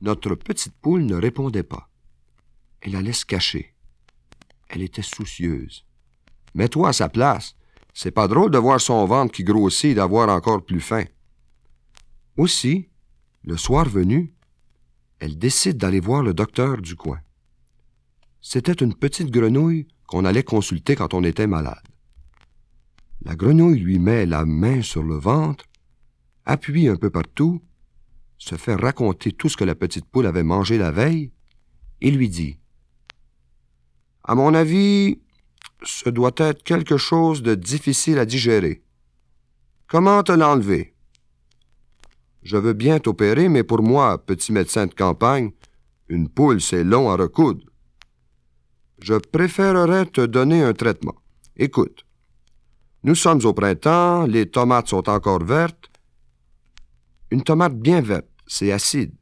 Notre 0.02 0.36
petite 0.36 0.76
poule 0.82 1.04
ne 1.04 1.16
répondait 1.16 1.64
pas. 1.64 1.90
Elle 2.82 2.96
allait 2.96 3.14
se 3.14 3.26
cacher. 3.26 3.76
Elle 4.70 4.82
était 4.82 5.02
soucieuse. 5.02 5.86
Mets-toi 6.56 6.90
à 6.90 6.94
sa 6.94 7.10
place. 7.10 7.56
C'est 7.94 8.12
pas 8.12 8.28
drôle 8.28 8.52
de 8.52 8.58
voir 8.58 8.80
son 8.80 9.06
ventre 9.06 9.34
qui 9.34 9.44
grossit 9.44 9.92
et 9.92 9.96
d'avoir 9.96 10.30
encore 10.30 10.64
plus 10.64 10.80
faim. 10.80 11.04
Aussi, 12.38 12.90
le 13.44 13.58
soir 13.58 13.88
venu, 13.88 14.34
elle 15.20 15.38
décide 15.38 15.78
d'aller 15.78 16.00
voir 16.00 16.24
le 16.24 16.34
docteur 16.34 16.78
du 16.78 16.96
coin. 16.96 17.20
C'était 18.42 18.74
une 18.74 18.96
petite 18.96 19.30
grenouille 19.30 19.88
qu'on 20.08 20.26
allait 20.26 20.44
consulter 20.44 20.96
quand 20.96 21.14
on 21.14 21.24
était 21.24 21.48
malade. 21.48 21.84
La 23.24 23.36
grenouille 23.36 23.80
lui 23.80 24.00
met 24.00 24.26
la 24.26 24.46
main 24.46 24.82
sur 24.82 25.04
le 25.04 25.16
ventre, 25.16 25.66
appuie 26.46 26.88
un 26.88 26.96
peu 26.96 27.10
partout, 27.10 27.62
se 28.38 28.56
fait 28.56 28.76
raconter 28.76 29.32
tout 29.32 29.48
ce 29.48 29.58
que 29.58 29.64
la 29.64 29.76
petite 29.76 30.06
poule 30.06 30.26
avait 30.26 30.44
mangé 30.44 30.78
la 30.80 30.92
veille, 30.92 31.32
et 32.02 32.10
lui 32.10 32.30
dit 32.30 32.58
À 34.24 34.34
mon 34.34 34.56
avis, 34.56 35.20
ce 35.84 36.10
doit 36.10 36.34
être 36.38 36.64
quelque 36.64 36.98
chose 36.98 37.44
de 37.44 37.54
difficile 37.54 38.18
à 38.18 38.26
digérer. 38.26 38.82
Comment 39.88 40.24
te 40.24 40.32
l'enlever? 40.32 40.96
Je 42.42 42.58
veux 42.58 42.74
bien 42.74 43.00
t'opérer, 43.00 43.50
mais 43.50 43.64
pour 43.64 43.84
moi, 43.84 44.18
petit 44.26 44.52
médecin 44.52 44.88
de 44.88 44.94
campagne, 44.96 45.52
une 46.08 46.28
poule, 46.28 46.60
c'est 46.60 46.84
long 46.84 47.12
à 47.12 47.16
recoudre. 47.16 47.66
Je 49.00 49.14
préférerais 49.14 50.08
te 50.08 50.22
donner 50.22 50.64
un 50.64 50.74
traitement. 50.74 51.16
Écoute, 51.56 52.06
nous 53.04 53.16
sommes 53.16 53.44
au 53.46 53.54
printemps, 53.54 54.28
les 54.28 54.50
tomates 54.50 54.90
sont 54.90 55.10
encore 55.10 55.44
vertes. 55.44 55.90
Une 57.32 57.44
tomate 57.44 57.76
bien 57.76 58.02
verte, 58.02 58.28
c'est 58.46 58.72
acide. 58.72 59.14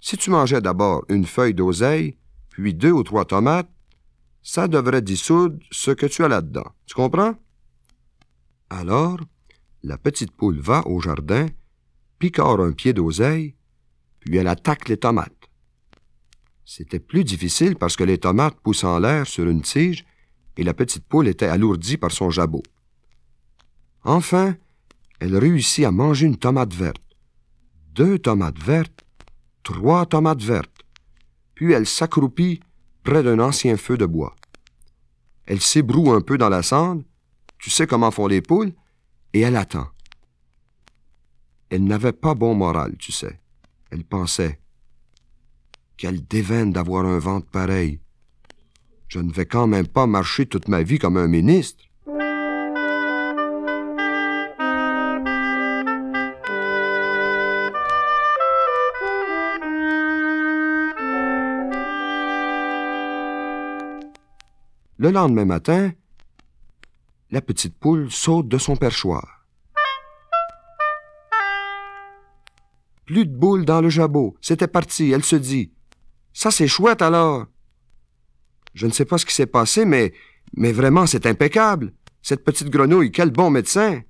Si 0.00 0.16
tu 0.16 0.30
mangeais 0.30 0.60
d'abord 0.60 1.04
une 1.08 1.24
feuille 1.24 1.54
d'oseille, 1.54 2.16
puis 2.50 2.74
deux 2.74 2.90
ou 2.90 3.04
trois 3.04 3.24
tomates, 3.24 3.70
ça 4.42 4.66
devrait 4.66 5.02
dissoudre 5.02 5.58
ce 5.70 5.90
que 5.92 6.06
tu 6.06 6.24
as 6.24 6.28
là-dedans. 6.28 6.66
Tu 6.86 6.94
comprends? 6.94 7.34
Alors, 8.70 9.20
la 9.82 9.98
petite 9.98 10.32
poule 10.32 10.58
va 10.58 10.86
au 10.86 11.00
jardin, 11.00 11.46
picore 12.18 12.60
un 12.60 12.72
pied 12.72 12.92
d'oseille, 12.92 13.54
puis 14.20 14.36
elle 14.36 14.48
attaque 14.48 14.88
les 14.88 14.96
tomates. 14.96 15.32
C'était 16.64 16.98
plus 16.98 17.24
difficile 17.24 17.76
parce 17.76 17.96
que 17.96 18.04
les 18.04 18.18
tomates 18.18 18.58
poussent 18.60 18.84
en 18.84 18.98
l'air 18.98 19.26
sur 19.26 19.46
une 19.48 19.62
tige 19.62 20.04
et 20.56 20.64
la 20.64 20.74
petite 20.74 21.04
poule 21.04 21.28
était 21.28 21.46
alourdie 21.46 21.96
par 21.96 22.10
son 22.10 22.30
jabot. 22.30 22.62
Enfin, 24.04 24.56
elle 25.20 25.36
réussit 25.36 25.84
à 25.84 25.90
manger 25.90 26.26
une 26.26 26.36
tomate 26.36 26.74
verte, 26.74 27.02
deux 27.92 28.18
tomates 28.18 28.58
vertes, 28.58 29.04
trois 29.62 30.06
tomates 30.06 30.42
vertes, 30.42 30.84
puis 31.54 31.72
elle 31.72 31.86
s'accroupit 31.86 32.60
près 33.02 33.22
d'un 33.22 33.38
ancien 33.40 33.76
feu 33.76 33.96
de 33.96 34.06
bois. 34.06 34.36
Elle 35.46 35.60
s'ébroue 35.60 36.12
un 36.12 36.20
peu 36.20 36.38
dans 36.38 36.48
la 36.48 36.62
cendre, 36.62 37.02
tu 37.58 37.70
sais 37.70 37.86
comment 37.86 38.10
font 38.10 38.26
les 38.26 38.42
poules, 38.42 38.72
et 39.32 39.40
elle 39.40 39.56
attend. 39.56 39.88
Elle 41.70 41.84
n'avait 41.84 42.12
pas 42.12 42.34
bon 42.34 42.54
moral, 42.54 42.96
tu 42.98 43.12
sais. 43.12 43.40
Elle 43.90 44.04
pensait. 44.04 44.60
Quelle 45.96 46.26
déveine 46.26 46.72
d'avoir 46.72 47.04
un 47.04 47.18
ventre 47.18 47.48
pareil. 47.50 48.00
Je 49.08 49.18
ne 49.18 49.32
vais 49.32 49.46
quand 49.46 49.66
même 49.66 49.88
pas 49.88 50.06
marcher 50.06 50.46
toute 50.46 50.68
ma 50.68 50.82
vie 50.82 50.98
comme 50.98 51.16
un 51.16 51.28
ministre. 51.28 51.84
Le 65.00 65.12
lendemain 65.12 65.44
matin, 65.44 65.92
la 67.30 67.40
petite 67.40 67.78
poule 67.78 68.10
saute 68.10 68.48
de 68.48 68.58
son 68.58 68.74
perchoir. 68.74 69.46
Plus 73.06 73.24
de 73.24 73.32
boules 73.32 73.64
dans 73.64 73.80
le 73.80 73.90
jabot. 73.90 74.36
C'était 74.40 74.66
parti. 74.66 75.12
Elle 75.12 75.22
se 75.22 75.36
dit 75.36 75.70
Ça, 76.32 76.50
c'est 76.50 76.66
chouette 76.66 77.00
alors. 77.00 77.46
Je 78.74 78.88
ne 78.88 78.90
sais 78.90 79.04
pas 79.04 79.18
ce 79.18 79.24
qui 79.24 79.32
s'est 79.32 79.46
passé, 79.46 79.84
mais, 79.84 80.12
mais 80.56 80.72
vraiment, 80.72 81.06
c'est 81.06 81.26
impeccable. 81.26 81.92
Cette 82.20 82.42
petite 82.42 82.68
grenouille, 82.68 83.12
quel 83.12 83.30
bon 83.30 83.50
médecin. 83.50 84.02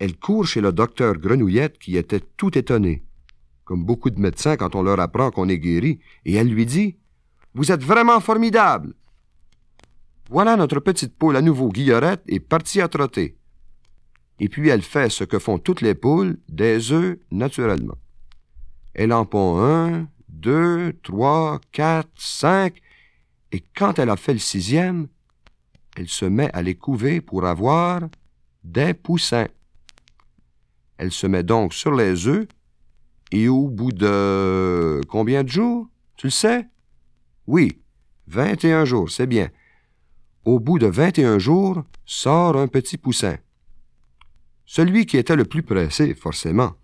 Elle 0.00 0.18
court 0.18 0.46
chez 0.46 0.62
le 0.62 0.72
docteur 0.72 1.14
Grenouillette 1.14 1.78
qui 1.78 1.96
était 1.96 2.24
tout 2.36 2.58
étonné, 2.58 3.04
comme 3.64 3.84
beaucoup 3.84 4.10
de 4.10 4.18
médecins 4.18 4.56
quand 4.56 4.74
on 4.74 4.82
leur 4.82 4.98
apprend 4.98 5.30
qu'on 5.30 5.48
est 5.48 5.60
guéri, 5.60 6.00
et 6.24 6.34
elle 6.34 6.48
lui 6.48 6.66
dit 6.66 6.98
Vous 7.54 7.70
êtes 7.70 7.84
vraiment 7.84 8.18
formidable. 8.18 8.94
Voilà 10.30 10.56
notre 10.56 10.80
petite 10.80 11.16
poule 11.16 11.36
à 11.36 11.42
nouveau 11.42 11.68
guillerette 11.68 12.22
est 12.26 12.40
partie 12.40 12.80
à 12.80 12.88
trotter. 12.88 13.36
Et 14.40 14.48
puis 14.48 14.68
elle 14.68 14.82
fait 14.82 15.10
ce 15.10 15.22
que 15.24 15.38
font 15.38 15.58
toutes 15.58 15.82
les 15.82 15.94
poules, 15.94 16.38
des 16.48 16.92
œufs 16.92 17.18
naturellement. 17.30 17.98
Elle 18.94 19.12
en 19.12 19.26
pond 19.26 19.58
un, 19.62 20.08
deux, 20.28 20.94
trois, 21.02 21.60
quatre, 21.72 22.10
cinq, 22.16 22.80
et 23.52 23.62
quand 23.76 23.98
elle 23.98 24.10
a 24.10 24.16
fait 24.16 24.32
le 24.32 24.38
sixième, 24.38 25.08
elle 25.96 26.08
se 26.08 26.24
met 26.24 26.50
à 26.52 26.62
les 26.62 26.74
couver 26.74 27.20
pour 27.20 27.44
avoir 27.44 28.00
des 28.64 28.94
poussins. 28.94 29.48
Elle 30.96 31.12
se 31.12 31.26
met 31.26 31.42
donc 31.42 31.74
sur 31.74 31.94
les 31.94 32.26
œufs, 32.26 32.46
et 33.30 33.48
au 33.48 33.68
bout 33.68 33.92
de 33.92 35.00
combien 35.08 35.44
de 35.44 35.48
jours, 35.48 35.88
tu 36.16 36.28
le 36.28 36.32
sais? 36.32 36.66
Oui, 37.46 37.80
vingt 38.26 38.64
et 38.64 38.72
un 38.72 38.84
jours, 38.84 39.10
c'est 39.10 39.26
bien 39.26 39.50
au 40.44 40.60
bout 40.60 40.78
de 40.78 40.86
21 40.86 41.38
jours, 41.38 41.84
sort 42.04 42.56
un 42.56 42.68
petit 42.68 42.96
poussin. 42.98 43.36
Celui 44.66 45.06
qui 45.06 45.16
était 45.16 45.36
le 45.36 45.44
plus 45.44 45.62
pressé, 45.62 46.14
forcément. 46.14 46.74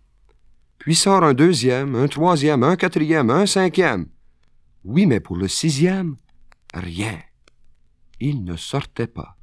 Puis 0.78 0.94
sort 0.94 1.24
un 1.24 1.34
deuxième, 1.34 1.94
un 1.94 2.08
troisième, 2.08 2.62
un 2.62 2.76
quatrième, 2.76 3.30
un 3.30 3.46
cinquième. 3.46 4.06
Oui, 4.84 5.06
mais 5.06 5.20
pour 5.20 5.36
le 5.36 5.48
sixième, 5.48 6.16
rien. 6.72 7.18
Il 8.18 8.44
ne 8.44 8.56
sortait 8.56 9.06
pas. 9.06 9.36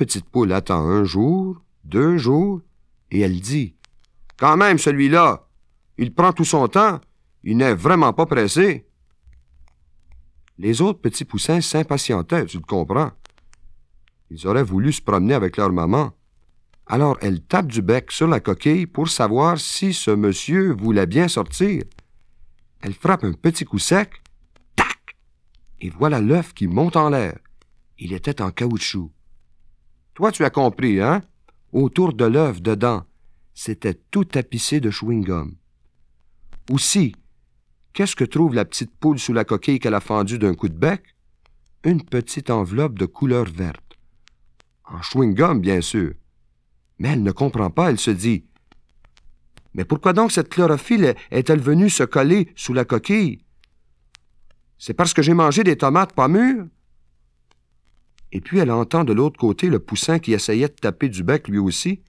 Petite 0.00 0.30
poule 0.30 0.54
attend 0.54 0.80
un 0.88 1.04
jour, 1.04 1.60
deux 1.84 2.16
jours, 2.16 2.62
et 3.10 3.20
elle 3.20 3.38
dit 3.38 3.74
Quand 4.38 4.56
même, 4.56 4.78
celui-là, 4.78 5.46
il 5.98 6.14
prend 6.14 6.32
tout 6.32 6.46
son 6.46 6.68
temps, 6.68 7.02
il 7.44 7.58
n'est 7.58 7.74
vraiment 7.74 8.14
pas 8.14 8.24
pressé. 8.24 8.86
Les 10.56 10.80
autres 10.80 11.02
petits 11.02 11.26
poussins 11.26 11.60
s'impatientaient, 11.60 12.46
tu 12.46 12.56
le 12.56 12.62
comprends. 12.62 13.10
Ils 14.30 14.46
auraient 14.46 14.62
voulu 14.62 14.90
se 14.90 15.02
promener 15.02 15.34
avec 15.34 15.58
leur 15.58 15.70
maman. 15.70 16.12
Alors 16.86 17.18
elle 17.20 17.42
tape 17.42 17.66
du 17.66 17.82
bec 17.82 18.10
sur 18.10 18.26
la 18.26 18.40
coquille 18.40 18.86
pour 18.86 19.10
savoir 19.10 19.58
si 19.58 19.92
ce 19.92 20.10
monsieur 20.10 20.72
voulait 20.72 21.06
bien 21.06 21.28
sortir. 21.28 21.82
Elle 22.80 22.94
frappe 22.94 23.24
un 23.24 23.34
petit 23.34 23.66
coup 23.66 23.78
sec, 23.78 24.22
tac, 24.76 25.16
et 25.82 25.90
voilà 25.90 26.20
l'œuf 26.20 26.54
qui 26.54 26.68
monte 26.68 26.96
en 26.96 27.10
l'air. 27.10 27.38
Il 27.98 28.14
était 28.14 28.40
en 28.40 28.50
caoutchouc. 28.50 29.10
Toi, 30.14 30.32
tu 30.32 30.44
as 30.44 30.50
compris, 30.50 31.00
hein? 31.00 31.22
Autour 31.72 32.12
de 32.12 32.24
l'œuf, 32.24 32.60
dedans, 32.60 33.04
c'était 33.54 33.94
tout 33.94 34.24
tapissé 34.24 34.80
de 34.80 34.90
chewing-gum. 34.90 35.54
Aussi, 36.70 37.14
qu'est-ce 37.92 38.16
que 38.16 38.24
trouve 38.24 38.54
la 38.54 38.64
petite 38.64 38.90
poule 38.98 39.18
sous 39.18 39.32
la 39.32 39.44
coquille 39.44 39.78
qu'elle 39.78 39.94
a 39.94 40.00
fendue 40.00 40.38
d'un 40.38 40.54
coup 40.54 40.68
de 40.68 40.78
bec? 40.78 41.02
Une 41.84 42.04
petite 42.04 42.50
enveloppe 42.50 42.98
de 42.98 43.06
couleur 43.06 43.44
verte. 43.44 43.98
En 44.84 45.00
chewing-gum, 45.00 45.60
bien 45.60 45.80
sûr. 45.80 46.12
Mais 46.98 47.10
elle 47.10 47.22
ne 47.22 47.32
comprend 47.32 47.70
pas, 47.70 47.90
elle 47.90 47.98
se 47.98 48.10
dit. 48.10 48.44
Mais 49.74 49.84
pourquoi 49.84 50.12
donc 50.12 50.32
cette 50.32 50.48
chlorophylle 50.48 51.14
est-elle 51.30 51.60
venue 51.60 51.90
se 51.90 52.02
coller 52.02 52.52
sous 52.56 52.74
la 52.74 52.84
coquille? 52.84 53.44
C'est 54.78 54.94
parce 54.94 55.14
que 55.14 55.22
j'ai 55.22 55.34
mangé 55.34 55.62
des 55.62 55.76
tomates 55.76 56.12
pas 56.12 56.28
mûres? 56.28 56.66
Et 58.32 58.40
puis 58.40 58.58
elle 58.58 58.70
entend 58.70 59.04
de 59.04 59.12
l'autre 59.12 59.38
côté 59.38 59.68
le 59.68 59.78
poussin 59.78 60.18
qui 60.18 60.32
essayait 60.32 60.68
de 60.68 60.74
taper 60.74 61.08
du 61.08 61.22
bec 61.22 61.48
lui 61.48 61.58
aussi, 61.58 62.02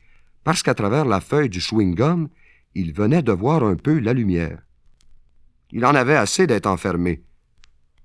parce 0.44 0.64
qu'à 0.64 0.74
travers 0.74 1.06
la 1.06 1.22
feuille 1.22 1.50
du 1.50 1.60
chewing-gum, 1.60 2.28
il 2.76 2.94
venait 2.94 3.24
de 3.24 3.32
voir 3.32 3.64
un 3.64 3.76
peu 3.76 4.00
la 4.00 4.14
lumière. 4.14 4.62
Il 5.72 5.86
en 5.86 5.96
avait 5.96 6.16
assez 6.16 6.48
d'être 6.48 6.68
enfermé, 6.68 7.24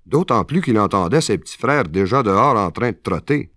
d'autant 0.07 0.45
plus 0.45 0.63
qu'il 0.63 0.79
entendait 0.79 1.21
ses 1.21 1.39
petits 1.39 1.59
frères 1.59 1.85
déjà 1.85 2.23
dehors 2.23 2.57
en 2.57 2.71
train 2.71 2.91
de 2.91 3.01
trotter. 3.03 3.53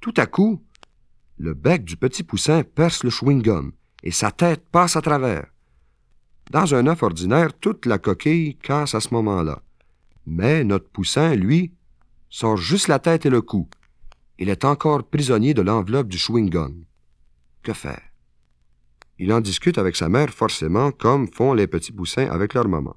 Tout 0.00 0.14
à 0.16 0.26
coup, 0.26 0.62
le 1.38 1.54
bec 1.54 1.84
du 1.84 1.96
petit 1.96 2.22
poussin 2.22 2.62
perce 2.62 3.04
le 3.04 3.10
chewing-gum 3.10 3.72
et 4.02 4.10
sa 4.10 4.30
tête 4.30 4.64
passe 4.70 4.96
à 4.96 5.02
travers. 5.02 5.46
Dans 6.50 6.74
un 6.74 6.86
œuf 6.86 7.02
ordinaire, 7.02 7.52
toute 7.58 7.86
la 7.86 7.98
coquille 7.98 8.56
casse 8.56 8.94
à 8.94 9.00
ce 9.00 9.14
moment-là. 9.14 9.62
Mais 10.26 10.64
notre 10.64 10.88
poussin, 10.88 11.34
lui, 11.34 11.72
sort 12.28 12.56
juste 12.56 12.88
la 12.88 12.98
tête 12.98 13.26
et 13.26 13.30
le 13.30 13.42
cou. 13.42 13.68
Il 14.38 14.48
est 14.48 14.64
encore 14.64 15.04
prisonnier 15.04 15.54
de 15.54 15.62
l'enveloppe 15.62 16.08
du 16.08 16.16
chewing-gum. 16.16 16.84
Que 17.62 17.72
faire? 17.72 18.02
Il 19.18 19.32
en 19.32 19.40
discute 19.40 19.76
avec 19.76 19.96
sa 19.96 20.08
mère 20.08 20.30
forcément, 20.30 20.92
comme 20.92 21.28
font 21.28 21.52
les 21.52 21.66
petits 21.66 21.92
poussins 21.92 22.28
avec 22.30 22.54
leur 22.54 22.68
maman. 22.68 22.96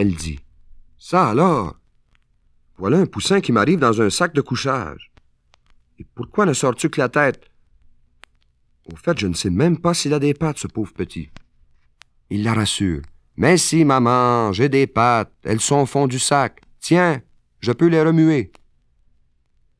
Elle 0.00 0.14
dit 0.14 0.40
Ça 0.96 1.28
alors 1.28 1.76
Voilà 2.78 3.00
un 3.00 3.04
poussin 3.04 3.42
qui 3.42 3.52
m'arrive 3.52 3.80
dans 3.80 4.00
un 4.00 4.08
sac 4.08 4.32
de 4.32 4.40
couchage. 4.40 5.12
Et 5.98 6.06
pourquoi 6.14 6.46
ne 6.46 6.54
sors-tu 6.54 6.88
que 6.88 7.02
la 7.02 7.10
tête 7.10 7.50
Au 8.90 8.96
fait, 8.96 9.18
je 9.18 9.26
ne 9.26 9.34
sais 9.34 9.50
même 9.50 9.76
pas 9.76 9.92
s'il 9.92 10.14
a 10.14 10.18
des 10.18 10.32
pattes, 10.32 10.56
ce 10.56 10.68
pauvre 10.68 10.94
petit. 10.94 11.28
Il 12.30 12.44
la 12.44 12.54
rassure. 12.54 13.02
Mais 13.36 13.58
si, 13.58 13.84
maman, 13.84 14.54
j'ai 14.54 14.70
des 14.70 14.86
pattes. 14.86 15.34
Elles 15.42 15.60
sont 15.60 15.82
au 15.82 15.86
fond 15.86 16.06
du 16.06 16.18
sac. 16.18 16.62
Tiens, 16.78 17.20
je 17.58 17.72
peux 17.72 17.88
les 17.88 18.00
remuer. 18.00 18.52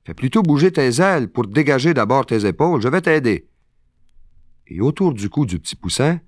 Fais 0.05 0.13
plutôt 0.13 0.43
bouger 0.43 0.71
tes 0.71 1.01
ailes 1.01 1.33
pour 1.33 1.47
dégager 1.47 1.95
d'abord 1.95 2.27
tes 2.27 2.45
épaules. 2.45 2.83
Je 2.83 2.89
vais 2.89 3.01
t'aider. 3.01 3.49
Et 4.67 4.83
autour 4.83 5.15
du 5.15 5.31
cou 5.31 5.47
du 5.47 5.59
petit 5.59 5.77
poussin, 5.77 6.21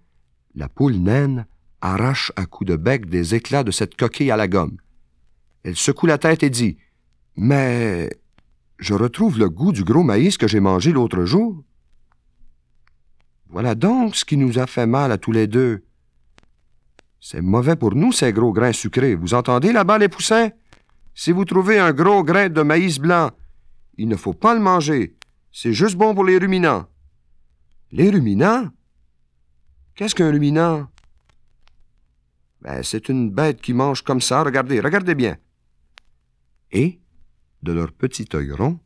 la 0.54 0.70
poule 0.70 0.96
naine 0.96 1.46
arrache 1.82 2.32
à 2.36 2.46
coups 2.46 2.70
de 2.70 2.76
bec 2.76 3.06
des 3.06 3.34
éclats 3.34 3.64
de 3.64 3.70
cette 3.70 3.96
coquille 3.96 4.30
à 4.30 4.36
la 4.36 4.48
gomme. 4.48 4.78
Elle 5.64 5.76
secoue 5.76 6.06
la 6.06 6.18
tête 6.18 6.42
et 6.42 6.50
dit 6.50 6.78
Mais 7.36 8.08
je 8.78 8.94
retrouve 8.94 9.38
le 9.38 9.50
goût 9.50 9.72
du 9.72 9.84
gros 9.84 10.02
maïs 10.02 10.38
que 10.38 10.48
j'ai 10.48 10.60
mangé 10.60 10.92
l'autre 10.92 11.24
jour. 11.24 11.62
Voilà 13.48 13.74
donc 13.74 14.16
ce 14.16 14.24
qui 14.24 14.36
nous 14.36 14.58
a 14.58 14.66
fait 14.66 14.86
mal 14.86 15.12
à 15.12 15.18
tous 15.18 15.32
les 15.32 15.46
deux. 15.46 15.84
C'est 17.20 17.42
mauvais 17.42 17.76
pour 17.76 17.94
nous, 17.94 18.10
ces 18.10 18.32
gros 18.32 18.52
grains 18.52 18.72
sucrés. 18.72 19.14
Vous 19.14 19.34
entendez 19.34 19.72
là-bas, 19.72 19.98
les 19.98 20.08
poussins? 20.08 20.50
Si 21.14 21.30
vous 21.30 21.44
trouvez 21.44 21.78
un 21.78 21.92
gros 21.92 22.24
grain 22.24 22.48
de 22.48 22.62
maïs 22.62 22.98
blanc, 22.98 23.30
il 23.98 24.08
ne 24.08 24.16
faut 24.16 24.32
pas 24.32 24.54
le 24.54 24.60
manger. 24.60 25.16
C'est 25.52 25.74
juste 25.74 25.96
bon 25.96 26.14
pour 26.14 26.24
les 26.24 26.38
ruminants. 26.38 26.86
Les 27.92 28.10
ruminants? 28.10 28.70
Qu'est-ce 29.94 30.14
qu'un 30.14 30.30
ruminant? 30.30 30.88
Ben, 32.62 32.82
c'est 32.84 33.08
une 33.08 33.30
bête 33.30 33.60
qui 33.60 33.74
mange 33.74 34.02
comme 34.02 34.20
ça. 34.20 34.44
Regardez, 34.44 34.78
regardez 34.80 35.16
bien. 35.16 35.36
Et, 36.70 37.00
de 37.62 37.72
leur 37.72 37.92
petit 37.92 38.28
œil 38.34 38.52
rond, 38.52 38.78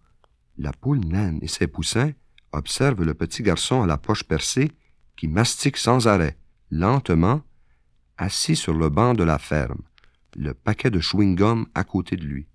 la 0.57 0.73
poule 0.73 1.01
naine 1.01 1.39
et 1.43 1.49
ses 1.49 1.67
poussins 1.67 2.13
observent 2.53 3.05
le 3.05 3.13
petit 3.13 3.43
garçon 3.43 3.83
à 3.83 3.87
la 3.87 3.99
poche 3.99 4.25
percée 4.25 4.73
qui 5.17 5.29
mastique 5.29 5.77
sans 5.77 6.09
arrêt, 6.09 6.39
lentement, 6.71 7.43
assis 8.17 8.57
sur 8.57 8.73
le 8.73 8.89
banc 8.89 9.13
de 9.13 9.25
la 9.25 9.39
ferme, 9.39 9.83
le 10.35 10.55
paquet 10.55 10.91
de 10.91 11.01
chewing-gum 11.01 11.67
à 11.75 11.85
côté 11.85 12.17
de 12.17 12.25
lui. 12.25 12.47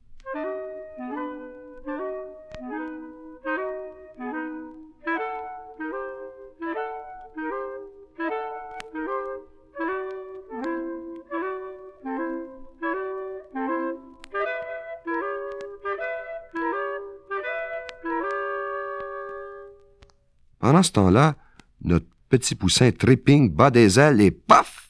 Pendant 20.72 20.84
ce 20.84 20.91
temps-là, 20.93 21.36
notre 21.84 22.05
petit 22.30 22.55
poussin 22.55 22.91
tripping 22.93 23.49
bat 23.51 23.72
des 23.72 23.99
ailes 23.99 24.22
et 24.22 24.32
paf! 24.32 24.89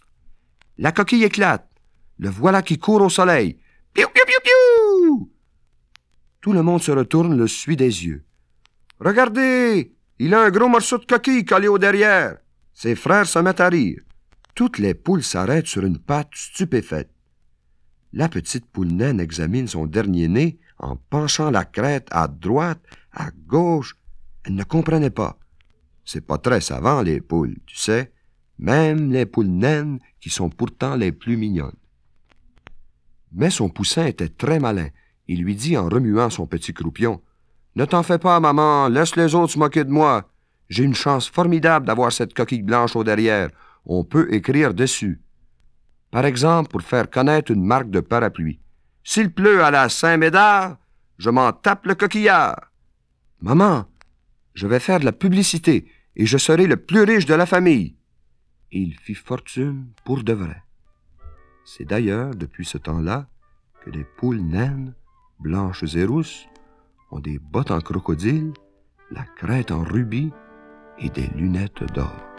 La 0.78 0.92
coquille 0.92 1.24
éclate. 1.24 1.68
Le 2.20 2.30
voilà 2.30 2.62
qui 2.62 2.78
court 2.78 3.02
au 3.02 3.10
soleil. 3.10 3.58
Piou, 3.92 4.06
piou, 4.14 4.24
piou, 4.28 4.40
piou! 4.44 5.32
Tout 6.40 6.54
le 6.54 6.62
monde 6.62 6.84
se 6.84 6.92
retourne, 6.92 7.36
le 7.36 7.48
suit 7.48 7.78
des 7.78 8.06
yeux. 8.06 8.24
Regardez! 9.00 9.96
Il 10.20 10.36
a 10.36 10.44
un 10.44 10.52
gros 10.52 10.70
morceau 10.70 11.00
de 11.00 11.06
coquille 11.06 11.46
collé 11.46 11.68
au 11.68 11.80
derrière. 11.80 12.38
Ses 12.76 12.94
frères 12.94 13.26
se 13.26 13.40
mettent 13.40 13.60
à 13.60 13.70
rire. 13.70 14.04
Toutes 14.54 14.78
les 14.78 14.94
poules 14.94 15.24
s'arrêtent 15.24 15.66
sur 15.66 15.84
une 15.84 15.98
patte 15.98 16.36
stupéfaite. 16.36 17.10
La 18.14 18.30
petite 18.30 18.68
poule 18.68 18.90
naine 18.90 19.20
examine 19.20 19.68
son 19.68 19.88
dernier 19.88 20.28
nez 20.28 20.60
en 20.78 20.96
penchant 20.96 21.50
la 21.50 21.66
crête 21.66 22.08
à 22.12 22.28
droite, 22.28 22.84
à 23.14 23.32
gauche. 23.32 23.96
Elle 24.44 24.54
ne 24.54 24.64
comprenait 24.64 25.10
pas. 25.10 25.40
C'est 26.06 26.26
pas 26.26 26.38
très 26.38 26.62
savant, 26.62 27.02
les 27.02 27.22
poules, 27.22 27.58
tu 27.66 27.78
sais, 27.78 28.12
même 28.60 29.12
les 29.12 29.26
poules 29.26 29.48
naines 29.48 30.00
qui 30.20 30.30
sont 30.30 30.50
pourtant 30.50 30.96
les 30.96 31.12
plus 31.12 31.38
mignonnes. 31.38 31.76
Mais 33.32 33.50
son 33.50 33.70
poussin 33.70 34.06
était 34.06 34.30
très 34.30 34.60
malin. 34.60 34.90
Il 35.28 35.44
lui 35.44 35.56
dit 35.56 35.78
en 35.78 35.88
remuant 35.88 36.30
son 36.30 36.48
petit 36.48 36.74
croupion 36.74 37.22
Ne 37.76 37.86
t'en 37.86 38.04
fais 38.04 38.20
pas, 38.20 38.40
maman, 38.40 38.88
laisse 38.90 39.16
les 39.16 39.34
autres 39.36 39.54
se 39.54 39.60
moquer 39.60 39.84
de 39.84 39.92
moi. 39.92 40.30
J'ai 40.70 40.84
une 40.84 40.96
chance 40.96 41.30
formidable 41.30 41.86
d'avoir 41.86 42.12
cette 42.12 42.34
coquille 42.34 42.62
blanche 42.62 42.96
au 42.96 43.04
derrière. 43.04 43.50
On 43.86 44.04
peut 44.04 44.34
écrire 44.34 44.74
dessus. 44.74 45.22
Par 46.12 46.26
exemple, 46.26 46.70
pour 46.70 46.82
faire 46.82 47.10
connaître 47.10 47.52
une 47.52 47.64
marque 47.64 47.90
de 47.90 48.02
parapluie. 48.02 48.60
S'il 49.04 49.34
pleut 49.34 49.64
à 49.64 49.72
la 49.72 49.90
Saint-Médard, 49.90 50.78
je 51.18 51.30
m'en 51.30 51.52
tape 51.52 51.86
le 51.86 51.96
coquillard. 51.96 52.72
Maman, 53.42 53.86
je 54.54 54.68
vais 54.68 54.80
faire 54.80 55.00
de 55.00 55.06
la 55.06 55.12
publicité 55.12 55.88
et 56.16 56.26
je 56.26 56.38
serai 56.38 56.68
le 56.68 56.78
plus 56.78 57.04
riche 57.04 57.26
de 57.26 57.34
la 57.34 57.46
famille. 57.46 57.96
Et 58.72 58.80
il 58.80 58.96
fit 58.98 59.16
fortune 59.16 59.88
pour 60.06 60.24
de 60.24 60.34
vrai. 60.34 60.64
C'est 61.66 61.86
d'ailleurs 61.86 62.36
depuis 62.36 62.66
ce 62.66 62.78
temps-là 62.78 63.28
que 63.84 63.90
les 63.90 64.04
poules 64.04 64.42
naines, 64.42 64.94
blanches 65.40 65.96
et 65.96 66.06
rousses, 66.06 66.48
ont 67.12 67.20
des 67.20 67.40
bottes 67.40 67.72
en 67.72 67.82
crocodile, 67.82 68.54
la 69.10 69.24
crête 69.24 69.72
en 69.72 69.84
rubis 69.84 70.32
et 71.00 71.10
des 71.10 71.28
lunettes 71.36 71.84
d'or. 71.94 72.31